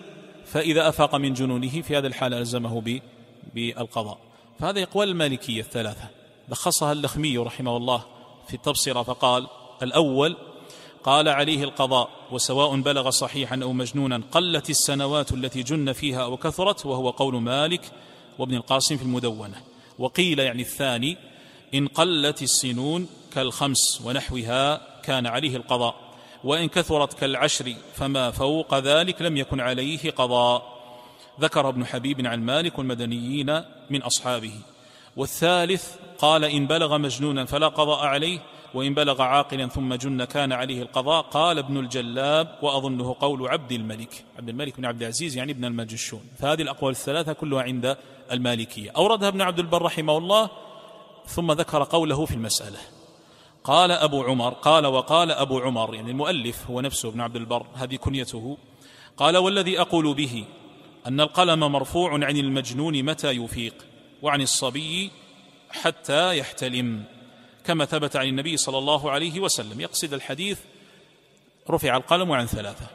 فإذا 0.45 0.89
أفاق 0.89 1.15
من 1.15 1.33
جنونه 1.33 1.81
في 1.81 1.97
هذا 1.97 2.07
الحال 2.07 2.33
ألزمه 2.33 3.01
بالقضاء. 3.53 4.17
فهذه 4.59 4.83
أقوال 4.83 5.09
المالكية 5.09 5.61
الثلاثة. 5.61 6.20
لخصها 6.49 6.91
اللخمي 6.91 7.37
رحمه 7.37 7.77
الله 7.77 8.03
في 8.47 8.53
التبصرة 8.53 9.03
فقال 9.03 9.47
الأول 9.83 10.37
قال 11.03 11.29
عليه 11.29 11.63
القضاء 11.63 12.09
وسواء 12.31 12.75
بلغ 12.75 13.09
صحيحا 13.09 13.59
أو 13.63 13.73
مجنونا 13.73 14.21
قلت 14.31 14.69
السنوات 14.69 15.31
التي 15.31 15.63
جن 15.63 15.91
فيها 15.91 16.23
أو 16.23 16.37
كثرت 16.37 16.85
وهو 16.85 17.09
قول 17.09 17.41
مالك 17.41 17.91
وابن 18.39 18.55
القاسم 18.55 18.97
في 18.97 19.03
المدونة. 19.03 19.61
وقيل 19.99 20.39
يعني 20.39 20.61
الثاني 20.61 21.17
إن 21.73 21.87
قلت 21.87 22.41
السنون 22.41 23.07
كالخمس 23.33 24.01
ونحوها 24.05 24.81
كان 25.01 25.27
عليه 25.27 25.55
القضاء 25.55 25.95
وإن 26.43 26.67
كثرت 26.67 27.13
كالعشر 27.13 27.75
فما 27.93 28.31
فوق 28.31 28.79
ذلك 28.79 29.21
لم 29.21 29.37
يكن 29.37 29.59
عليه 29.59 30.11
قضاء. 30.11 30.81
ذكر 31.39 31.69
ابن 31.69 31.85
حبيب 31.85 32.25
عن 32.25 32.45
مالك 32.45 32.77
والمدنيين 32.77 33.63
من 33.89 34.01
أصحابه. 34.01 34.53
والثالث 35.15 35.95
قال 36.17 36.45
إن 36.45 36.67
بلغ 36.67 36.97
مجنونا 36.97 37.45
فلا 37.45 37.67
قضاء 37.67 38.05
عليه 38.05 38.39
وإن 38.73 38.93
بلغ 38.93 39.21
عاقلا 39.21 39.67
ثم 39.67 39.93
جن 39.93 40.23
كان 40.23 40.51
عليه 40.51 40.81
القضاء 40.81 41.21
قال 41.21 41.57
ابن 41.57 41.77
الجلاب 41.77 42.57
وأظنه 42.61 43.15
قول 43.19 43.47
عبد 43.47 43.71
الملك 43.71 44.25
عبد 44.37 44.49
الملك 44.49 44.77
بن 44.77 44.85
عبد 44.85 45.01
العزيز 45.01 45.37
يعني 45.37 45.51
ابن 45.51 45.65
المجشون. 45.65 46.21
فهذه 46.39 46.61
الأقوال 46.61 46.91
الثلاثة 46.91 47.33
كلها 47.33 47.61
عند 47.61 47.97
المالكية. 48.31 48.91
أوردها 48.91 49.27
ابن 49.27 49.41
عبد 49.41 49.59
البر 49.59 49.81
رحمه 49.81 50.17
الله 50.17 50.49
ثم 51.27 51.51
ذكر 51.51 51.83
قوله 51.83 52.25
في 52.25 52.33
المسألة. 52.33 52.79
قال 53.63 53.91
أبو 53.91 54.23
عمر 54.23 54.53
قال 54.53 54.85
وقال 54.85 55.31
أبو 55.31 55.59
عمر 55.59 55.95
يعني 55.95 56.11
المؤلف 56.11 56.69
هو 56.69 56.81
نفسه 56.81 57.09
ابن 57.09 57.21
عبد 57.21 57.35
البر 57.35 57.65
هذه 57.75 57.95
كنيته. 57.95 58.57
قال 59.17 59.37
والذي 59.37 59.81
أقول 59.81 60.13
به 60.13 60.45
أن 61.07 61.21
القلم 61.21 61.59
مرفوع 61.59 62.13
عن 62.13 62.37
المجنون 62.37 63.03
متى 63.03 63.31
يفيق 63.31 63.90
وعن 64.21 64.41
الصبي 64.41 65.11
حتى 65.71 66.37
يحتلم. 66.37 67.03
كما 67.65 67.85
ثبت 67.85 68.15
عن 68.15 68.27
النبي 68.27 68.57
صلى 68.57 68.77
الله 68.77 69.11
عليه 69.11 69.39
وسلم. 69.39 69.81
يقصد 69.81 70.13
الحديث 70.13 70.59
رفع 71.69 71.97
القلم 71.97 72.31
عن 72.31 72.45
ثلاثة. 72.45 72.87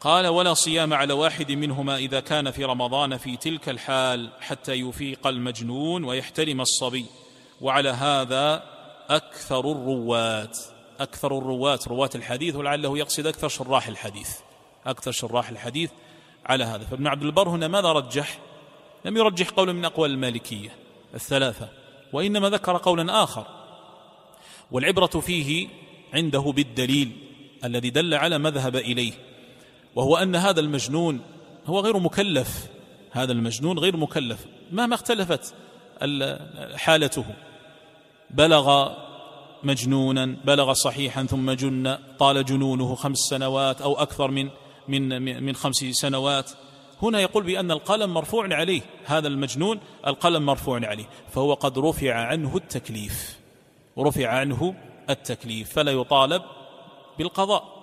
قال 0.00 0.26
ولا 0.26 0.54
صيام 0.54 0.94
على 0.94 1.12
واحد 1.12 1.52
منهما 1.52 1.96
إذا 1.96 2.20
كان 2.20 2.50
في 2.50 2.64
رمضان 2.64 3.16
في 3.16 3.36
تلك 3.36 3.68
الحال 3.68 4.30
حتى 4.40 4.72
يفيق 4.72 5.26
المجنون 5.26 6.04
ويحترم 6.04 6.60
الصبي. 6.60 7.06
وعلى 7.60 7.90
هذا 7.90 8.62
أكثر 9.10 9.60
الرواة. 9.60 10.52
أكثر 11.00 11.38
الرواة. 11.38 11.78
رواة 11.88 12.10
الحديث 12.14 12.56
ولعله 12.56 12.98
يقصد 12.98 13.26
أكثر 13.26 13.48
شراح 13.48 13.88
الحديث. 13.88 14.30
أكثر 14.86 15.12
شراح 15.12 15.48
الحديث 15.48 15.90
على 16.46 16.64
هذا. 16.64 16.84
فابن 16.84 17.06
عبد 17.06 17.22
البر 17.22 17.48
هنا 17.48 17.68
ماذا 17.68 17.92
رجح؟ 17.92 18.38
لم 19.04 19.16
يرجح 19.16 19.50
قولا 19.50 19.72
من 19.72 19.84
أقوال 19.84 20.10
المالكية. 20.10 20.70
الثلاثة 21.14 21.68
وإنما 22.12 22.50
ذكر 22.50 22.76
قولا 22.76 23.22
آخر. 23.22 23.46
والعبرة 24.70 25.06
فيه 25.06 25.68
عنده 26.14 26.40
بالدليل 26.40 27.12
الذي 27.64 27.90
دل 27.90 28.14
على 28.14 28.38
ما 28.38 28.50
ذهب 28.50 28.76
إليه 28.76 29.12
وهو 29.94 30.16
أن 30.16 30.36
هذا 30.36 30.60
المجنون 30.60 31.20
هو 31.66 31.80
غير 31.80 31.98
مكلف. 31.98 32.66
هذا 33.10 33.32
المجنون 33.32 33.78
غير 33.78 33.96
مكلف. 33.96 34.46
مهما 34.72 34.94
اختلفت 34.94 35.54
حالته. 36.76 37.24
بلغ 38.30 38.92
مجنونا 39.62 40.36
بلغ 40.44 40.72
صحيحا 40.72 41.26
ثم 41.26 41.50
جن 41.50 41.98
طال 42.18 42.44
جنونه 42.44 42.94
خمس 42.94 43.18
سنوات 43.18 43.80
أو 43.80 43.94
أكثر 43.94 44.30
من 44.30 44.48
من 44.88 45.42
من 45.42 45.54
خمس 45.54 45.76
سنوات. 45.90 46.50
هنا 47.02 47.20
يقول 47.20 47.42
بأن 47.42 47.70
القلم 47.70 48.14
مرفوع 48.14 48.54
عليه 48.54 48.82
هذا 49.04 49.28
المجنون 49.28 49.80
القلم 50.06 50.46
مرفوع 50.46 50.80
عليه 50.86 51.08
فهو 51.30 51.54
قد 51.54 51.78
رفع 51.78 52.14
عنه 52.14 52.56
التكليف 52.56 53.38
رفع 53.98 54.28
عنه 54.28 54.74
التكليف 55.10 55.72
فلا 55.72 55.92
يطالب 55.92 56.42
بالقضاء 57.18 57.78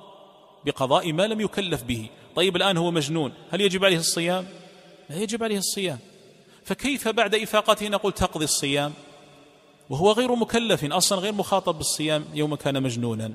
بقضاء 0.65 1.13
ما 1.13 1.27
لم 1.27 1.41
يكلف 1.41 1.83
به 1.83 2.09
طيب 2.35 2.55
الآن 2.55 2.77
هو 2.77 2.91
مجنون 2.91 3.33
هل 3.51 3.61
يجب 3.61 3.85
عليه 3.85 3.97
الصيام؟ 3.97 4.45
لا 5.09 5.15
يجب 5.15 5.43
عليه 5.43 5.57
الصيام 5.57 5.99
فكيف 6.63 7.07
بعد 7.07 7.35
إفاقته 7.35 7.87
نقول 7.87 8.11
تقضي 8.11 8.45
الصيام؟ 8.45 8.93
وهو 9.89 10.11
غير 10.11 10.35
مكلف 10.35 10.85
أصلا 10.85 11.19
غير 11.19 11.33
مخاطب 11.33 11.75
بالصيام 11.75 12.25
يوم 12.33 12.55
كان 12.55 12.83
مجنونا 12.83 13.31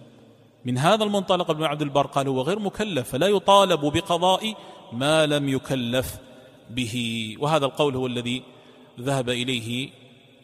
من 0.64 0.78
هذا 0.78 1.04
المنطلق 1.04 1.50
ابن 1.50 1.64
عبد 1.64 1.82
البر 1.82 2.06
قال 2.06 2.28
هو 2.28 2.40
غير 2.40 2.58
مكلف 2.58 3.08
فلا 3.08 3.26
يطالب 3.26 3.80
بقضاء 3.80 4.54
ما 4.92 5.26
لم 5.26 5.48
يكلف 5.48 6.16
به 6.70 7.36
وهذا 7.40 7.66
القول 7.66 7.96
هو 7.96 8.06
الذي 8.06 8.42
ذهب 9.00 9.28
إليه 9.28 9.90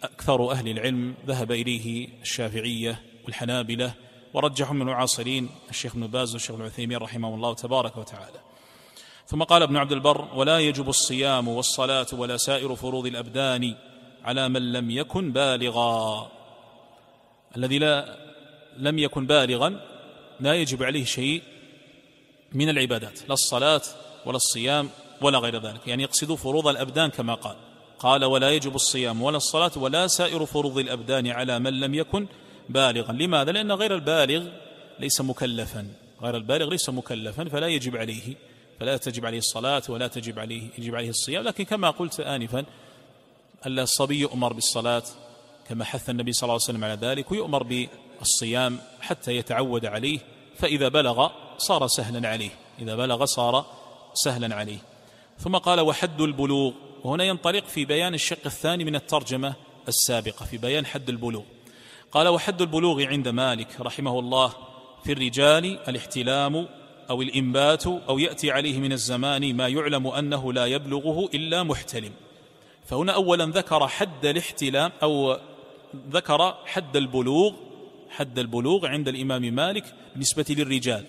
أكثر 0.02 0.50
أهل 0.50 0.68
العلم 0.68 1.14
ذهب 1.26 1.52
إليه 1.52 2.08
الشافعية 2.22 3.02
والحنابلة 3.24 3.94
ورجحوا 4.34 4.74
من 4.74 4.82
المعاصرين 4.82 5.48
الشيخ 5.70 5.96
ابن 5.96 6.06
باز 6.06 6.32
والشيخ 6.32 6.56
العثيمين 6.56 6.98
رحمه 6.98 7.34
الله 7.34 7.54
تبارك 7.54 7.96
وتعالى. 7.96 8.40
ثم 9.26 9.42
قال 9.42 9.62
ابن 9.62 9.76
عبد 9.76 9.92
البر 9.92 10.28
ولا 10.34 10.58
يجب 10.58 10.88
الصيام 10.88 11.48
والصلاة 11.48 12.06
ولا 12.12 12.36
سائر 12.36 12.74
فروض 12.74 13.06
الأبدان 13.06 13.74
على 14.24 14.48
من 14.48 14.72
لم 14.72 14.90
يكن 14.90 15.32
بالغا 15.32 16.30
الذي 17.56 17.78
لا 17.78 18.16
لم 18.76 18.98
يكن 18.98 19.26
بالغا 19.26 19.80
لا 20.40 20.54
يجب 20.54 20.82
عليه 20.82 21.04
شيء 21.04 21.42
من 22.52 22.68
العبادات 22.68 23.28
لا 23.28 23.32
الصلاة 23.32 23.82
ولا 24.26 24.36
الصيام 24.36 24.90
ولا 25.20 25.38
غير 25.38 25.62
ذلك. 25.62 25.88
يعني 25.88 26.02
يقصد 26.02 26.34
فروض 26.34 26.68
الأبدان 26.68 27.10
كما 27.10 27.34
قال. 27.34 27.56
قال 27.98 28.24
ولا 28.24 28.50
يجب 28.50 28.74
الصيام 28.74 29.22
ولا 29.22 29.36
الصلاة 29.36 29.70
ولا 29.76 30.06
سائر 30.06 30.46
فروض 30.46 30.78
الأبدان 30.78 31.26
على 31.26 31.58
من 31.58 31.80
لم 31.80 31.94
يكن 31.94 32.26
بالغا. 32.68 33.12
لماذا؟ 33.12 33.52
لأن 33.52 33.72
غير 33.72 33.94
البالغ 33.94 34.48
ليس 34.98 35.20
مكلفا. 35.20 35.88
غير 36.22 36.36
البالغ 36.36 36.68
ليس 36.68 36.88
مكلفا 36.88 37.44
فلا 37.44 37.66
يجب 37.66 37.96
عليه 37.96 38.34
فلا 38.80 38.96
تجب 38.96 39.26
عليه 39.26 39.38
الصلاة 39.38 39.82
ولا 39.88 40.06
تجب 40.06 40.38
عليه 40.38 40.62
يجب 40.78 40.94
عليه 40.94 41.08
الصيام. 41.08 41.44
لكن 41.44 41.64
كما 41.64 41.90
قلت 41.90 42.20
آنفا 42.20 42.64
الصبي 43.66 44.20
يؤمر 44.20 44.52
بالصلاة 44.52 45.02
كما 45.68 45.84
حث 45.84 46.10
النبي 46.10 46.32
صلى 46.32 46.42
الله 46.42 46.52
عليه 46.52 46.64
وسلم 46.64 46.84
على 46.84 46.94
ذلك 46.94 47.32
ويؤمر 47.32 47.62
بالصيام 47.62 48.78
حتى 49.00 49.36
يتعود 49.36 49.86
عليه 49.86 50.18
فإذا 50.56 50.88
بلغ 50.88 51.28
صار 51.58 51.86
سهلا 51.86 52.28
عليه. 52.28 52.50
إذا 52.78 52.96
بلغ 52.96 53.24
صار 53.24 53.66
سهلا 54.16 54.54
عليه. 54.54 54.78
ثم 55.38 55.56
قال 55.56 55.80
وحد 55.80 56.20
البلوغ. 56.20 56.72
وهنا 57.04 57.24
ينطلق 57.24 57.64
في 57.64 57.84
بيان 57.84 58.14
الشق 58.14 58.46
الثاني 58.46 58.84
من 58.84 58.96
الترجمة 58.96 59.54
السابقة 59.88 60.46
في 60.46 60.58
بيان 60.58 60.86
حد 60.86 61.08
البلوغ. 61.08 61.42
قال 62.12 62.28
وحد 62.28 62.62
البلوغ 62.62 63.02
عند 63.02 63.28
مالك 63.28 63.80
رحمه 63.80 64.18
الله 64.18 64.52
في 65.04 65.12
الرجال 65.12 65.78
الاحتلام 65.88 66.68
أو 67.10 67.22
الإنبات 67.22 67.86
أو 67.86 68.18
يأتي 68.18 68.50
عليه 68.50 68.78
من 68.78 68.92
الزمان 68.92 69.56
ما 69.56 69.68
يعلم 69.68 70.06
أنه 70.06 70.52
لا 70.52 70.66
يبلغه 70.66 71.28
إلا 71.34 71.62
محتلم. 71.62 72.12
فهنا 72.84 73.12
أولا 73.12 73.44
ذكر 73.44 73.88
حد 73.88 74.26
الاحتلام 74.26 74.92
أو 75.02 75.38
ذكر 76.10 76.54
حد 76.66 76.96
البلوغ 76.96 77.52
حد 78.10 78.38
البلوغ 78.38 78.86
عند 78.86 79.08
الإمام 79.08 79.42
مالك 79.42 79.94
بالنسبة 80.12 80.46
للرجال. 80.50 81.04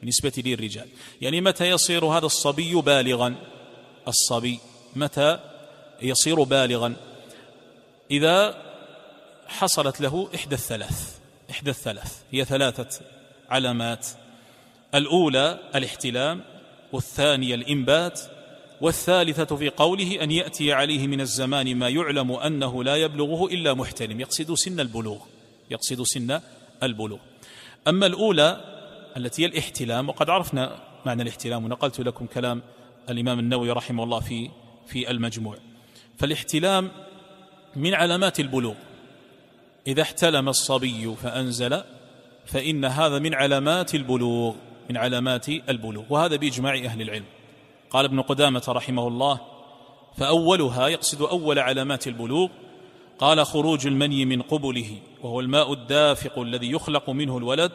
بالنسبة 0.00 0.32
للرجال. 0.36 0.88
يعني 1.20 1.40
متى 1.40 1.70
يصير 1.70 2.04
هذا 2.04 2.26
الصبي 2.26 2.74
بالغا؟ 2.74 3.34
الصبي 4.08 4.58
متى 4.96 5.38
يصير 6.02 6.42
بالغا؟ 6.42 6.96
إذا 8.10 8.62
حصلت 9.46 10.00
له 10.00 10.30
إحدى 10.34 10.54
الثلاث 10.54 11.16
إحدى 11.50 11.70
الثلاث 11.70 12.18
هي 12.32 12.44
ثلاثة 12.44 13.00
علامات. 13.50 14.06
الأولى 14.94 15.58
الاحتلام 15.74 16.44
والثانية 16.92 17.54
الإنبات 17.54 18.20
والثالثة 18.80 19.56
في 19.56 19.68
قوله 19.68 20.22
أن 20.22 20.30
يأتي 20.30 20.72
عليه 20.72 21.06
من 21.06 21.20
الزمان 21.20 21.76
ما 21.76 21.88
يعلم 21.88 22.32
أنه 22.32 22.84
لا 22.84 22.96
يبلغه 22.96 23.46
إلا 23.46 23.74
محتلم. 23.74 24.20
يقصد 24.20 24.54
سن 24.54 24.80
البلوغ 24.80 25.18
يقصد 25.70 26.02
سن 26.02 26.40
البلوغ. 26.82 27.18
أما 27.88 28.06
الأولى 28.06 28.75
التي 29.16 29.42
هي 29.42 29.46
الاحتلام 29.46 30.08
وقد 30.08 30.30
عرفنا 30.30 30.78
معنى 31.06 31.22
الاحتلام 31.22 31.64
ونقلت 31.64 32.00
لكم 32.00 32.26
كلام 32.26 32.62
الإمام 33.10 33.38
النووي 33.38 33.70
رحمه 33.70 34.04
الله 34.04 34.20
في 34.20 34.50
في 34.86 35.10
المجموع. 35.10 35.56
فالاحتلام 36.18 36.90
من 37.76 37.94
علامات 37.94 38.40
البلوغ. 38.40 38.74
إذا 39.86 40.02
احتلم 40.02 40.48
الصبي 40.48 41.14
فأنزل 41.22 41.82
فإن 42.46 42.84
هذا 42.84 43.18
من 43.18 43.34
علامات 43.34 43.94
البلوغ 43.94 44.54
من 44.90 44.96
علامات 44.96 45.48
البلوغ. 45.48 46.04
وهذا 46.10 46.36
بإجماع 46.36 46.74
أهل 46.74 47.02
العلم. 47.02 47.24
قال 47.90 48.04
ابن 48.04 48.20
قدامة 48.20 48.62
رحمه 48.68 49.08
الله 49.08 49.40
فأولها 50.16 50.88
يقصد 50.88 51.22
أول 51.22 51.58
علامات 51.58 52.06
البلوغ 52.06 52.48
قال 53.18 53.46
خروج 53.46 53.86
المني 53.86 54.24
من 54.24 54.42
قبله 54.42 54.98
وهو 55.22 55.40
الماء 55.40 55.72
الدافق 55.72 56.38
الذي 56.38 56.70
يخلق 56.70 57.10
منه 57.10 57.38
الولد 57.38 57.72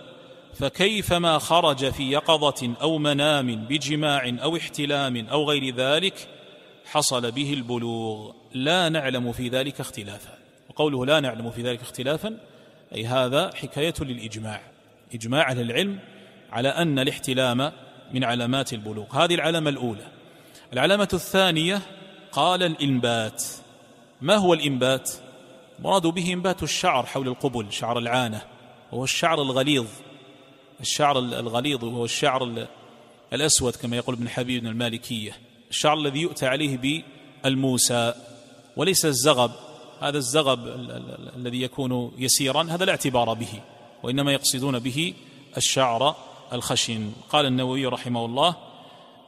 فكيفما 0.53 1.37
خرج 1.37 1.89
في 1.89 2.11
يقظة 2.11 2.73
أو 2.81 2.97
منام 2.97 3.55
بجماع 3.55 4.37
أو 4.43 4.57
احتلام 4.57 5.27
أو 5.27 5.49
غير 5.49 5.75
ذلك 5.75 6.27
حصل 6.85 7.31
به 7.31 7.53
البلوغ. 7.53 8.31
لا 8.53 8.89
نعلم 8.89 9.31
في 9.31 9.49
ذلك 9.49 9.79
اختلافا. 9.79 10.37
وقوله 10.69 11.05
لا 11.05 11.19
نعلم 11.19 11.51
في 11.51 11.61
ذلك 11.61 11.81
اختلافا 11.81 12.37
أي 12.95 13.05
هذا 13.05 13.51
حكاية 13.55 13.93
للإجماع. 13.99 14.61
إجماع 15.13 15.51
أهل 15.51 15.61
العلم 15.61 15.99
على 16.51 16.69
أن 16.69 16.99
الاحتلام 16.99 17.71
من 18.13 18.23
علامات 18.23 18.73
البلوغ. 18.73 19.23
هذه 19.23 19.35
العلامة 19.35 19.69
الأولى. 19.69 20.07
العلامة 20.73 21.09
الثانية 21.13 21.81
قال 22.31 22.63
الإنبات. 22.63 23.43
ما 24.21 24.35
هو 24.35 24.53
الإنبات؟ 24.53 25.11
مراد 25.79 26.07
به 26.07 26.33
إنبات 26.33 26.63
الشعر 26.63 27.05
حول 27.05 27.27
القبل 27.27 27.73
شعر 27.73 27.97
العانة 27.99 28.41
وهو 28.91 29.03
الشعر 29.03 29.41
الغليظ. 29.41 29.87
الشعر 30.81 31.19
الغليظ 31.19 31.83
وهو 31.83 32.05
الشعر 32.05 32.67
الأسود 33.33 33.75
كما 33.75 33.97
يقول 33.97 34.15
ابن 34.15 34.29
حبيب 34.29 34.65
المالكية. 34.65 35.37
الشعر 35.69 35.97
الذي 35.97 36.21
يؤتى 36.21 36.47
عليه 36.47 37.03
بالموسى 37.43 38.13
وليس 38.77 39.05
الزغب. 39.05 39.51
هذا 40.01 40.17
الزغب 40.17 40.67
الذي 41.35 41.61
يكون 41.61 42.11
يسيرا 42.17 42.63
هذا 42.63 42.85
لا 42.85 42.91
اعتبار 42.91 43.33
به 43.33 43.61
وإنما 44.03 44.33
يقصدون 44.33 44.79
به 44.79 45.13
الشعر 45.57 46.15
الخشن. 46.53 47.11
قال 47.29 47.45
النووي 47.45 47.85
رحمه 47.85 48.25
الله 48.25 48.55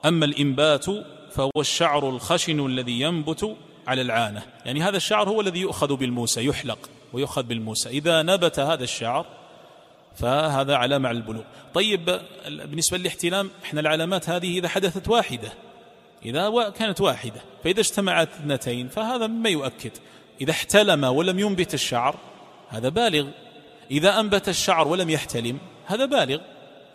أما 0.06 0.26
الإنبات 0.26 0.86
فهو 1.32 1.52
الشعر 1.58 2.10
الخشن 2.10 2.66
الذي 2.66 3.00
ينبت 3.00 3.56
على 3.88 4.02
العانة. 4.02 4.44
يعني 4.66 4.82
هذا 4.82 4.98
الشعر 4.98 5.30
هو 5.30 5.42
الذي 5.42 5.60
يؤخذ 5.60 5.96
بالموسى 5.96 6.46
يحلق 6.46 6.90
ويؤخذ 7.14 7.44
بالموسى. 7.44 7.90
إذا 7.90 8.22
نبت 8.22 8.60
هذا 8.60 8.84
الشعر 8.84 9.26
فهذا 10.16 10.76
علامة 10.76 11.10
على 11.10 11.18
البلوغ. 11.18 11.44
طيب 11.74 12.20
بالنسبة 12.48 12.98
للاحتلام 12.98 13.50
إحنا 13.64 13.80
العلامات 13.80 14.30
هذه 14.30 14.58
إذا 14.58 14.68
حدثت 14.68 15.10
واحدة 15.10 15.54
إذا 16.26 16.70
كانت 16.70 17.02
واحدة 17.02 17.42
فإذا 17.64 17.80
اجتمعت 17.80 18.30
اثنتين 18.30 18.88
فهذا 18.88 19.28
مما 19.28 19.50
يؤكد. 19.50 19.92
إذا 20.42 20.52
احتلم 20.52 21.04
ولم 21.04 21.40
ينبت 21.40 21.74
الشعر 21.74 22.16
هذا 22.70 22.90
بالغ. 22.90 23.28
إذا 23.92 24.20
أنبت 24.20 24.50
الشعر 24.50 24.88
ولم 24.88 25.10
يحتلم 25.10 25.58
هذا 25.86 26.06
بالغ. 26.06 26.40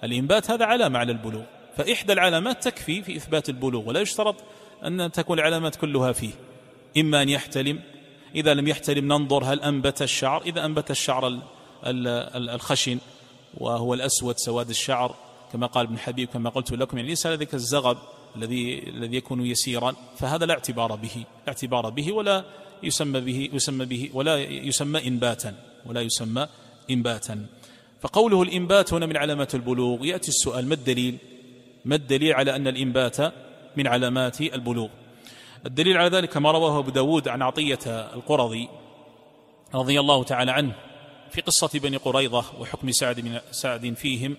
الإنبات 0.05 0.51
هذا 0.51 0.65
علامة 0.65 0.99
على 0.99 1.13
البلوغ. 1.13 1.43
فإحدى 1.77 2.13
العلامات 2.13 2.65
تكفي 2.65 3.03
في 3.03 3.17
إثبات 3.17 3.49
البلوغ 3.49 3.89
ولا 3.89 4.01
يشترط 4.01 4.37
أن 4.85 5.13
تكون 5.13 5.39
العلامات 5.39 5.77
كلها 5.77 6.13
فيه. 6.13 6.33
إما 6.97 7.23
أن 7.23 7.29
يحتلم 7.29 7.81
إذا 8.35 8.55
لم 8.55 8.69
يحتلم 8.69 9.13
ننظر 9.13 9.45
هل 9.45 9.61
أنبت 9.61 10.03
الشعر 10.03 10.43
إذا 10.43 10.65
أنبت 10.65 10.91
الشعر 10.91 11.39
الخشن 11.85 12.99
وهو 13.55 13.95
الأسود 13.95 14.37
سواد 14.39 14.69
الشعر 14.69 15.15
كما 15.53 15.67
قال 15.67 15.87
ابن 15.87 15.99
حبيب 15.99 16.29
كما 16.29 16.51
قلت 16.51 16.73
لكم 16.73 16.97
يعني 16.97 17.09
ليس 17.09 17.27
ذلك 17.27 17.55
الزغب 17.55 17.99
الذي 18.37 18.89
الذي 18.89 19.17
يكون 19.17 19.47
يسيرا 19.47 19.95
فهذا 20.17 20.47
لا 20.47 20.55
اعتبار 20.55 20.97
به 20.97 21.17
لا 21.17 21.49
اعتبار 21.49 21.91
به 21.91 22.13
ولا 22.13 22.45
يسمى 22.83 23.21
به 23.21 23.51
يسمى 23.53 23.85
به 23.85 24.11
ولا 24.15 24.39
يسمى 24.39 25.09
إنباتا 25.09 25.55
ولا 25.87 26.01
يسمى 26.01 26.47
إنباتا. 26.91 27.47
فقوله 28.01 28.43
الإنبات 28.43 28.93
هنا 28.93 29.07
من 29.07 29.17
علامات 29.17 29.55
البلوغ 29.55 30.05
يأتي 30.05 30.29
السؤال 30.29 30.69
ما 30.69 30.75
الدليل؟ 30.75 31.19
ما 31.85 31.95
الدليل 31.95 32.33
على 32.33 32.57
أن 32.57 32.69
الإنبات 32.69 33.17
من 33.77 33.87
علامات 33.87 34.41
البلوغ؟ 34.41 34.89
الدليل 35.67 35.97
على 35.97 36.17
ذلك 36.17 36.37
ما 36.37 36.51
رواه 36.51 36.79
أبو 36.79 36.91
داود 36.91 37.29
عن 37.29 37.43
عطية 37.43 37.79
القرظي 37.87 38.69
رضي 39.75 40.01
الله 40.01 40.25
تعالى 40.25 40.51
عنه. 40.51 40.75
في 41.33 41.41
قصة 41.41 41.79
بني 41.79 41.97
قريظة 41.97 42.45
وحكم 42.61 42.93
سعد, 42.93 43.21
من 43.21 43.41
سعد 43.51 43.95
فيهم. 43.95 44.37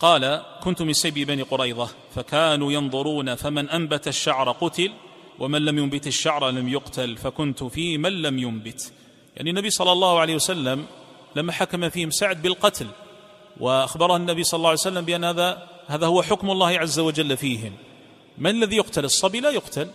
قال 0.00 0.42
كنت 0.62 0.82
من 0.82 0.92
سيب 0.92 1.14
بني 1.14 1.42
قريظة 1.42 1.88
فكانوا 2.14 2.72
ينظرون 2.72 3.34
فمن 3.34 3.70
أنبت 3.70 4.08
الشعر 4.08 4.50
قتل 4.50 4.92
ومن 5.38 5.64
لم 5.64 5.78
ينبت 5.78 6.06
الشعر 6.06 6.50
لم 6.50 6.68
يقتل 6.68 7.16
فكنت 7.16 7.64
في 7.64 7.98
من 7.98 8.22
لم 8.22 8.38
ينبت. 8.38 8.92
يعني 9.36 9.50
النبي 9.50 9.70
صلى 9.70 9.92
الله 9.92 10.20
عليه 10.20 10.34
وسلم 10.34 10.86
لما 11.36 11.52
حكم 11.52 11.88
فيهم 11.88 12.10
سعد 12.10 12.42
بالقتل 12.42 12.86
وأخبره 13.60 14.16
النبي 14.16 14.44
صلى 14.44 14.58
الله 14.58 14.68
عليه 14.68 14.80
وسلم 14.80 15.04
بأن 15.04 15.24
هذا 15.24 15.68
هذا 15.86 16.06
هو 16.06 16.22
حكم 16.22 16.50
الله 16.50 16.78
عز 16.78 16.98
وجل 16.98 17.36
فيهم. 17.36 17.72
من 18.38 18.50
الذي 18.50 18.76
يقتل؟ 18.76 19.04
الصبي 19.04 19.40
لا 19.40 19.50
يقتل. 19.50 19.90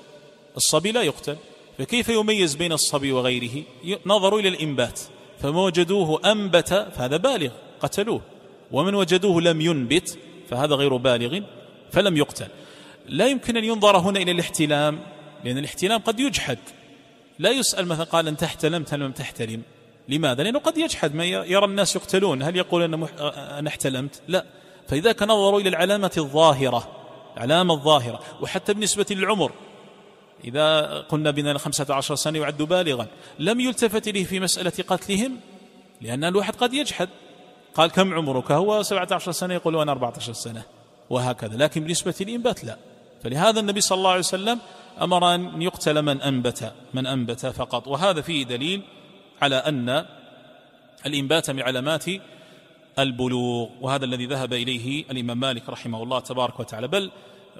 الصبي 0.57 0.91
لا 0.91 1.01
يقتل. 1.01 1.37
فكيف 1.77 2.09
يميز 2.09 2.55
بين 2.55 2.71
الصبي 2.71 3.11
وغيره؟ 3.11 3.63
نظروا 4.05 4.39
إلى 4.39 4.49
الإنبات. 4.49 4.99
فما 5.41 5.61
وجدوه 5.61 6.31
أنبت 6.31 6.87
فهذا 6.95 7.17
بالغ 7.17 7.49
قتلوه. 7.79 8.21
ومن 8.71 8.95
وجدوه 8.95 9.41
لم 9.41 9.61
ينبت 9.61 10.17
فهذا 10.49 10.75
غير 10.75 10.97
بالغ 10.97 11.39
فلم 11.91 12.17
يقتل. 12.17 12.47
لا 13.07 13.27
يمكن 13.27 13.57
أن 13.57 13.63
ينظر 13.63 13.97
هنا 13.97 14.19
إلى 14.19 14.31
الاحتلام 14.31 14.99
لأن 15.43 15.57
الاحتلام 15.57 15.99
قد 15.99 16.19
يجحد. 16.19 16.57
لا 17.39 17.49
يسأل 17.49 17.85
مثلا 17.85 18.03
قال 18.03 18.27
انت 18.27 18.43
احتلمت 18.43 18.93
هل 18.93 18.99
لم 18.99 19.11
تحتلم. 19.11 19.61
لماذا؟ 20.09 20.43
لأنه 20.43 20.59
قد 20.59 20.77
يجحد. 20.77 21.15
ما 21.15 21.25
يرى 21.25 21.65
الناس 21.65 21.95
يقتلون. 21.95 22.43
هل 22.43 22.55
يقول 22.55 22.83
أنا, 22.83 22.97
مح... 22.97 23.09
أنا 23.37 23.69
احتلمت؟ 23.69 24.21
لا. 24.27 24.45
فإذا 24.87 25.15
نظروا 25.21 25.59
إلى 25.59 25.69
العلامة 25.69 26.11
الظاهرة 26.17 26.87
العلامة 27.37 27.73
الظاهرة 27.73 28.19
وحتى 28.41 28.73
بالنسبة 28.73 29.05
للعمر 29.11 29.51
إذا 30.43 30.81
قلنا 31.09 31.31
بنا 31.31 31.57
خمسة 31.57 31.95
عشر 31.95 32.15
سنة 32.15 32.39
يعد 32.39 32.61
بالغا 32.61 33.07
لم 33.39 33.59
يلتفت 33.59 34.07
إليه 34.07 34.23
في 34.23 34.39
مسألة 34.39 34.73
قتلهم؟ 34.87 35.39
لأن 36.01 36.23
الواحد 36.23 36.55
قد 36.55 36.73
يجحد. 36.73 37.09
قال 37.75 37.91
كم 37.91 38.13
عمرك؟ 38.13 38.51
هو 38.51 38.83
سبعة 38.83 39.07
عشر 39.11 39.31
سنة 39.31 39.53
يقول 39.53 39.77
أنا 39.77 39.91
أربعة 39.91 40.13
عشر 40.17 40.33
سنة. 40.33 40.63
وهكذا. 41.09 41.57
لكن 41.57 41.81
بالنسبة 41.81 42.15
للإنبات 42.21 42.63
لا. 42.63 42.77
فلهذا 43.23 43.59
النبي 43.59 43.81
صلى 43.81 43.97
الله 43.97 44.09
عليه 44.09 44.19
وسلم 44.19 44.59
أمر 45.01 45.35
أن 45.35 45.61
يقتل 45.61 46.01
من 46.01 46.21
أنبت 46.21 46.73
من 46.93 47.07
أنبت 47.07 47.45
فقط. 47.45 47.87
وهذا 47.87 48.21
فيه 48.21 48.45
دليل 48.45 48.81
على 49.41 49.55
أن 49.55 50.05
الإنبات 51.05 51.51
من 51.51 51.61
علامات 51.61 52.05
البلوغ 52.99 53.69
وهذا 53.81 54.05
الذي 54.05 54.25
ذهب 54.25 54.53
إليه 54.53 55.03
الإمام 55.11 55.39
مالك 55.39 55.69
رحمه 55.69 56.03
الله 56.03 56.19
تبارك 56.19 56.59
وتعالى. 56.59 56.87
بل 56.87 57.11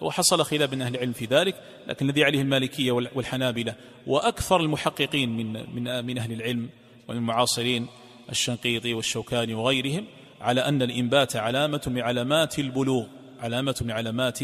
وحصل 0.02 0.44
خلاف 0.44 0.74
من 0.74 0.82
أهل 0.82 0.96
العلم 0.96 1.14
في 1.14 1.26
ذلك 1.26 1.56
لكن 1.88 2.10
الذي 2.10 2.24
عليه 2.24 2.42
المالكية 2.42 2.92
والحنابلة 2.92 3.76
وأكثر 4.08 4.60
المحققين 4.60 5.30
من, 5.38 5.54
من, 5.54 6.06
من 6.06 6.18
أهل 6.18 6.32
العلم 6.32 6.70
ومن 7.08 7.18
المعاصرين 7.18 7.88
الشنقيطي 8.30 8.94
والشوكاني 8.94 9.54
وغيرهم 9.54 10.06
على 10.42 10.62
أن 10.62 10.82
الإنبات 10.82 11.36
علامة 11.36 11.82
من 11.88 12.02
علامات 12.02 12.60
البلوغ 12.60 13.06
علامة 13.40 13.76
من 13.82 13.92
علامات 13.92 14.40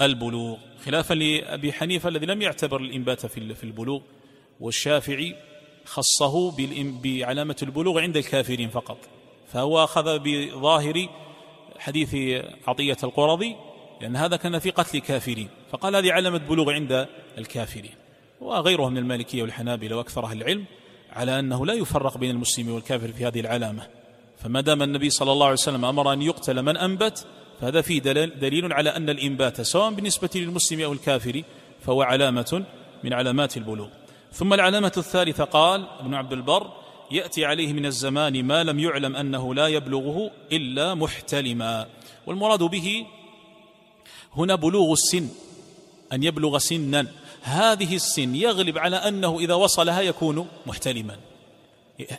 البلوغ. 0.00 0.56
خلافا 0.84 1.14
لأبي 1.14 1.72
حنيفة 1.72 2.08
الذي 2.08 2.26
لم 2.26 2.42
يعتبر 2.42 2.80
الإنبات 2.80 3.26
في 3.26 3.64
البلوغ 3.64 4.00
والشافعي 4.60 5.36
خصه 5.84 6.56
بعلامة 7.02 7.56
البلوغ 7.62 7.98
عند 8.00 8.16
الكافرين 8.16 8.68
فقط. 8.68 8.98
فهو 9.52 9.84
أخذ 9.84 10.18
بظاهر 10.18 11.08
حديث 11.78 12.14
عطية 12.66 12.96
القرظي 13.04 13.56
لأن 14.00 14.16
هذا 14.16 14.36
كان 14.36 14.58
في 14.58 14.70
قتل 14.70 14.98
كافرين. 14.98 15.48
فقال 15.70 15.96
هذه 15.96 16.12
علامة 16.12 16.38
بلوغ 16.38 16.70
عند 16.70 17.08
الكافرين. 17.38 17.94
وغيرهم 18.40 18.92
من 18.92 18.98
المالكية 18.98 19.42
والحنابلة 19.42 19.96
وأكثر 19.96 20.24
أهل 20.24 20.42
العلم 20.42 20.64
على 21.12 21.38
أنه 21.38 21.66
لا 21.66 21.74
يفرق 21.74 22.18
بين 22.18 22.30
المسلم 22.30 22.70
والكافر 22.70 23.12
في 23.12 23.26
هذه 23.26 23.40
العلامة. 23.40 23.86
فما 24.38 24.60
دام 24.60 24.82
النبي 24.82 25.10
صلى 25.10 25.32
الله 25.32 25.46
عليه 25.46 25.52
وسلم 25.52 25.84
أمر 25.84 26.12
أن 26.12 26.22
يقتل 26.22 26.62
من 26.62 26.76
أنبت 26.76 27.26
فهذا 27.60 27.80
فيه 27.80 27.98
دليل 28.26 28.72
على 28.72 28.90
أن 28.90 29.10
الإنبات 29.10 29.60
سواء 29.60 29.90
بالنسبة 29.90 30.30
للمسلم 30.34 30.80
أو 30.80 30.92
الكافر 30.92 31.42
فهو 31.80 32.02
علامة 32.02 32.64
من 33.04 33.12
علامات 33.12 33.56
البلوغ. 33.56 33.88
ثم 34.32 34.54
العلامة 34.54 34.92
الثالثة 34.96 35.44
قال 35.44 35.86
ابن 36.00 36.14
عبد 36.14 36.32
البر 36.32 36.72
يأتي 37.10 37.44
عليه 37.44 37.72
من 37.72 37.86
الزمان 37.86 38.44
ما 38.44 38.64
لم 38.64 38.78
يعلم 38.78 39.16
أنه 39.16 39.54
لا 39.54 39.66
يبلغه 39.66 40.30
إلا 40.52 40.94
محتلما. 40.94 41.86
والمراد 42.26 42.62
به 42.62 43.06
هنا 44.36 44.54
بلوغ 44.54 44.92
السن 44.92 45.28
أن 46.12 46.22
يبلغ 46.22 46.58
سنا. 46.58 47.06
هذه 47.42 47.94
السن 47.96 48.34
يغلب 48.34 48.78
على 48.78 48.96
أنه 48.96 49.38
إذا 49.38 49.54
وصلها 49.54 50.00
يكون 50.00 50.48
محتلما. 50.66 51.16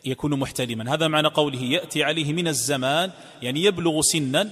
يكون 0.05 0.39
محتلما. 0.39 0.93
هذا 0.93 1.07
معنى 1.07 1.28
قوله 1.28 1.61
يأتي 1.61 2.03
عليه 2.03 2.34
من 2.34 2.47
الزمان 2.47 3.11
يعني 3.41 3.63
يبلغ 3.63 4.01
سنا. 4.01 4.49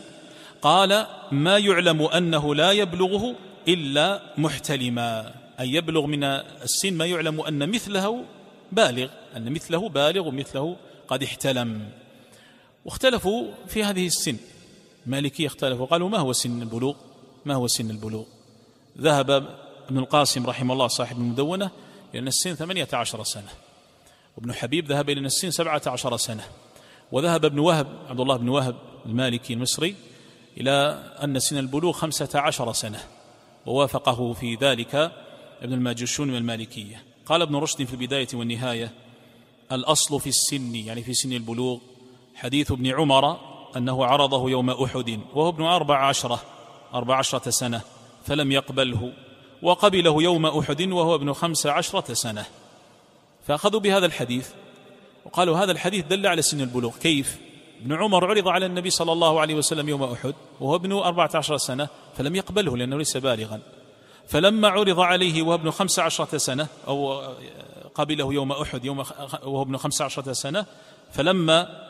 قال 0.61 1.07
ما 1.31 1.57
يعلم 1.57 2.01
أنه 2.01 2.55
لا 2.55 2.71
يبلغه 2.71 3.35
إلا 3.67 4.21
محتلما. 4.37 5.33
أي 5.59 5.73
يبلغ 5.73 6.05
من 6.05 6.23
السن 6.23 6.93
ما 6.93 7.05
يعلم 7.05 7.41
أن 7.41 7.69
مثله 7.69 8.23
بالغ 8.71 9.09
أن 9.37 9.51
مثله 9.51 9.89
بالغ 9.89 10.27
ومثله 10.27 10.75
قد 11.07 11.23
احتلم. 11.23 11.89
واختلفوا 12.85 13.47
في 13.67 13.83
هذه 13.83 14.07
السن. 14.07 14.37
مالكية 15.05 15.47
اختلفوا 15.47 15.85
قالوا 15.85 16.09
ما 16.09 16.17
هو 16.17 16.33
سن 16.33 16.61
البلوغ؟ 16.61 16.95
ما 17.45 17.55
هو 17.55 17.67
سن 17.67 17.89
البلوغ؟ 17.89 18.25
ذهب 18.97 19.29
ابن 19.89 19.97
القاسم 19.97 20.47
رحمه 20.47 20.73
الله 20.73 20.87
صاحب 20.87 21.17
المدونة 21.17 21.71
إلى 22.13 22.19
أن 22.19 22.27
السن 22.27 22.55
ثمانية 22.55 22.87
عشر 22.93 23.23
سنة. 23.23 23.49
وابن 24.37 24.53
حبيب 24.53 24.91
ذهب 24.91 25.09
إلى 25.09 25.19
أن 25.19 25.25
السن 25.25 25.51
سبعة 25.51 25.81
عشر 25.87 26.17
سنة. 26.17 26.43
وذهب 27.11 27.45
ابن 27.45 27.59
وهب 27.59 27.87
عبد 28.09 28.19
الله 28.19 28.37
بن 28.37 28.49
وهب 28.49 28.75
المالكي 29.05 29.53
المصري 29.53 29.95
إلى 30.57 30.71
أن 31.23 31.39
سن 31.39 31.57
البلوغ 31.57 31.91
خمسة 31.91 32.39
عشر 32.39 32.73
سنة. 32.73 32.99
ووافقه 33.65 34.33
في 34.33 34.55
ذلك 34.55 34.95
ابن 35.61 35.73
الماجشون 35.73 36.27
من 36.27 36.35
المالكية. 36.35 37.03
قال 37.25 37.41
ابن 37.41 37.55
رشد 37.55 37.83
في 37.83 37.93
البداية 37.93 38.27
والنهاية 38.33 38.91
الأصل 39.71 40.19
في 40.19 40.29
السن 40.29 40.75
يعني 40.75 41.03
في 41.03 41.13
سن 41.13 41.33
البلوغ 41.33 41.79
حديث 42.35 42.71
ابن 42.71 42.87
عمر 42.87 43.37
أنه 43.77 44.05
عرضه 44.05 44.49
يوم 44.49 44.69
أحد 44.69 45.19
وهو 45.33 45.49
ابن 45.49 45.63
أربع 45.63 46.07
عشرة. 46.07 46.54
أربع 46.95 47.15
عشرة 47.15 47.49
سنة 47.49 47.81
فلم 48.25 48.51
يقبله 48.51 49.13
وقبله 49.61 50.23
يوم 50.23 50.45
أحد 50.45 50.81
وهو 50.81 51.15
ابن 51.15 51.33
خمس 51.33 51.65
عشرة 51.65 52.13
سنة. 52.13 52.45
فأخذوا 53.47 53.79
بهذا 53.79 54.05
الحديث 54.05 54.49
وقالوا 55.25 55.57
هذا 55.57 55.71
الحديث 55.71 56.05
دل 56.05 56.27
على 56.27 56.41
سن 56.41 56.61
البلوغ. 56.61 56.97
كيف؟ 56.97 57.37
ابن 57.81 57.93
عمر 57.93 58.25
عرض 58.25 58.47
على 58.47 58.65
النبي 58.65 58.89
صلى 58.89 59.11
الله 59.11 59.39
عليه 59.39 59.55
وسلم 59.55 59.89
يوم 59.89 60.03
أحد 60.03 60.33
وهو 60.59 60.75
ابن 60.75 60.91
أربعة 60.91 61.29
عشر 61.35 61.57
سنة 61.57 61.87
فلم 62.17 62.35
يقبله 62.35 62.77
لأنه 62.77 62.97
ليس 62.97 63.17
بالغا. 63.17 63.59
فلما 64.27 64.67
عرض 64.67 64.99
عليه 64.99 65.41
وهو 65.41 65.53
ابن 65.53 65.71
خمس 65.71 65.99
عشرة 65.99 66.37
سنة 66.37 66.67
أو 66.87 67.21
قبله 67.95 68.33
يوم 68.33 68.51
أحد 68.51 68.85
يوم 68.85 69.03
وهو 69.43 69.61
ابن 69.61 69.77
خمس 69.77 70.01
عشرة 70.01 70.33
سنة 70.33 70.65
فلما 71.11 71.85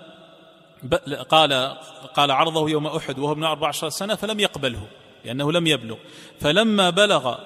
قال 1.30 1.78
قال 2.16 2.32
عرضه 2.32 2.70
يوم 2.70 2.88
أحد 2.88 3.20
وهو 3.20 3.32
ابن 3.32 3.44
أربع 3.44 3.68
عشرة 3.68 3.90
سنة 3.90 4.16
فلم 4.16 4.40
يقبله 4.40 4.88
لأنه 5.26 5.52
لم 5.52 5.68
يبلغ. 5.68 5.98
فلما 6.40 6.90
بلغ 6.90 7.38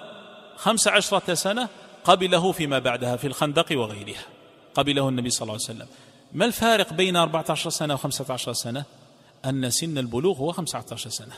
خمس 0.56 0.88
عشرة 0.88 1.34
سنة 1.34 1.70
قبله 2.04 2.52
فيما 2.52 2.80
بعدها 2.80 3.16
في 3.16 3.28
الخندق 3.28 3.80
وغيرها. 3.80 4.26
قبله 4.74 5.10
النبي 5.10 5.30
صلى 5.30 5.42
الله 5.42 5.54
عليه 5.54 5.64
وسلم. 5.64 5.88
ما 6.34 6.46
الفارق 6.46 6.94
بين 6.94 7.16
أربعة 7.16 7.46
عشر 7.50 7.70
سنة 7.70 7.94
وخمسة 7.94 8.34
عشر 8.34 8.54
سنة؟ 8.54 8.86
أن 9.46 9.70
سن 9.70 9.98
البلوغ 9.98 10.38
هو 10.38 10.52
خمسة 10.52 10.86
عشر 10.92 11.10
سنة. 11.10 11.34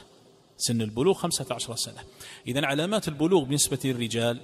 سن 0.57 0.81
البلوغ 0.81 1.13
خمسة 1.13 1.45
عشر 1.51 1.75
سنة. 1.75 2.03
إذا 2.47 2.65
علامات 2.65 3.07
البلوغ 3.07 3.43
بالنسبة 3.43 3.79
للرجال 3.83 4.39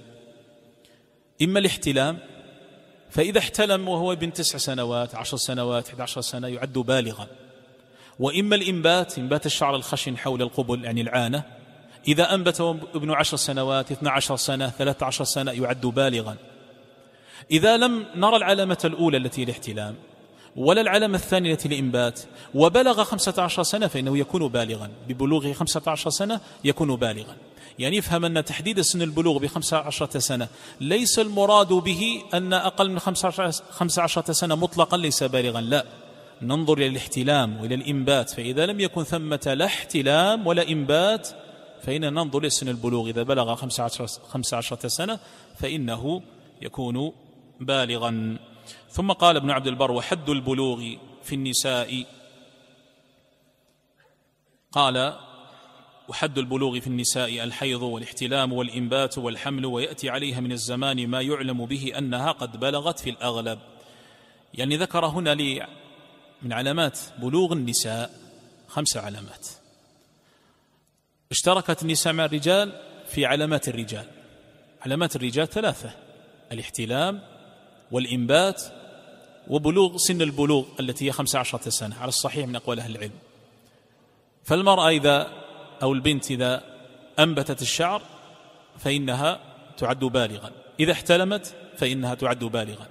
إما 1.42 1.58
الاحتلام 1.58 2.18
فإذا 3.10 3.38
احتلم 3.38 3.88
وهو 3.88 4.12
ابن 4.12 4.32
تسع 4.32 4.58
سنوات 4.58 5.14
عشر 5.14 5.36
سنوات 5.36 5.88
11 5.88 6.20
سنة 6.20 6.48
يعد 6.48 6.72
بالغا. 6.72 7.26
وإما 8.18 8.56
الإنبات 8.56 9.18
إنبات 9.18 9.46
الشعر 9.46 9.76
الخشن 9.76 10.16
حول 10.16 10.42
القبل 10.42 10.84
يعني 10.84 11.00
العانة. 11.00 11.42
إذا 12.08 12.34
أنبت 12.34 12.60
ابن 12.94 13.10
عشر 13.10 13.36
سنوات 13.36 13.92
اثنى 13.92 14.08
عشر 14.08 14.36
سنة 14.36 14.70
ثلاثة 14.70 15.06
عشر 15.06 15.24
سنة 15.24 15.52
يعد 15.52 15.86
بالغا. 15.86 16.36
إذا 17.50 17.76
لم 17.76 18.06
نرى 18.16 18.36
العلامة 18.36 18.78
الأولى 18.84 19.16
التي 19.16 19.42
الاحتلام 19.42 19.94
ولا 20.56 20.80
العلامة 20.80 21.14
الثانية 21.14 21.58
الإنبات 21.66 22.20
وبلغ 22.54 23.04
خمسة 23.04 23.42
عشر 23.42 23.62
سنة 23.62 23.86
فإنه 23.86 24.18
يكون 24.18 24.48
بالغا. 24.48 24.90
ببلوغه 25.08 25.52
خمسة 25.52 25.82
عشر 25.86 26.10
سنة 26.10 26.40
يكون 26.64 26.96
بالغا. 26.96 27.36
يعني 27.78 27.96
يفهم 27.96 28.24
أن 28.24 28.44
تحديد 28.44 28.80
سن 28.80 29.02
البلوغ 29.02 29.38
بخمسة 29.38 29.76
عشرة 29.76 30.18
سنة 30.18 30.48
ليس 30.80 31.18
المراد 31.18 31.68
به 31.68 32.22
أن 32.34 32.52
أقل 32.52 32.90
من 32.90 32.98
خمسة 32.98 34.02
عشرة 34.02 34.32
سنة 34.32 34.54
مطلقا 34.54 34.96
ليس 34.96 35.22
بالغا 35.22 35.60
لا. 35.60 35.84
ننظر 36.42 36.78
إلى 36.78 36.86
الاحتلام 36.86 37.60
وإلى 37.60 37.74
الإنبات 37.74 38.30
فإذا 38.30 38.66
لم 38.66 38.80
يكن 38.80 39.04
ثمة 39.04 39.54
لا 39.56 39.64
احتلام 39.64 40.46
ولا 40.46 40.68
إنبات 40.68 41.28
فإن 41.82 42.14
ننظر 42.14 42.38
إلى 42.38 42.50
سن 42.50 42.68
البلوغ. 42.68 43.08
إذا 43.08 43.22
بلغ 43.22 43.54
خمسة 43.54 44.56
عشرة 44.56 44.88
سنة 44.88 45.18
فإنه 45.56 46.22
يكون 46.62 47.12
بالغا. 47.60 48.38
ثم 48.90 49.12
قال 49.12 49.36
ابن 49.36 49.50
عبد 49.50 49.66
البر 49.66 49.90
وحد 49.92 50.28
البلوغ 50.30 50.84
في 51.22 51.34
النساء. 51.34 52.04
قال 54.72 55.18
وحد 56.08 56.38
البلوغ 56.38 56.80
في 56.80 56.86
النساء 56.86 57.44
الحيض 57.44 57.82
والاحتلام 57.82 58.52
والإنبات 58.52 59.18
والحمل 59.18 59.66
ويأتي 59.66 60.10
عليها 60.10 60.40
من 60.40 60.52
الزمان 60.52 61.06
ما 61.06 61.20
يعلم 61.20 61.66
به 61.66 61.92
أنها 61.98 62.32
قد 62.32 62.60
بلغت 62.60 62.98
في 62.98 63.10
الأغلب. 63.10 63.58
يعني 64.54 64.76
ذكر 64.76 65.06
هنا 65.06 65.34
من 66.42 66.52
علامات 66.52 66.98
بلوغ 67.18 67.52
النساء 67.52 68.10
خمس 68.68 68.96
علامات. 68.96 69.48
اشتركت 71.30 71.82
النساء 71.82 72.12
مع 72.12 72.24
الرجال 72.24 72.72
في 73.08 73.26
علامات 73.26 73.68
الرجال. 73.68 74.06
علامات 74.80 75.16
الرجال 75.16 75.48
ثلاثة 75.48 75.90
الاحتلام 76.52 77.20
والإنبات 77.90 78.62
وبلوغ 79.48 79.96
سن 79.96 80.22
البلوغ 80.22 80.64
التي 80.80 81.06
هي 81.06 81.12
خمس 81.12 81.36
عشرة 81.36 81.70
سنة. 81.70 81.96
على 81.96 82.08
الصحيح 82.08 82.46
من 82.46 82.56
أقوال 82.56 82.80
أهل 82.80 82.96
العلم. 82.96 83.18
فالمرأة 84.44 84.88
إذا 84.88 85.32
أو 85.82 85.92
البنت 85.92 86.30
إذا 86.30 86.62
أنبتت 87.18 87.62
الشعر 87.62 88.02
فإنها 88.78 89.40
تعد 89.76 89.98
بالغا. 89.98 90.52
إذا 90.80 90.92
احتلمت 90.92 91.54
فإنها 91.76 92.14
تعد 92.14 92.44
بالغا. 92.44 92.86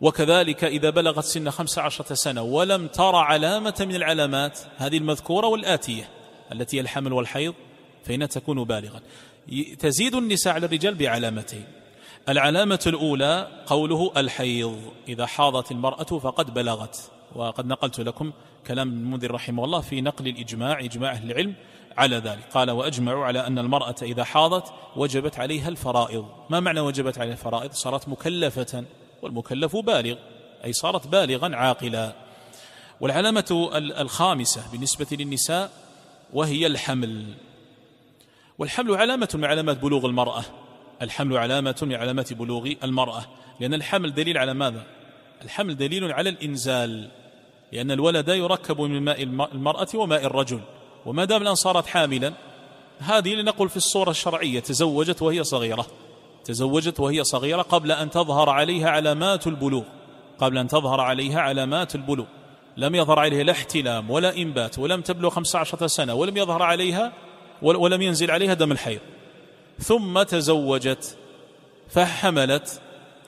وكذلك 0.00 0.64
إذا 0.64 0.90
بلغت 0.90 1.24
سن 1.24 1.50
خمس 1.50 1.78
عشرة 1.78 2.14
سنة 2.14 2.42
ولم 2.42 2.86
ترى 2.86 3.16
علامة 3.16 3.74
من 3.80 3.94
العلامات 3.94 4.58
هذه 4.76 4.96
المذكورة 4.96 5.46
والآتية 5.46 6.08
التي 6.52 6.76
هي 6.76 6.80
الحمل 6.80 7.12
والحيض 7.12 7.54
فإنها 8.04 8.26
تكون 8.26 8.64
بالغا. 8.64 9.00
تزيد 9.78 10.14
النساء 10.14 10.54
على 10.54 10.66
الرجال 10.66 10.94
بعلامتين. 10.94 11.64
العلامة 12.28 12.80
الأولى 12.86 13.48
قوله 13.66 14.12
الحيض 14.16 14.78
إذا 15.08 15.26
حاضت 15.26 15.72
المرأة 15.72 16.04
فقد 16.04 16.54
بلغت. 16.54 17.10
وقد 17.34 17.66
نقلت 17.66 18.00
لكم 18.00 18.32
كلام 18.66 18.88
المنذر 18.88 19.30
رحمه 19.30 19.64
الله 19.64 19.80
في 19.80 20.00
نقل 20.00 20.28
الإجماع 20.28 20.80
إجماع 20.80 21.12
أهل 21.12 21.30
العلم 21.30 21.54
على 21.96 22.16
ذلك. 22.16 22.44
قال 22.54 22.70
وأجمعوا 22.70 23.24
على 23.24 23.46
أن 23.46 23.58
المرأة 23.58 23.96
إذا 24.02 24.24
حاضت 24.24 24.72
وجبت 24.96 25.38
عليها 25.38 25.68
الفرائض. 25.68 26.26
ما 26.50 26.60
معنى 26.60 26.80
وجبت 26.80 27.18
عليها 27.18 27.32
الفرائض؟ 27.32 27.72
صارت 27.72 28.08
مكلفة. 28.08 28.84
والمكلف 29.22 29.76
بالغ 29.76 30.16
أي 30.64 30.72
صارت 30.72 31.06
بالغا 31.06 31.56
عاقلا. 31.56 32.12
والعلامة 33.00 33.70
الخامسة 33.74 34.62
بالنسبة 34.72 35.06
للنساء 35.12 35.70
وهي 36.32 36.66
الحمل. 36.66 37.24
والحمل 38.58 38.94
علامة 38.94 39.28
من 39.34 39.44
علامات 39.44 39.78
بلوغ 39.78 40.06
المرأة. 40.06 40.44
الحمل 41.02 41.36
علامة 41.36 41.76
من 41.82 41.94
علامات 41.94 42.32
بلوغ 42.32 42.72
المرأة. 42.84 43.24
لأن 43.60 43.74
الحمل 43.74 44.14
دليل 44.14 44.38
على 44.38 44.54
ماذا؟ 44.54 44.86
الحمل 45.44 45.76
دليل 45.76 46.12
على 46.12 46.30
الإنزال. 46.30 47.10
لأن 47.72 47.90
الولد 47.90 48.28
يركب 48.28 48.80
من 48.80 49.02
ماء 49.02 49.22
المرأة 49.22 49.88
وماء 49.94 50.24
الرجل. 50.24 50.60
وما 51.06 51.24
دام 51.24 51.42
الآن 51.42 51.54
صارت 51.54 51.86
حاملا 51.86 52.32
هذه 52.98 53.34
لنقل 53.34 53.68
في 53.68 53.76
الصورة 53.76 54.10
الشرعية 54.10 54.60
تزوجت 54.60 55.22
وهي 55.22 55.44
صغيرة. 55.44 55.86
تزوجت 56.48 57.00
وهي 57.00 57.24
صغيرة 57.24 57.62
قبل 57.62 57.92
أن 57.92 58.10
تظهر 58.10 58.50
عليها 58.50 58.90
علامات 58.90 59.46
البلوغ 59.46 59.82
قبل 60.38 60.58
أن 60.58 60.68
تظهر 60.68 61.00
عليها 61.00 61.40
علامات 61.40 61.94
البلوغ. 61.94 62.26
لم 62.76 62.94
يظهر 62.94 63.18
عليها 63.18 63.42
لا 63.42 63.52
احتلام 63.52 64.10
ولا 64.10 64.36
إنبات 64.36 64.78
ولم 64.78 65.00
تبلغ 65.00 65.30
خمسة 65.30 65.58
عشرة 65.58 65.86
سنة 65.86 66.14
ولم 66.14 66.36
يظهر 66.36 66.62
عليها 66.62 67.12
ولم 67.62 68.02
ينزل 68.02 68.30
عليها 68.30 68.54
دم 68.54 68.72
الحيض. 68.72 69.00
ثم 69.78 70.22
تزوجت 70.22 71.16
فحملت. 71.88 72.80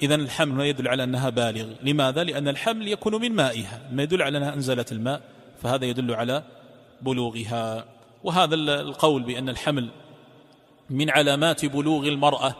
إذا 0.03 0.15
الحمل 0.15 0.67
يدل 0.67 0.89
على 0.89 1.05
أنها 1.05 1.31
بالغ. 1.31 1.67
لماذا؟ 1.83 2.25
لأن 2.25 2.49
الحمل 2.49 2.89
يكون 2.89 3.21
من 3.21 3.33
مائها. 3.33 3.81
ما 3.93 4.03
يدل 4.03 4.23
على 4.23 4.39
أنها 4.39 4.55
أنزلت 4.55 4.93
الماء 4.93 5.21
فهذا 5.63 5.85
يدل 5.85 6.15
على 6.15 6.43
بلوغها. 7.03 7.85
وهذا 8.25 8.55
القول 8.55 9.23
بأن 9.23 9.49
الحمل 9.49 9.89
من 10.91 11.11
علامات 11.11 11.67
بلوغ 11.67 12.09
المرأة. 12.09 12.55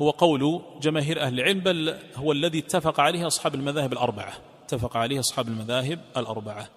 هو 0.00 0.10
قول 0.10 0.60
جماهير 0.82 1.20
أهل 1.20 1.40
العلم 1.40 1.60
بل 1.60 1.98
هو 2.16 2.32
الذي 2.32 2.58
اتفق 2.58 3.00
عليه 3.00 3.26
أصحاب 3.26 3.54
المذاهب 3.54 3.92
الأربعة. 3.92 4.32
اتفق 4.64 4.96
عليه 4.96 5.20
أصحاب 5.20 5.48
المذاهب 5.48 6.00
الأربعة. 6.16 6.68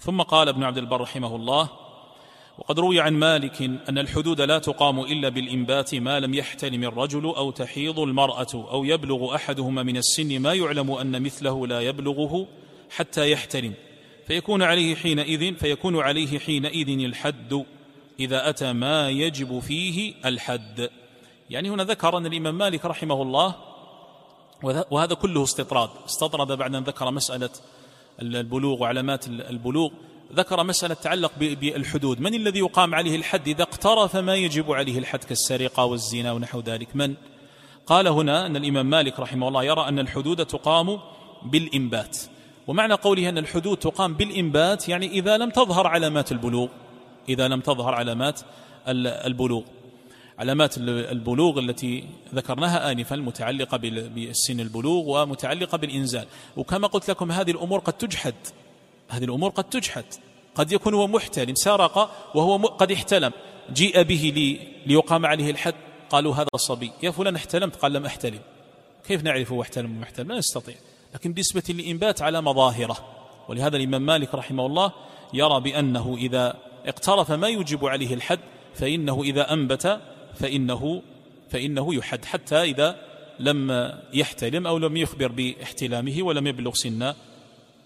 ثم 0.00 0.22
قال 0.22 0.48
ابن 0.48 0.62
عبد 0.62 0.78
البر 0.78 1.00
رحمه 1.00 1.36
الله 1.36 1.68
وقد 2.58 2.78
روي 2.78 3.00
عن 3.00 3.12
مالك 3.12 3.62
أن 3.62 3.98
الحدود 3.98 4.40
لا 4.40 4.58
تقام 4.58 5.00
إلا 5.00 5.28
بالإنبات 5.28 5.94
ما 5.94 6.20
لم 6.20 6.34
يحتلم 6.34 6.84
الرجل 6.84 7.24
أو 7.24 7.50
تحيض 7.50 8.00
المرأة 8.00 8.46
أو 8.54 8.84
يبلغ 8.84 9.34
أحدهما 9.34 9.82
من 9.82 9.96
السن 9.96 10.40
ما 10.40 10.54
يعلم 10.54 10.90
أن 10.90 11.22
مثله 11.22 11.66
لا 11.66 11.80
يبلغه 11.80 12.46
حتى 12.90 13.30
يحتلم 13.30 13.74
فيكون 14.26 14.62
عليه 14.62 14.94
حينئذ 14.94 15.54
فيكون 15.54 16.00
عليه 16.00 16.38
حينئذ 16.38 17.04
الحد 17.04 17.64
إذا 18.20 18.48
أتى 18.48 18.72
ما 18.72 19.10
يجب 19.10 19.60
فيه 19.60 20.14
الحد. 20.24 20.90
يعني 21.50 21.70
هنا 21.70 21.84
ذكر 21.84 22.18
أن 22.18 22.26
الإمام 22.26 22.58
مالك 22.58 22.84
رحمه 22.84 23.22
الله 23.22 23.54
وهذا 24.90 25.14
كله 25.14 25.42
استطراد. 25.42 25.90
استطرد 26.06 26.52
بعد 26.52 26.74
أن 26.74 26.84
ذكر 26.84 27.10
مسألة 27.10 27.50
البلوغ 28.22 28.82
وعلامات 28.82 29.28
البلوغ. 29.28 29.90
ذكر 30.34 30.64
مسألة 30.64 30.94
تتعلق 30.94 31.32
بالحدود. 31.38 32.20
من 32.20 32.34
الذي 32.34 32.58
يقام 32.58 32.94
عليه 32.94 33.16
الحد؟ 33.16 33.48
إذا 33.48 33.62
اقترف 33.62 34.16
ما 34.16 34.34
يجب 34.34 34.72
عليه 34.72 34.98
الحد 34.98 35.24
كالسرقة 35.24 35.84
والزنا 35.84 36.32
ونحو 36.32 36.60
ذلك. 36.60 36.96
من؟ 36.96 37.14
قال 37.86 38.08
هنا 38.08 38.46
أن 38.46 38.56
الإمام 38.56 38.90
مالك 38.90 39.20
رحمه 39.20 39.48
الله 39.48 39.64
يرى 39.64 39.88
أن 39.88 39.98
الحدود 39.98 40.46
تقام 40.46 41.00
بالإنبات. 41.42 42.18
ومعنى 42.66 42.94
قوله 42.94 43.28
أن 43.28 43.38
الحدود 43.38 43.76
تقام 43.76 44.14
بالإنبات 44.14 44.88
يعني 44.88 45.06
إذا 45.06 45.36
لم 45.36 45.50
تظهر 45.50 45.86
علامات 45.86 46.32
البلوغ. 46.32 46.68
إذا 47.28 47.48
لم 47.48 47.60
تظهر 47.60 47.94
علامات 47.94 48.40
البلوغ. 48.88 49.62
علامات 50.38 50.78
البلوغ 50.78 51.58
التي 51.58 52.04
ذكرناها 52.34 52.92
آنفا 52.92 53.14
المتعلقة 53.14 53.76
بالسن 53.76 54.60
البلوغ 54.60 55.22
ومتعلقة 55.22 55.78
بالإنزال. 55.78 56.26
وكما 56.56 56.88
قلت 56.88 57.10
لكم 57.10 57.32
هذه 57.32 57.50
الأمور 57.50 57.78
قد 57.78 57.92
تجحد. 57.92 58.34
هذه 59.08 59.24
الأمور 59.24 59.50
قد 59.50 59.64
تجحد. 59.64 60.04
قد 60.54 60.72
يكون 60.72 60.94
هو 60.94 61.06
محتلم 61.06 61.54
سرق 61.54 61.98
وهو 62.34 62.56
قد 62.56 62.92
احتلم. 62.92 63.32
جيء 63.72 64.02
به 64.02 64.32
لي 64.34 64.60
ليقام 64.86 65.26
عليه 65.26 65.50
الحد. 65.50 65.74
قالوا 66.10 66.34
هذا 66.34 66.48
الصبي 66.54 66.90
يا 67.02 67.10
فلان 67.10 67.36
احتلمت. 67.36 67.76
قال 67.76 67.92
لم 67.92 68.06
أحتلم. 68.06 68.40
كيف 69.08 69.22
نعرف 69.22 69.52
هو 69.52 69.62
احتلم 69.62 69.96
ومحتلم 69.96 70.32
لا 70.32 70.38
نستطيع. 70.38 70.74
لكن 71.14 71.32
بالنسبة 71.32 71.62
للإنبات 71.68 72.22
على 72.22 72.40
مظاهرة. 72.42 72.96
ولهذا 73.48 73.76
الإمام 73.76 74.06
مالك 74.06 74.34
رحمه 74.34 74.66
الله 74.66 74.92
يرى 75.34 75.60
بأنه 75.60 76.16
إذا 76.18 76.56
اقترف 76.86 77.32
ما 77.32 77.48
يجب 77.48 77.86
عليه 77.86 78.14
الحد 78.14 78.40
فإنه 78.74 79.22
إذا 79.22 79.52
أنبت 79.52 80.00
فإنه 80.36 81.02
فإنه 81.50 81.94
يحد 81.94 82.24
حتى 82.24 82.62
إذا 82.62 82.96
لم 83.40 83.92
يحتلم 84.12 84.66
أو 84.66 84.78
لم 84.78 84.96
يخبر 84.96 85.28
باحتلامه 85.28 86.22
ولم 86.22 86.46
يبلغ 86.46 86.74
سن 86.74 87.14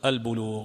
البلوغ. 0.05 0.64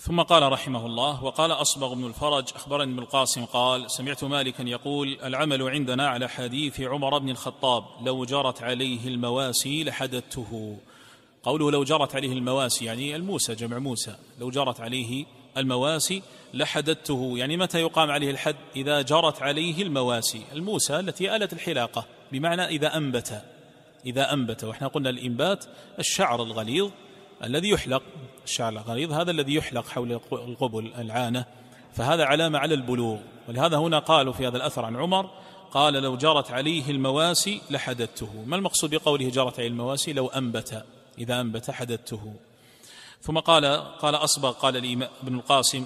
ثم 0.00 0.20
قال 0.20 0.52
رحمه 0.52 0.86
الله 0.86 1.24
وقال 1.24 1.52
أصبغ 1.52 1.94
بن 1.94 2.06
الفرج 2.06 2.44
أخبرني 2.54 2.92
ابن 2.92 2.98
القاسم 2.98 3.44
قال 3.44 3.90
سمعت 3.90 4.24
مالكا 4.24 4.62
يقول 4.62 5.18
العمل 5.22 5.62
عندنا 5.62 6.08
على 6.08 6.28
حديث 6.28 6.80
عمر 6.80 7.18
بن 7.18 7.30
الخطاب 7.30 7.84
لو 8.06 8.24
جرت 8.24 8.62
عليه 8.62 9.08
المواسي 9.08 9.84
لحددته. 9.84 10.78
قوله 11.42 11.70
لو 11.70 11.84
جرت 11.84 12.14
عليه 12.14 12.32
المواسي 12.32 12.84
يعني 12.84 13.16
الموسى 13.16 13.54
جمع 13.54 13.78
موسى 13.78 14.16
لو 14.40 14.50
جرت 14.50 14.80
عليه 14.80 15.26
المواسي 15.56 16.22
لحددته 16.54 17.32
يعني 17.36 17.56
متى 17.56 17.80
يقام 17.80 18.10
عليه 18.10 18.30
الحد؟ 18.30 18.56
إذا 18.76 19.02
جرت 19.02 19.42
عليه 19.42 19.82
المواسي 19.82 20.42
الموسى 20.52 21.00
التي 21.00 21.36
آلت 21.36 21.52
الحلاقة 21.52 22.06
بمعنى 22.32 22.64
إذا 22.64 22.96
أنبت. 22.96 23.42
إذا 24.06 24.32
أنبت 24.32 24.64
وإحنا 24.64 24.88
قلنا 24.88 25.10
الإنبات 25.10 25.64
الشعر 25.98 26.42
الغليظ 26.42 26.90
الذي 27.44 27.68
يحلق. 27.68 28.02
الشعر 28.44 28.72
الغليظ 28.72 29.12
هذا 29.12 29.30
الذي 29.30 29.54
يحلق 29.54 29.88
حول 29.88 30.20
القبل 30.32 30.92
العانة. 30.98 31.44
فهذا 31.92 32.24
علامة 32.24 32.58
على 32.58 32.74
البلوغ. 32.74 33.18
ولهذا 33.48 33.76
هنا 33.76 33.98
قالوا 33.98 34.32
في 34.32 34.46
هذا 34.46 34.56
الأثر 34.56 34.84
عن 34.84 34.96
عمر 34.96 35.30
قال 35.70 35.94
لو 35.94 36.16
جرت 36.16 36.50
عليه 36.50 36.90
المواسي 36.90 37.60
لحددته. 37.70 38.44
ما 38.46 38.56
المقصود 38.56 38.94
بقوله 38.94 39.30
جرت 39.30 39.58
عليه 39.58 39.68
المواسي؟ 39.68 40.12
لو 40.12 40.26
أنبت. 40.26 40.84
إذا 41.18 41.40
أنبت 41.40 41.70
حددته. 41.70 42.34
ثم 43.24 43.38
قال 43.38 43.64
قال 43.98 44.14
أصبغ 44.14 44.50
قال 44.50 44.82
لي 44.82 45.08
ابن 45.22 45.34
القاسم 45.34 45.84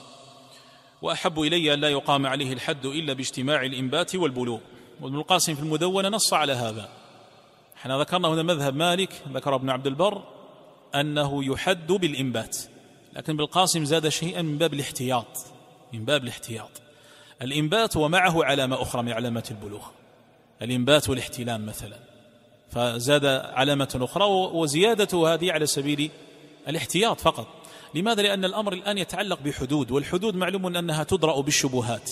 وأحب 1.03 1.41
إلي 1.41 1.74
أن 1.74 1.80
لا 1.80 1.89
يقام 1.89 2.26
عليه 2.26 2.53
الحد 2.53 2.86
إلا 2.86 3.12
باجتماع 3.12 3.62
الإنبات 3.62 4.16
والبلوغ. 4.16 4.59
وابن 5.01 5.16
القاسم 5.16 5.55
في 5.55 5.61
المدونة 5.61 6.09
نص 6.09 6.32
على 6.32 6.53
هذا. 6.53 6.89
إحنا 7.76 7.99
ذكرنا 7.99 8.28
هنا 8.28 8.43
مذهب 8.43 8.76
مالك 8.76 9.22
ذكر 9.32 9.55
ابن 9.55 9.70
عبد 9.70 9.86
البر 9.86 10.22
أنه 10.95 11.45
يحد 11.45 11.93
بالإنبات 11.93 12.57
لكن 13.12 13.36
بالقاسم 13.36 13.84
زاد 13.84 14.09
شيئا 14.09 14.43
من 14.43 14.59
باب 14.59 14.74
الاحتياط 14.74 15.47
من 15.93 16.05
باب 16.05 16.22
الاحتياط. 16.22 16.70
الإنبات 17.43 17.97
ومعه 17.97 18.45
علامة 18.45 18.82
أخرى 18.82 19.03
من 19.03 19.12
علامات 19.12 19.51
البلوغ. 19.51 19.86
الإنبات 20.62 21.09
والاحتلام 21.09 21.66
مثلا. 21.66 21.99
فزاد 22.70 23.24
علامة 23.55 23.99
أخرى 24.03 24.24
وزيادته 24.53 25.34
هذه 25.34 25.53
على 25.53 25.66
سبيل 25.66 26.11
الاحتياط 26.69 27.21
فقط. 27.21 27.47
لماذا؟ 27.95 28.23
لأن 28.23 28.45
الأمر 28.45 28.73
الآن 28.73 28.99
يتعلق 28.99 29.41
بحدود 29.41 29.91
والحدود 29.91 30.35
معلوم 30.35 30.77
أنها 30.77 31.05
تدرأ 31.05 31.41
بالشبهات. 31.41 32.11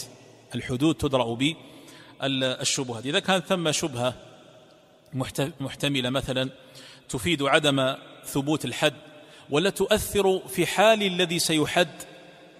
الحدود 0.55 0.95
تدرأ 0.95 1.39
بالشبهات. 2.23 3.07
إذا 3.07 3.19
كان 3.19 3.41
ثم 3.41 3.73
شبهة 3.73 4.15
محتملة 5.61 6.11
مثلا 6.11 6.51
تفيد 7.09 7.43
عدم 7.43 7.95
ثبوت 8.25 8.65
الحد 8.65 8.95
ولا 9.51 9.71
تؤثر 9.71 10.39
في 10.49 10.67
حال 10.67 11.03
الذي 11.03 11.39
سيحد 11.39 11.89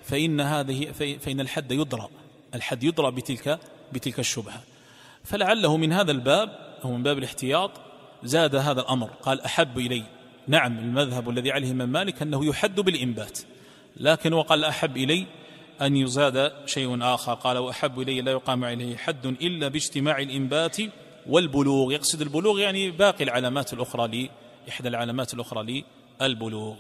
فإن 0.05 0.41
هذه 0.41 0.93
فإن 1.21 1.41
الحد 1.41 1.73
يدرأ. 1.73 2.09
الحد 2.55 2.85
يدرأ 2.85 3.11
بتلك 3.11 3.59
بتلك 3.93 4.19
الشبهة. 4.19 4.63
فلعله 5.25 5.77
من 5.77 5.93
هذا 5.93 6.11
الباب 6.11 6.79
أو 6.85 6.93
من 6.93 7.03
باب 7.03 7.19
الاحتياط 7.19 7.71
زاد 8.25 8.57
هذا 8.57 8.81
الأمر. 8.81 9.07
قال 9.07 9.41
أحب 9.41 9.79
إلي. 9.79 10.16
نعم 10.49 10.79
المذهب 10.79 11.31
الذي 11.31 11.53
عليه 11.53 11.67
الإمام 11.67 11.89
مالك 11.89 12.23
أنه 12.23 12.47
يحد 12.47 12.81
بالإنبات 12.81 13.39
لكن 13.97 14.33
وقال 14.33 14.65
أحب 14.65 14.97
إلي 14.97 15.27
أن 15.83 15.97
يزاد 15.97 16.53
شيء 16.67 17.03
آخر 17.03 17.35
قال 17.35 17.59
وأحب 17.59 18.01
إلي 18.01 18.21
لا 18.21 18.33
يقام 18.33 18.65
عليه 18.65 18.97
حد 18.97 19.27
إلا 19.27 19.69
باجتماع 19.69 20.19
الإنبات 20.19 20.77
والبلوغ. 21.27 21.93
يقصد 21.93 22.21
البلوغ 22.21 22.61
يعني 22.61 22.91
باقي 22.91 23.25
العلامات 23.25 23.73
الأخرى 23.73 24.09
لي 24.09 24.31
إحدى 24.69 24.89
العلامات 24.89 25.35
الأخرى 25.35 25.85
للبلوغ 26.21 26.77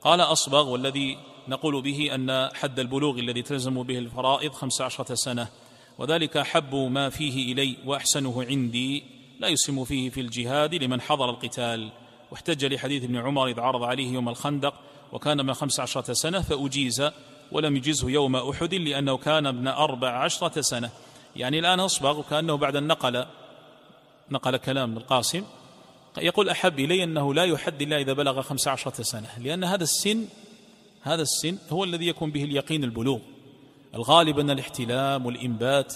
قال 0.00 0.20
أصبغ 0.20 0.68
والذي 0.68 1.18
نقول 1.48 1.82
به 1.82 2.14
أن 2.14 2.48
حد 2.54 2.80
البلوغ 2.80 3.18
الذي 3.18 3.42
تلزم 3.42 3.82
به 3.82 3.98
الفرائض 3.98 4.52
خمس 4.52 4.80
عشرة 4.80 5.14
سنة 5.14 5.48
وذلك 5.98 6.38
حب 6.38 6.74
ما 6.74 7.10
فيه 7.10 7.52
إلي 7.52 7.76
وأحسنه 7.84 8.44
عندي 8.44 9.04
لا 9.40 9.48
يسهم 9.48 9.84
فيه 9.84 10.10
في 10.10 10.20
الجهاد 10.20 10.74
لمن 10.74 11.00
حضر 11.00 11.30
القتال. 11.30 11.90
واحتج 12.36 12.64
لحديث 12.64 13.04
ابن 13.04 13.16
عمر 13.16 13.48
إذ 13.48 13.60
عرض 13.60 13.82
عليه 13.82 14.12
يوم 14.12 14.28
الخندق 14.28 14.74
وكان 15.12 15.46
من 15.46 15.54
خمس 15.54 15.80
عشرة 15.80 16.12
سنة 16.12 16.40
فأجيز 16.40 17.10
ولم 17.52 17.76
يجزه 17.76 18.10
يوم 18.10 18.36
أحد 18.36 18.74
لأنه 18.74 19.16
كان 19.16 19.46
ابن 19.46 19.68
أربع 19.68 20.10
عشرة 20.24 20.60
سنة. 20.60 20.90
يعني 21.36 21.58
الآن 21.58 21.80
أصبغ 21.80 22.18
وكأنه 22.18 22.56
بعد 22.56 22.76
النقل 22.76 23.26
نقل 24.30 24.56
كلام 24.56 24.96
القاسم. 24.96 25.44
يقول 26.18 26.48
أحب 26.48 26.80
إلي 26.80 27.04
أنه 27.04 27.34
لا 27.34 27.44
يحد 27.44 27.82
إلا 27.82 27.98
إذا 27.98 28.12
بلغ 28.12 28.42
خمس 28.42 28.68
عشرة 28.68 29.02
سنة 29.02 29.28
لأن 29.38 29.64
هذا 29.64 29.82
السن 29.82 30.24
هذا 31.02 31.22
السن 31.22 31.58
هو 31.70 31.84
الذي 31.84 32.06
يكون 32.06 32.30
به 32.30 32.44
اليقين 32.44 32.84
البلوغ. 32.84 33.18
الغالب 33.94 34.38
أن 34.38 34.50
الاحتلام 34.50 35.26
والإنبات 35.26 35.94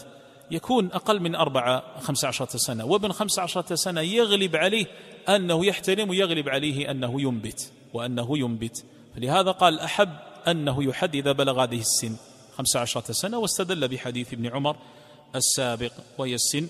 يكون 0.50 0.86
أقل 0.92 1.20
من 1.20 1.34
أربعة 1.34 2.00
خمسة 2.00 2.28
عشرة 2.28 2.56
سنة 2.56 2.84
وابن 2.84 3.12
خمسة 3.12 3.42
عشرة 3.42 3.74
سنة 3.74 4.00
يغلب 4.00 4.56
عليه 4.56 4.86
أنه 5.28 5.66
يحتلم 5.66 6.10
ويغلب 6.10 6.48
عليه 6.48 6.90
أنه 6.90 7.20
ينبت 7.20 7.72
وأنه 7.92 8.38
ينبت. 8.38 8.84
فلهذا 9.16 9.50
قال 9.50 9.80
أحب 9.80 10.10
أنه 10.48 10.84
يحد 10.84 11.14
إذا 11.14 11.32
بلغ 11.32 11.62
هذه 11.62 11.80
السن 11.80 12.16
خمسة 12.56 12.80
عشرة 12.80 13.12
سنة 13.12 13.38
واستدل 13.38 13.88
بحديث 13.88 14.32
ابن 14.32 14.46
عمر 14.46 14.76
السابق 15.34 15.92
وهي 16.18 16.34
السن 16.34 16.66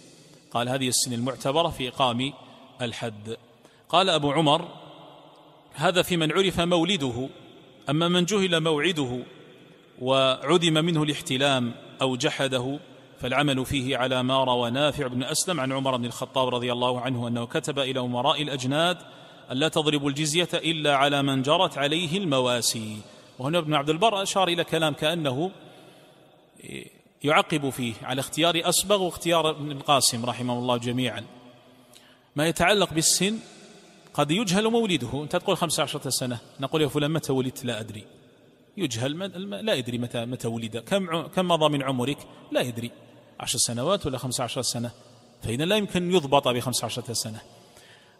قال 0.50 0.68
هذه 0.68 0.88
السن 0.88 1.12
المعتبرة 1.12 1.68
في 1.68 1.88
إقام 1.88 2.32
الحد. 2.82 3.36
قال 3.88 4.10
أبو 4.10 4.30
عمر 4.32 4.68
هذا 5.74 6.02
في 6.02 6.16
من 6.16 6.32
عرف 6.32 6.60
مولده 6.60 7.28
أما 7.90 8.08
من 8.08 8.24
جهل 8.24 8.60
موعده 8.60 9.18
وعدم 10.00 10.72
منه 10.84 11.02
الاحتلام 11.02 11.72
أو 12.02 12.16
جحده 12.16 12.78
فالعمل 13.20 13.66
فيه 13.66 13.96
على 13.96 14.22
ما 14.22 14.44
روى 14.44 14.70
نافع 14.70 15.06
بن 15.06 15.22
أسلم 15.22 15.60
عن 15.60 15.72
عمر 15.72 15.96
بن 15.96 16.04
الخطاب 16.04 16.54
رضي 16.54 16.72
الله 16.72 17.00
عنه 17.00 17.28
أنه 17.28 17.46
كتب 17.46 17.78
إلى 17.78 18.00
أمراء 18.00 18.42
الأجناد 18.42 18.98
أن 19.50 19.56
لا 19.56 19.68
تضربوا 19.68 20.08
الجزية 20.08 20.48
إلا 20.54 20.96
على 20.96 21.22
من 21.22 21.42
جرت 21.42 21.78
عليه 21.78 22.18
المواسي. 22.18 22.96
وهنا 23.38 23.58
ابن 23.58 23.74
عبد 23.74 23.90
البر 23.90 24.22
أشار 24.22 24.48
إلى 24.48 24.64
كلام 24.64 24.94
كأنه 24.94 25.50
يعقب 27.24 27.70
فيه 27.70 27.94
على 28.02 28.20
اختيار 28.20 28.60
أسبغ 28.64 29.02
واختيار 29.02 29.50
ابن 29.50 29.70
القاسم 29.70 30.26
رحمه 30.26 30.58
الله 30.58 30.76
جميعا. 30.76 31.24
ما 32.36 32.48
يتعلق 32.48 32.92
بالسن 32.92 33.38
قد 34.14 34.30
يجهل 34.30 34.70
مولده. 34.70 35.22
أنت 35.22 35.36
تقول 35.36 35.56
خمسة 35.56 35.82
عشرة 35.82 36.10
سنة. 36.10 36.38
نقول 36.60 36.82
يا 36.82 36.88
فلان 36.88 37.10
متى 37.10 37.32
ولدت؟ 37.32 37.64
لا 37.64 37.80
أدري. 37.80 38.04
يجهل 38.76 39.18
لا 39.66 39.74
يدري 39.74 39.98
متى 39.98 40.24
متى 40.24 40.48
ولد. 40.48 40.76
كم 40.76 41.22
كم 41.22 41.48
مضى 41.48 41.68
من 41.68 41.82
عمرك؟ 41.82 42.18
لا 42.52 42.60
يدري. 42.60 42.90
عشر 43.40 43.58
سنوات 43.58 44.06
ولا 44.06 44.18
خمسة 44.18 44.44
عشر 44.44 44.62
سنة؟ 44.62 44.90
فإذا 45.42 45.64
لا 45.64 45.76
يمكن 45.76 46.12
يضبط 46.12 46.48
بخمسة 46.48 46.84
عشرة 46.84 47.12
سنة. 47.12 47.40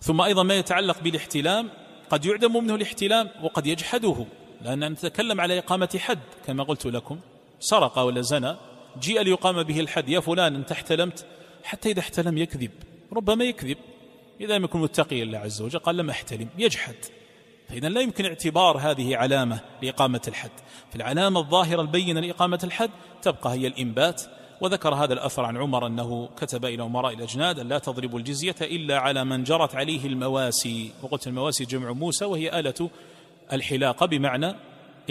ثم 0.01 0.21
أيضا 0.21 0.43
ما 0.43 0.55
يتعلق 0.55 1.01
بالاحتلام 1.01 1.71
قد 2.11 2.25
يعدم 2.25 2.65
منه 2.65 2.75
الاحتلام 2.75 3.31
وقد 3.43 3.67
يجحده 3.67 4.27
لأن 4.63 4.93
نتكلم 4.93 5.41
على 5.41 5.59
إقامة 5.59 5.99
حد 5.99 6.19
كما 6.47 6.65
قلت 6.65 6.87
لكم 6.87 7.21
سرق 7.61 7.99
ولا 7.99 8.21
زنى 8.21 8.57
جيء 9.01 9.21
ليقام 9.23 9.63
به 9.63 9.81
الحد 9.81 10.09
يا 10.09 10.21
فلان 10.21 10.55
أنت 10.55 10.73
احتلمت 10.73 11.27
حتى 11.65 11.91
إذا 11.91 12.01
احتلم 12.01 12.39
يكذب 12.39 12.71
ربما 13.13 13.45
يكذب. 13.45 13.77
إذا 14.41 14.59
لم 14.59 14.65
يكن 14.65 14.79
متقيا 14.79 15.25
لله 15.25 15.39
عز 15.39 15.63
وجل 15.63 15.79
قال 15.79 15.97
لم 15.97 16.11
أحتلم 16.11 16.49
يجحد. 16.59 16.95
فإذا 17.69 17.89
لا 17.89 18.01
يمكن 18.01 18.25
اعتبار 18.25 18.79
هذه 18.79 19.17
علامة 19.17 19.61
لإقامة 19.83 20.21
الحد. 20.29 20.51
فالعلامة 20.93 21.41
الظاهرة 21.41 21.81
البينة 21.81 22.21
لإقامة 22.21 22.61
الحد 22.65 22.91
تبقى 23.23 23.53
هي 23.53 23.67
الإنبات 23.67 24.23
وذكر 24.61 24.95
هذا 24.95 25.13
الأثر 25.13 25.45
عن 25.45 25.57
عمر 25.57 25.87
أنه 25.87 26.29
كتب 26.37 26.65
إلى 26.65 26.83
أمراء 26.83 27.15
الأجناد 27.15 27.59
أن 27.59 27.69
لا 27.69 27.79
تضربوا 27.79 28.19
الجزية 28.19 28.55
إلا 28.63 28.99
على 28.99 29.25
من 29.25 29.45
جرت 29.45 29.75
عليه 29.75 30.07
المواسي. 30.07 30.93
وقلت 31.03 31.27
المواسي 31.27 31.65
جمع 31.65 31.93
موسى 31.93 32.25
وهي 32.25 32.61
آلة 32.61 32.91
الحلاقة 33.53 34.07
بمعنى 34.07 34.55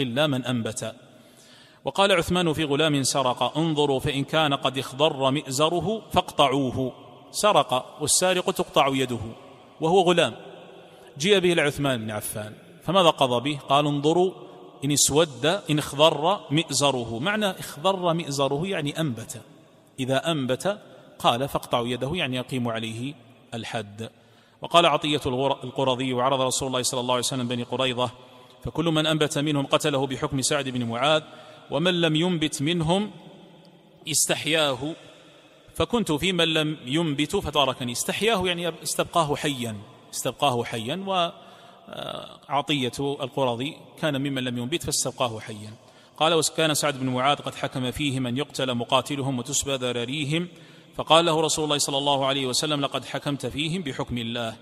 إلا 0.00 0.26
من 0.26 0.44
أنبت. 0.44 0.94
وقال 1.84 2.12
عثمان 2.12 2.52
في 2.52 2.64
غلام 2.64 3.02
سرق 3.02 3.58
انظروا 3.58 4.00
فإن 4.00 4.24
كان 4.24 4.54
قد 4.54 4.78
اخضر 4.78 5.30
مئزره 5.30 6.02
فاقطعوه. 6.12 6.92
سرق 7.30 7.96
والسارق 8.00 8.50
تقطع 8.50 8.88
يده. 8.88 9.20
وهو 9.80 10.00
غلام. 10.00 10.34
جيء 11.18 11.38
به 11.38 11.54
لعثمان 11.54 12.00
بن 12.00 12.10
عفان. 12.10 12.52
فماذا 12.82 13.10
قضى 13.10 13.50
به؟ 13.50 13.58
قال 13.68 13.86
انظروا 13.86 14.32
إن 14.84 14.92
اسود 14.92 15.46
إن 15.46 15.78
اخضر 15.78 16.40
مئزره. 16.50 17.18
معنى 17.18 17.50
اخضر 17.50 18.14
مئزره 18.14 18.66
يعني 18.66 19.00
أنبت. 19.00 19.42
إذا 20.00 20.30
أنبت 20.30 20.78
قال 21.18 21.48
فاقطعوا 21.48 21.88
يده 21.88 22.10
يعني 22.14 22.36
يقيم 22.36 22.68
عليه 22.68 23.14
الحد. 23.54 24.10
وقال 24.62 24.86
عطية 24.86 25.20
القرظي 25.64 26.12
وعرض 26.12 26.40
رسول 26.40 26.68
الله 26.68 26.82
صلى 26.82 27.00
الله 27.00 27.14
عليه 27.14 27.24
وسلم 27.24 27.48
بني 27.48 27.62
قريظة 27.62 28.10
فكل 28.64 28.84
من 28.84 29.06
أنبت 29.06 29.38
منهم 29.38 29.66
قتله 29.66 30.06
بحكم 30.06 30.42
سعد 30.42 30.68
بن 30.68 30.84
معاذ 30.84 31.22
ومن 31.70 32.00
لم 32.00 32.16
ينبت 32.16 32.62
منهم 32.62 33.10
استحياه. 34.08 34.94
فكنت 35.74 36.12
في 36.12 36.32
من 36.32 36.54
لم 36.54 36.76
ينبت 36.84 37.36
فتركني. 37.36 37.92
استحياه 37.92 38.46
يعني 38.46 38.72
استبقاه 38.82 39.36
حيا 39.36 39.76
استبقاه 40.14 40.64
حيا 40.64 41.04
وعطية 42.48 42.92
القرظي 43.00 43.76
كان 44.00 44.18
ممن 44.20 44.44
لم 44.44 44.58
ينبت 44.58 44.82
فاستبقاه 44.82 45.40
حيا. 45.40 45.72
قال 46.20 46.34
وكان 46.34 46.74
سعد 46.74 47.00
بن 47.00 47.06
معاذ 47.06 47.36
قد 47.36 47.54
حكم 47.54 47.90
فيه 47.90 48.20
من 48.20 48.36
يقتل 48.36 48.74
مقاتلهم 48.74 49.38
وتسبى 49.38 49.74
ذراريهم 49.74 50.48
فقال 50.96 51.24
له 51.24 51.40
رسول 51.40 51.64
الله 51.64 51.78
صلى 51.78 51.98
الله 51.98 52.26
عليه 52.26 52.46
وسلم 52.46 52.80
لقد 52.80 53.04
حكمت 53.04 53.46
فيهم 53.46 53.82
بحكم 53.82 54.18
الله 54.18 54.56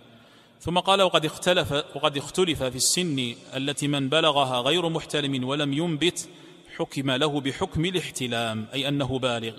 ثم 0.60 0.78
قال 0.78 1.02
وقد 1.02 1.24
اختلف 1.24 1.72
وقد 1.72 2.16
اختلف 2.16 2.62
في 2.62 2.76
السن 2.76 3.34
التي 3.56 3.88
من 3.88 4.08
بلغها 4.08 4.60
غير 4.60 4.88
محتلم 4.88 5.48
ولم 5.48 5.72
ينبت 5.72 6.28
حكم 6.76 7.10
له 7.10 7.40
بحكم 7.40 7.84
الاحتلام 7.84 8.66
أي 8.74 8.88
أنه 8.88 9.18
بالغ 9.18 9.52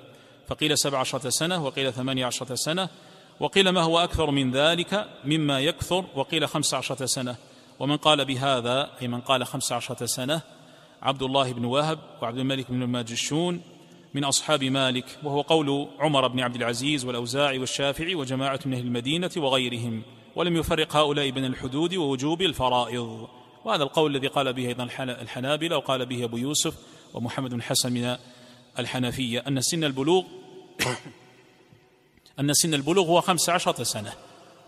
فقيل 0.47 0.77
سبع 0.77 0.99
عشرة 0.99 1.29
سنة 1.29 1.65
وقيل 1.65 1.93
ثمانية 1.93 2.25
عشرة 2.25 2.55
سنة 2.55 2.89
وقيل 3.39 3.69
ما 3.69 3.81
هو 3.81 3.99
أكثر 3.99 4.31
من 4.31 4.51
ذلك 4.51 5.07
مما 5.25 5.59
يكثر 5.59 6.05
وقيل 6.15 6.47
خمس 6.47 6.73
عشرة 6.73 7.05
سنة 7.05 7.35
ومن 7.79 7.97
قال 7.97 8.25
بهذا 8.25 8.91
أي 9.01 9.07
من 9.07 9.21
قال 9.21 9.45
خمس 9.45 9.71
عشرة 9.71 10.05
سنة 10.05 10.41
عبد 11.01 11.23
الله 11.23 11.53
بن 11.53 11.65
وهب 11.65 11.99
وعبد 12.21 12.37
الملك 12.37 12.71
بن 12.71 12.83
الماجشون 12.83 13.61
من 14.13 14.23
أصحاب 14.23 14.63
مالك 14.63 15.05
وهو 15.23 15.41
قول 15.41 15.87
عمر 15.99 16.27
بن 16.27 16.39
عبد 16.39 16.55
العزيز 16.55 17.05
والأوزاعي 17.05 17.59
والشافعي 17.59 18.15
وجماعة 18.15 18.59
من 18.65 18.73
أهل 18.73 18.83
المدينة 18.83 19.31
وغيرهم 19.37 20.01
ولم 20.35 20.57
يفرق 20.57 20.95
هؤلاء 20.95 21.29
بين 21.29 21.45
الحدود 21.45 21.95
ووجوب 21.95 22.41
الفرائض. 22.41 23.27
وهذا 23.65 23.83
القول 23.83 24.15
الذي 24.15 24.27
قال 24.27 24.53
به 24.53 24.67
أيضا 24.67 24.83
الحنابلة 24.99 25.77
وقال 25.77 26.05
به 26.05 26.23
أبو 26.23 26.37
يوسف 26.37 26.73
ومحمد 27.13 27.49
بن 27.49 27.61
حسن 27.61 27.91
من 27.93 28.17
الحنفية 28.79 29.43
أن 29.47 29.61
سن 29.61 29.83
البلوغ 29.83 30.23
أن 32.39 32.53
سن 32.53 32.73
البلوغ 32.73 33.07
هو 33.07 33.21
خمس 33.21 33.49
عشرة 33.49 33.83
سنة 33.83 34.13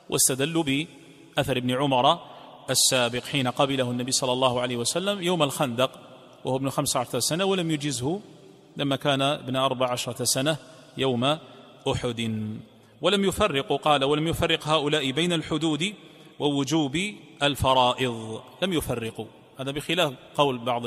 واستدلوا 0.10 0.64
بأثر 0.64 1.58
ابن 1.58 1.72
عمر 1.72 2.31
السابق 2.70 3.24
حين 3.24 3.48
قبله 3.48 3.92
النبي 3.92 4.12
صلى 4.12 4.32
الله 4.32 4.62
عليه 4.62 4.76
وسلم 4.76 5.22
يوم 5.22 5.44
الخندق 5.44 5.92
وهو 6.46 6.56
ابن 6.56 6.70
خمس 6.70 6.98
عشرة 6.98 7.20
سنة 7.20 7.46
ولم 7.46 7.72
يجزه 7.72 8.20
لما 8.78 8.96
كان 8.96 9.22
ابن 9.22 9.56
أربع 9.56 9.92
عشرة 9.92 10.24
سنة 10.24 10.58
يوم 10.98 11.38
أحد. 11.92 12.50
ولم 13.02 13.26
يفرق 13.26 13.82
قال 13.82 14.04
ولم 14.04 14.28
يفرق 14.28 14.68
هؤلاء 14.68 15.12
بين 15.12 15.34
الحدود 15.34 15.94
ووجوب 16.40 16.98
الفرائض. 17.44 18.42
لم 18.62 18.74
يفرقوا. 18.74 19.26
هذا 19.60 19.72
بخلاف 19.72 20.14
قول 20.36 20.58
بعض 20.58 20.84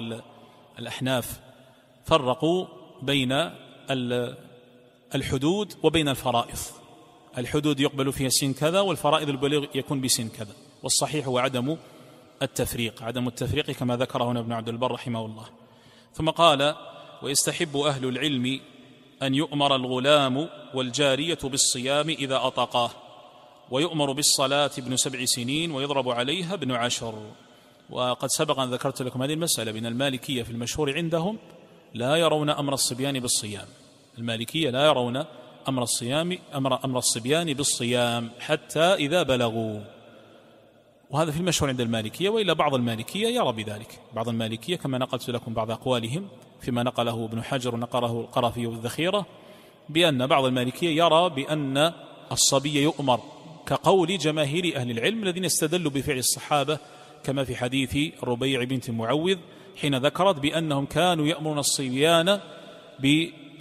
الأحناف. 0.79 1.41
فرقوا 2.05 2.67
بين 3.03 3.51
الحدود 5.15 5.75
وبين 5.83 6.09
الفرائض. 6.09 6.59
الحدود 7.39 7.81
يقبل 7.81 8.13
فيها 8.13 8.29
سن 8.29 8.53
كذا 8.53 8.81
والفرائض 8.81 9.29
البليغ 9.29 9.65
يكون 9.75 10.01
بسن 10.01 10.29
كذا. 10.29 10.53
والصحيح 10.85 11.27
هو 11.27 11.39
عدم 11.39 11.77
التفريق 12.43 13.03
عدم 13.03 13.29
التفريق 13.29 13.71
كما 13.71 13.97
ذكره 13.97 14.25
هنا 14.25 14.41
ابن 14.41 14.53
عبد 14.53 14.69
البر 14.69 14.91
رحمه 14.91 15.27
الله. 15.27 15.47
ثم 16.15 16.31
قال 16.31 16.75
ويستحب 17.23 17.77
أهل 17.77 18.05
العلم 18.05 18.61
أن 19.23 19.35
يؤمر 19.35 19.77
الغلام 19.77 20.49
والجارية 20.75 21.39
بالصيام 21.45 22.09
إذا 22.09 22.37
أطقاه 22.37 22.91
ويؤمر 23.71 24.13
بالصلاة 24.13 24.71
ابن 24.79 24.97
سبع 24.97 25.25
سنين 25.25 25.71
ويضرب 25.71 26.09
عليها 26.09 26.55
ابن 26.55 26.73
عشر. 26.73 27.15
وقد 27.91 28.29
سبق 28.29 28.59
أن 28.59 28.71
ذكرت 28.71 29.03
لكم 29.03 29.23
هذه 29.23 29.33
المسألة 29.33 29.73
بين 29.73 29.87
المالكية 29.87 30.43
في 30.43 30.51
المشهور 30.51 30.95
عندهم 30.95 31.39
لا 31.95 32.17
يرون 32.17 32.51
أمر 32.51 32.75
الصبيان 32.75 33.21
بالصيام. 33.21 33.67
المالكية 34.19 34.71
لا 34.71 34.87
يرون 34.87 35.25
أمر 35.69 35.83
الصيام 35.83 36.39
أمر 36.55 36.85
أمر 36.85 36.99
الصبيان 36.99 37.53
بالصيام 37.53 38.31
حتى 38.41 38.95
إذا 38.95 39.23
بلغوا. 39.23 39.94
وهذا 41.15 41.31
في 41.31 41.41
المشهور 41.41 41.71
عند 41.71 41.81
المالكية 41.81 42.29
وإلا 42.29 42.53
بعض 42.53 42.75
المالكية 42.75 43.29
يرى 43.29 43.53
بذلك. 43.53 43.99
بعض 44.15 44.29
المالكية 44.29 44.77
كما 44.77 44.99
نقلت 44.99 45.31
لكم 45.31 45.55
بعض 45.55 45.71
أقوالهم 45.71 46.29
فيما 46.61 46.83
نقله 46.83 47.25
ابن 47.25 47.43
حجر 47.43 47.75
ونقله 47.75 48.21
القرافي 48.21 48.67
والذخيرة 48.67 49.27
بأن 49.89 50.27
بعض 50.27 50.45
المالكية 50.45 51.05
يرى 51.05 51.31
بأن 51.31 51.93
الصبي 52.33 52.83
يؤمر 52.83 53.21
كقول 53.67 54.19
جماهير 54.19 54.77
أهل 54.77 54.91
العلم 54.91 55.23
الذين 55.23 55.45
استدلوا 55.45 55.91
بفعل 55.91 56.19
الصحابة 56.19 56.79
كما 57.25 57.45
في 57.45 57.57
حديث 57.57 57.97
ربيع 58.25 58.65
بنت 58.65 58.91
معوذ 58.91 59.37
حين 59.81 59.95
ذكرت 59.95 60.37
بأنهم 60.37 60.87
كانوا 60.87 61.27
يأمرون 61.27 61.59
الصبيان 61.59 62.41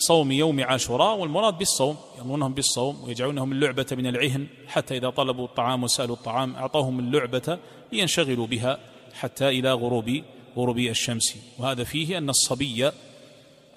بصوم 0.03 0.31
يوم 0.31 0.63
عاشوراء 0.63 1.17
والمراد 1.17 1.57
بالصوم 1.57 1.97
يأمرونهم 2.17 2.53
بالصوم 2.53 3.03
ويجعلونهم 3.03 3.51
اللعبة 3.51 3.85
من 3.91 4.07
العهن 4.07 4.47
حتى 4.67 4.97
إذا 4.97 5.09
طلبوا 5.09 5.45
الطعام 5.45 5.83
وسألوا 5.83 6.15
الطعام 6.15 6.55
أعطاهم 6.55 6.99
اللعبة 6.99 7.59
لينشغلوا 7.91 8.47
بها 8.47 8.79
حتى 9.13 9.49
إلى 9.49 9.73
غروب 9.73 10.23
غروب 10.57 10.77
الشمس. 10.79 11.35
وهذا 11.59 11.83
فيه 11.83 12.17
أن 12.17 12.29
الصبي 12.29 12.91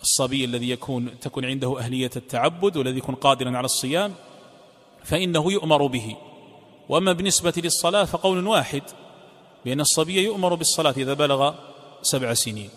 الصبي 0.03 0.45
الذي 0.45 0.71
يكون 0.71 1.21
تكون 1.21 1.45
عنده 1.45 1.79
أهلية 1.79 2.11
التعبد 2.17 2.77
والذي 2.77 2.99
يكون 2.99 3.15
قادرا 3.15 3.57
على 3.57 3.65
الصيام 3.65 4.15
فإنه 5.05 5.53
يؤمر 5.53 5.87
به. 5.87 6.17
وأما 6.89 7.13
بالنسبة 7.13 7.53
للصلاة 7.57 8.05
فقول 8.05 8.47
واحد 8.47 8.83
بأن 9.65 9.81
الصبي 9.81 10.25
يؤمر 10.25 10.55
بالصلاة 10.55 10.95
إذا 10.97 11.15
بلغ 11.15 11.55
سبع 12.03 12.35
سنين. 12.35 12.71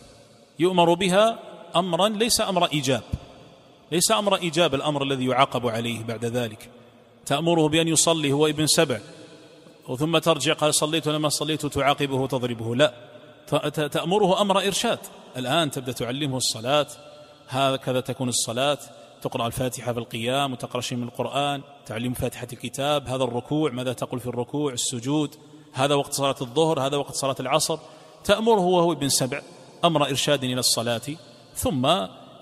يؤمر 0.60 0.94
بها 0.94 1.40
أمرا 1.76 2.10
ليس 2.10 2.42
أمر 2.42 2.66
إيجاب. 2.66 3.04
ليس 3.92 4.12
أمر 4.12 4.36
إيجاب 4.36 4.76
الأمر 4.76 5.04
الذي 5.04 5.26
يعاقب 5.26 5.68
عليه 5.68 6.04
بعد 6.04 6.26
ذلك. 6.26 6.70
تأمره 7.26 7.68
بأن 7.68 7.88
يصلي 7.88 8.32
هو 8.32 8.48
ابن 8.48 8.68
سبع 8.68 9.00
وثم 9.88 10.18
ترجع 10.18 10.54
قال 10.54 10.76
صليت 10.76 11.08
لما 11.08 11.30
صليت 11.30 11.66
تعاقبه 11.66 12.16
وتضربه. 12.16 12.76
لا 12.76 12.94
تأمره 13.92 14.42
أمر 14.42 14.68
إرشاد. 14.68 15.00
الآن 15.38 15.72
تبدأ 15.72 15.92
تعلمه 15.92 16.38
الصلاة 16.38 16.88
هكذا 17.50 18.00
تكون 18.00 18.30
الصلاة. 18.30 18.78
تقرأ 19.22 19.48
الفاتحة 19.48 19.94
في 19.94 20.00
القيام 20.00 20.54
وتقرأ 20.54 20.82
شيء 20.82 20.98
من 20.98 21.04
القرآن 21.04 21.62
تعليم 21.86 22.14
فاتحة 22.14 22.48
الكتاب 22.54 23.08
هذا 23.08 23.24
الركوع 23.24 23.72
ماذا 23.72 23.94
تقول 23.94 24.20
في 24.20 24.28
الركوع؟ 24.28 24.74
السجود 24.74 25.36
هذا 25.74 25.96
وقت 25.96 26.14
صلاة 26.14 26.36
الظهر 26.42 26.80
هذا 26.80 26.98
وقت 26.98 27.16
صلاة 27.16 27.36
العصر. 27.40 27.78
تأمره 28.24 28.62
وهو 28.62 28.92
ابن 28.92 29.10
سبع 29.10 29.42
أمر 29.86 30.10
إرشاد 30.10 30.44
إلى 30.44 30.60
الصلاة. 30.60 31.02
ثم 31.56 31.86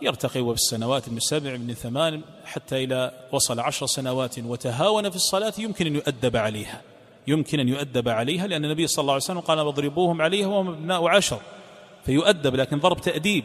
يرتقي 0.02 0.41
بالسنوات 0.41 1.10
من 1.10 1.20
سبع 1.20 1.58
من 1.58 1.74
ثمان 1.74 2.22
حتى 2.45 2.84
إلى 2.84 3.12
وصل 3.32 3.60
عشر 3.60 3.86
سنوات 3.86 4.39
وتهاون 4.39 5.10
في 5.10 5.16
الصلاة 5.16 5.54
يمكن 5.58 5.86
أن 5.86 5.95
يؤدب 5.95 6.36
عليها. 6.38 6.82
يمكن 7.28 7.60
أن 7.60 7.70
يؤدب 7.70 8.10
عليها 8.10 8.48
لأن 8.48 8.66
النبي 8.66 8.88
صلى 8.88 9.02
الله 9.02 9.14
عليه 9.14 9.24
وسلم 9.24 9.39
قال 9.39 9.60
واضربوهم 9.60 10.22
عليها 10.22 10.48
وهم 10.48 10.68
أبناء 10.68 11.08
عشر 11.08 11.39
فيؤدب 12.06 12.56
لكن 12.56 12.80
ضرب 12.80 13.02
تأديب 13.02 13.43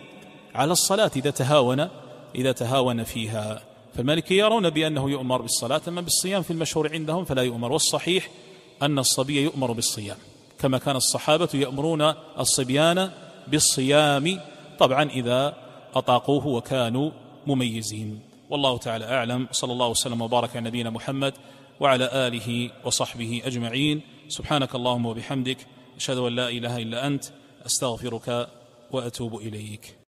على 0.54 0.72
الصلاة 0.72 1.10
إذا 1.16 1.30
تهاون 1.30 1.88
إذا 2.34 2.52
تهاون 2.52 3.04
فيها. 3.04 3.62
فالمالكي 3.96 4.38
يرون 4.38 4.70
بأنه 4.70 5.10
يؤمر 5.10 5.42
بالصلاة 5.42 5.80
أما 5.88 6.00
بالصيام 6.00 6.42
في 6.42 6.50
المشهور 6.50 6.92
عندهم 6.92 7.24
فلا 7.24 7.42
يؤمر. 7.42 7.72
والصحيح 7.72 8.28
أن 8.82 8.98
الصبي 8.98 9.42
يؤمر 9.42 9.72
بالصيام 9.72 10.16
كما 10.58 10.78
كان 10.78 10.96
الصحابة 10.96 11.48
يأمرون 11.54 12.14
الصبيان 12.38 13.10
بالصيام. 13.48 14.40
طبعا 14.78 15.10
إذا 15.10 15.56
أطاقوه 15.94 16.46
وكانوا 16.46 17.10
مميزين. 17.46 18.20
والله 18.50 18.78
تعالى 18.78 19.04
أعلم. 19.04 19.48
صلى 19.52 19.72
الله 19.72 19.88
وسلم 19.88 20.22
وبارك 20.22 20.56
على 20.56 20.68
نبينا 20.68 20.90
محمد 20.90 21.34
وعلى 21.80 22.10
آله 22.12 22.70
وصحبه 22.84 23.42
أجمعين. 23.44 24.00
سبحانك 24.28 24.74
اللهم 24.74 25.06
وبحمدك 25.06 25.66
أشهد 25.96 26.16
أن 26.16 26.34
لا 26.34 26.48
إله 26.48 26.76
إلا 26.78 27.06
أنت 27.06 27.24
أستغفرك 27.66 28.48
وأتوب 28.90 29.34
إليك. 29.34 29.96